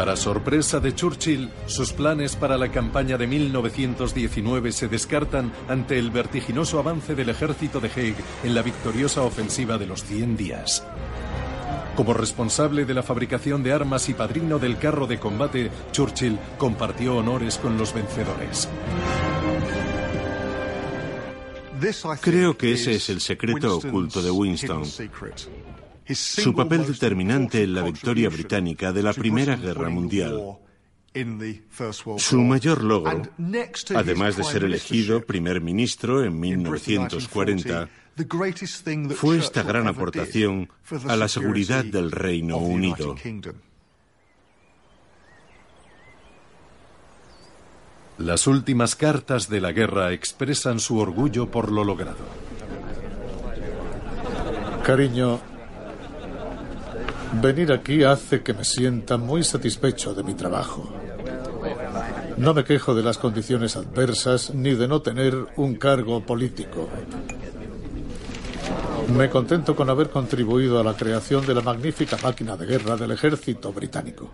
Para 0.00 0.16
sorpresa 0.16 0.80
de 0.80 0.94
Churchill, 0.94 1.50
sus 1.66 1.92
planes 1.92 2.34
para 2.34 2.56
la 2.56 2.72
campaña 2.72 3.18
de 3.18 3.26
1919 3.26 4.72
se 4.72 4.88
descartan 4.88 5.52
ante 5.68 5.98
el 5.98 6.10
vertiginoso 6.10 6.78
avance 6.78 7.14
del 7.14 7.28
ejército 7.28 7.80
de 7.80 7.90
Haig 7.94 8.14
en 8.42 8.54
la 8.54 8.62
victoriosa 8.62 9.20
ofensiva 9.20 9.76
de 9.76 9.86
los 9.86 10.02
100 10.04 10.38
días. 10.38 10.82
Como 11.96 12.14
responsable 12.14 12.86
de 12.86 12.94
la 12.94 13.02
fabricación 13.02 13.62
de 13.62 13.74
armas 13.74 14.08
y 14.08 14.14
padrino 14.14 14.58
del 14.58 14.78
carro 14.78 15.06
de 15.06 15.20
combate, 15.20 15.70
Churchill 15.92 16.38
compartió 16.56 17.16
honores 17.18 17.58
con 17.58 17.76
los 17.76 17.92
vencedores. 17.92 18.70
Creo 22.22 22.56
que 22.56 22.72
ese 22.72 22.94
es 22.94 23.10
el 23.10 23.20
secreto 23.20 23.76
oculto 23.76 24.22
de 24.22 24.30
Winston. 24.30 24.82
Su 26.14 26.54
papel 26.54 26.86
determinante 26.86 27.62
en 27.62 27.74
la 27.74 27.82
victoria 27.82 28.28
británica 28.28 28.92
de 28.92 29.02
la 29.02 29.12
Primera 29.12 29.56
Guerra 29.56 29.88
Mundial. 29.88 30.58
Su 32.18 32.40
mayor 32.40 32.84
logro, 32.84 33.22
además 33.96 34.36
de 34.36 34.44
ser 34.44 34.64
elegido 34.64 35.24
primer 35.24 35.60
ministro 35.60 36.24
en 36.24 36.38
1940, 36.38 37.88
fue 39.14 39.38
esta 39.38 39.62
gran 39.62 39.88
aportación 39.88 40.68
a 41.08 41.16
la 41.16 41.28
seguridad 41.28 41.84
del 41.84 42.10
Reino 42.12 42.58
Unido. 42.58 43.16
Las 48.18 48.46
últimas 48.46 48.96
cartas 48.96 49.48
de 49.48 49.60
la 49.60 49.72
guerra 49.72 50.12
expresan 50.12 50.78
su 50.78 50.98
orgullo 50.98 51.50
por 51.50 51.72
lo 51.72 51.84
logrado. 51.84 52.18
Cariño, 54.84 55.40
Venir 57.32 57.72
aquí 57.72 58.02
hace 58.02 58.42
que 58.42 58.52
me 58.52 58.64
sienta 58.64 59.16
muy 59.16 59.44
satisfecho 59.44 60.14
de 60.14 60.22
mi 60.22 60.34
trabajo. 60.34 60.92
No 62.36 62.54
me 62.54 62.64
quejo 62.64 62.94
de 62.94 63.02
las 63.02 63.18
condiciones 63.18 63.76
adversas 63.76 64.54
ni 64.54 64.74
de 64.74 64.88
no 64.88 65.02
tener 65.02 65.34
un 65.56 65.76
cargo 65.76 66.24
político. 66.24 66.88
Me 69.16 69.28
contento 69.28 69.76
con 69.76 69.90
haber 69.90 70.10
contribuido 70.10 70.80
a 70.80 70.84
la 70.84 70.96
creación 70.96 71.44
de 71.46 71.54
la 71.54 71.60
magnífica 71.60 72.16
máquina 72.22 72.56
de 72.56 72.66
guerra 72.66 72.96
del 72.96 73.12
ejército 73.12 73.72
británico. 73.72 74.30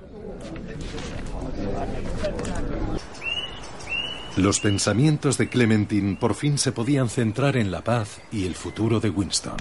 Los 4.37 4.61
pensamientos 4.61 5.39
de 5.39 5.49
Clementine 5.49 6.17
por 6.17 6.35
fin 6.35 6.59
se 6.59 6.73
podían 6.73 7.09
centrar 7.09 7.57
en 7.57 7.71
la 7.71 7.83
paz 7.83 8.21
y 8.31 8.47
el 8.47 8.55
futuro 8.55 9.01
de 9.01 9.09
Winston. 9.09 9.57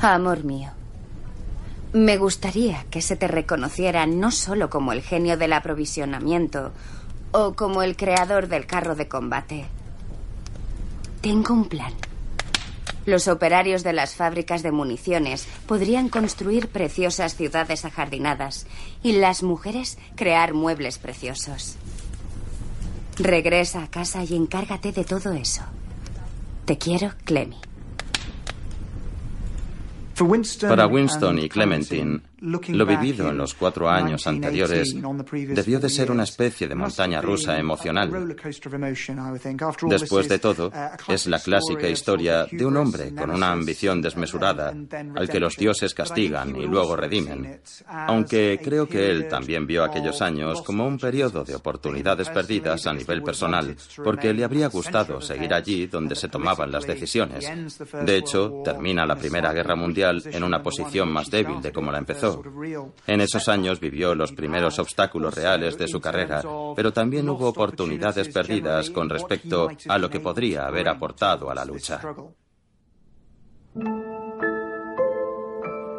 Amor 0.00 0.44
mío, 0.44 0.70
me 1.92 2.16
gustaría 2.18 2.84
que 2.90 3.02
se 3.02 3.16
te 3.16 3.26
reconociera 3.26 4.06
no 4.06 4.30
solo 4.30 4.70
como 4.70 4.92
el 4.92 5.02
genio 5.02 5.36
del 5.36 5.52
aprovisionamiento 5.52 6.72
o 7.32 7.54
como 7.54 7.82
el 7.82 7.96
creador 7.96 8.48
del 8.48 8.66
carro 8.66 8.94
de 8.94 9.08
combate. 9.08 9.66
Tengo 11.20 11.54
un 11.54 11.68
plan. 11.68 11.92
Los 13.06 13.28
operarios 13.28 13.82
de 13.82 13.92
las 13.92 14.14
fábricas 14.14 14.62
de 14.62 14.72
municiones 14.72 15.46
podrían 15.66 16.08
construir 16.08 16.68
preciosas 16.68 17.34
ciudades 17.34 17.84
ajardinadas 17.84 18.66
y 19.02 19.12
las 19.12 19.42
mujeres 19.42 19.98
crear 20.16 20.54
muebles 20.54 20.98
preciosos. 20.98 21.76
Regresa 23.18 23.82
a 23.82 23.90
casa 23.90 24.22
y 24.22 24.36
encárgate 24.36 24.92
de 24.92 25.04
todo 25.04 25.32
eso. 25.32 25.62
Te 26.66 26.78
quiero, 26.78 27.12
Clemmy. 27.24 27.56
Para 30.68 30.86
Winston 30.86 31.38
y 31.38 31.48
Clementine, 31.48 32.20
Lo 32.40 32.86
vivido 32.86 33.28
en 33.28 33.36
los 33.36 33.54
cuatro 33.54 33.88
años 33.90 34.26
anteriores 34.26 34.94
debió 35.32 35.78
de 35.78 35.90
ser 35.90 36.10
una 36.10 36.22
especie 36.22 36.66
de 36.66 36.74
montaña 36.74 37.20
rusa 37.20 37.58
emocional. 37.58 38.34
Después 39.82 40.28
de 40.28 40.38
todo, 40.38 40.72
es 41.08 41.26
la 41.26 41.38
clásica 41.38 41.86
historia 41.88 42.46
de 42.50 42.64
un 42.64 42.78
hombre 42.78 43.14
con 43.14 43.30
una 43.30 43.52
ambición 43.52 44.00
desmesurada 44.00 44.74
al 45.16 45.28
que 45.28 45.38
los 45.38 45.56
dioses 45.56 45.92
castigan 45.92 46.56
y 46.56 46.66
luego 46.66 46.96
redimen. 46.96 47.60
Aunque 47.86 48.58
creo 48.62 48.88
que 48.88 49.10
él 49.10 49.28
también 49.28 49.66
vio 49.66 49.84
aquellos 49.84 50.22
años 50.22 50.62
como 50.62 50.86
un 50.86 50.98
periodo 50.98 51.44
de 51.44 51.54
oportunidades 51.54 52.30
perdidas 52.30 52.86
a 52.86 52.94
nivel 52.94 53.22
personal, 53.22 53.76
porque 54.02 54.32
le 54.32 54.44
habría 54.44 54.68
gustado 54.68 55.20
seguir 55.20 55.52
allí 55.52 55.86
donde 55.88 56.14
se 56.14 56.28
tomaban 56.28 56.72
las 56.72 56.86
decisiones. 56.86 57.50
De 58.04 58.16
hecho, 58.16 58.62
termina 58.64 59.04
la 59.04 59.16
Primera 59.16 59.52
Guerra 59.52 59.76
Mundial 59.76 60.22
en 60.24 60.42
una 60.42 60.62
posición 60.62 61.12
más 61.12 61.30
débil 61.30 61.60
de 61.60 61.72
como 61.72 61.92
la 61.92 61.98
empezó 61.98 62.29
en 63.06 63.20
esos 63.20 63.48
años 63.48 63.80
vivió 63.80 64.14
los 64.14 64.32
primeros 64.32 64.78
obstáculos 64.78 65.34
reales 65.34 65.76
de 65.78 65.88
su 65.88 66.00
carrera, 66.00 66.42
pero 66.76 66.92
también 66.92 67.28
hubo 67.28 67.48
oportunidades 67.48 68.28
perdidas 68.28 68.90
con 68.90 69.08
respecto 69.08 69.68
a 69.88 69.98
lo 69.98 70.10
que 70.10 70.20
podría 70.20 70.66
haber 70.66 70.88
aportado 70.88 71.50
a 71.50 71.54
la 71.54 71.64
lucha. 71.64 72.00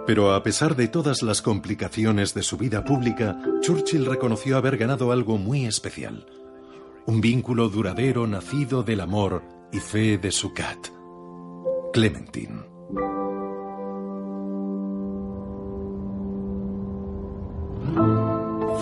Pero 0.05 0.33
a 0.33 0.43
pesar 0.43 0.75
de 0.75 0.87
todas 0.87 1.21
las 1.21 1.41
complicaciones 1.41 2.33
de 2.33 2.41
su 2.41 2.57
vida 2.57 2.83
pública, 2.83 3.37
Churchill 3.61 4.05
reconoció 4.05 4.57
haber 4.57 4.77
ganado 4.77 5.11
algo 5.11 5.37
muy 5.37 5.65
especial. 5.65 6.25
Un 7.05 7.21
vínculo 7.21 7.69
duradero 7.69 8.27
nacido 8.27 8.83
del 8.83 9.01
amor 9.01 9.43
y 9.71 9.79
fe 9.79 10.17
de 10.17 10.31
su 10.31 10.53
cat, 10.53 10.87
Clementine. 11.93 12.70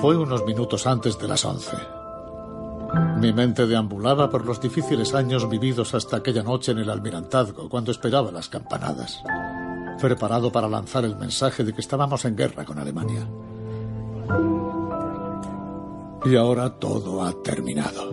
Fue 0.02 0.16
unos 0.16 0.46
minutos 0.46 0.88
antes 0.88 1.20
de 1.20 1.28
las 1.28 1.44
once. 1.44 1.76
Mi 3.18 3.34
mente 3.34 3.68
deambulaba 3.68 4.30
por 4.30 4.46
los 4.46 4.62
difíciles 4.62 5.14
años 5.14 5.50
vividos 5.50 5.94
hasta 5.94 6.16
aquella 6.16 6.42
noche 6.42 6.72
en 6.72 6.78
el 6.78 6.90
almirantazgo, 6.90 7.68
cuando 7.68 7.92
esperaba 7.92 8.32
las 8.32 8.48
campanadas, 8.48 9.22
preparado 10.00 10.54
para 10.54 10.70
lanzar 10.70 11.04
el 11.04 11.18
mensaje 11.18 11.66
de 11.66 11.74
que 11.74 11.82
estábamos 11.82 12.24
en 12.24 12.38
guerra 12.38 12.64
con 12.64 12.80
Alemania. 12.80 13.28
Y 16.24 16.36
ahora 16.38 16.70
todo 16.80 17.22
ha 17.22 17.34
terminado. 17.44 18.10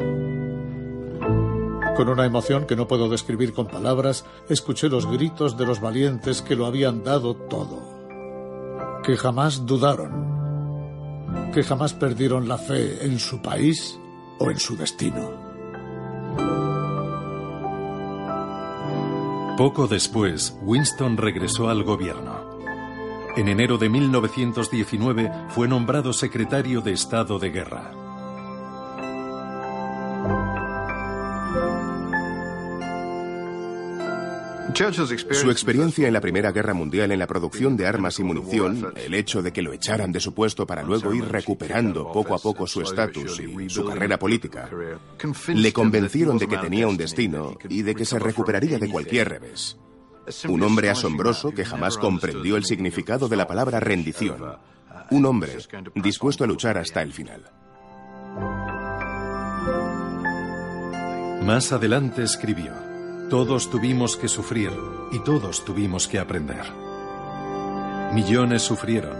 Con 1.96 2.08
una 2.08 2.26
emoción 2.26 2.66
que 2.66 2.74
no 2.74 2.88
puedo 2.88 3.08
describir 3.08 3.54
con 3.54 3.68
palabras, 3.68 4.24
escuché 4.48 4.88
los 4.88 5.06
gritos 5.06 5.56
de 5.56 5.66
los 5.66 5.80
valientes 5.80 6.42
que 6.42 6.56
lo 6.56 6.66
habían 6.66 7.04
dado 7.04 7.36
todo, 7.36 7.80
que 9.04 9.16
jamás 9.16 9.66
dudaron 9.66 10.25
que 11.52 11.62
jamás 11.62 11.94
perdieron 11.94 12.48
la 12.48 12.58
fe 12.58 13.04
en 13.04 13.18
su 13.18 13.40
país 13.40 13.98
o 14.38 14.50
en 14.50 14.58
su 14.58 14.76
destino. 14.76 15.46
Poco 19.56 19.86
después, 19.86 20.54
Winston 20.62 21.16
regresó 21.16 21.70
al 21.70 21.82
gobierno. 21.82 22.58
En 23.36 23.48
enero 23.48 23.78
de 23.78 23.88
1919 23.88 25.32
fue 25.48 25.66
nombrado 25.66 26.12
secretario 26.12 26.82
de 26.82 26.92
Estado 26.92 27.38
de 27.38 27.50
Guerra. 27.50 27.95
Su 34.76 35.50
experiencia 35.50 36.06
en 36.06 36.12
la 36.12 36.20
Primera 36.20 36.52
Guerra 36.52 36.74
Mundial 36.74 37.10
en 37.10 37.18
la 37.18 37.26
producción 37.26 37.78
de 37.78 37.86
armas 37.86 38.18
y 38.18 38.24
munición, 38.24 38.92
el 38.94 39.14
hecho 39.14 39.40
de 39.40 39.50
que 39.50 39.62
lo 39.62 39.72
echaran 39.72 40.12
de 40.12 40.20
su 40.20 40.34
puesto 40.34 40.66
para 40.66 40.82
luego 40.82 41.14
ir 41.14 41.24
recuperando 41.24 42.12
poco 42.12 42.34
a 42.34 42.38
poco 42.38 42.66
su 42.66 42.82
estatus 42.82 43.40
y 43.40 43.70
su 43.70 43.86
carrera 43.86 44.18
política, 44.18 44.68
le 45.48 45.72
convencieron 45.72 46.36
de 46.36 46.46
que 46.46 46.58
tenía 46.58 46.88
un 46.88 46.98
destino 46.98 47.56
y 47.70 47.80
de 47.80 47.94
que 47.94 48.04
se 48.04 48.18
recuperaría 48.18 48.78
de 48.78 48.90
cualquier 48.90 49.30
revés. 49.30 49.78
Un 50.46 50.62
hombre 50.62 50.90
asombroso 50.90 51.52
que 51.52 51.64
jamás 51.64 51.96
comprendió 51.96 52.58
el 52.58 52.64
significado 52.64 53.28
de 53.28 53.36
la 53.36 53.46
palabra 53.46 53.80
rendición. 53.80 54.58
Un 55.10 55.24
hombre 55.24 55.56
dispuesto 55.94 56.44
a 56.44 56.46
luchar 56.46 56.76
hasta 56.76 57.00
el 57.00 57.14
final. 57.14 57.50
Más 61.42 61.72
adelante 61.72 62.24
escribió. 62.24 62.85
Todos 63.30 63.70
tuvimos 63.70 64.16
que 64.16 64.28
sufrir 64.28 64.70
y 65.10 65.18
todos 65.18 65.64
tuvimos 65.64 66.06
que 66.06 66.20
aprender. 66.20 66.64
Millones 68.14 68.62
sufrieron, 68.62 69.16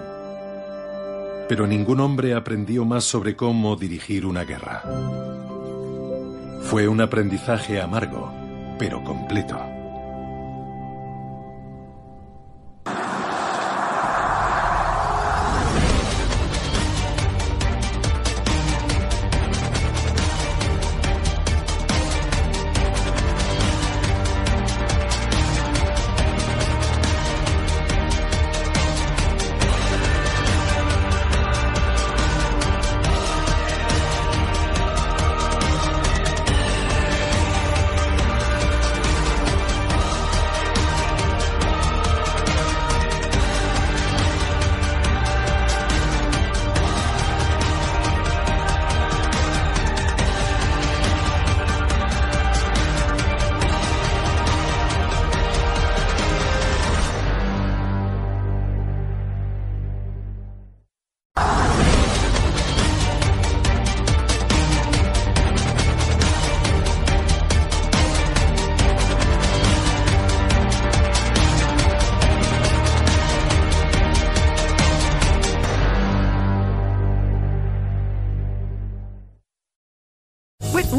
pero 1.49 1.67
ningún 1.67 1.99
hombre 1.99 2.35
aprendió 2.35 2.85
más 2.85 3.03
sobre 3.03 3.35
cómo 3.35 3.75
dirigir 3.75 4.25
una 4.25 4.45
guerra. 4.45 4.85
Fue 6.63 6.87
un 6.87 7.01
aprendizaje 7.01 7.81
amargo, 7.81 8.33
pero 8.79 9.03
completo. 9.03 9.76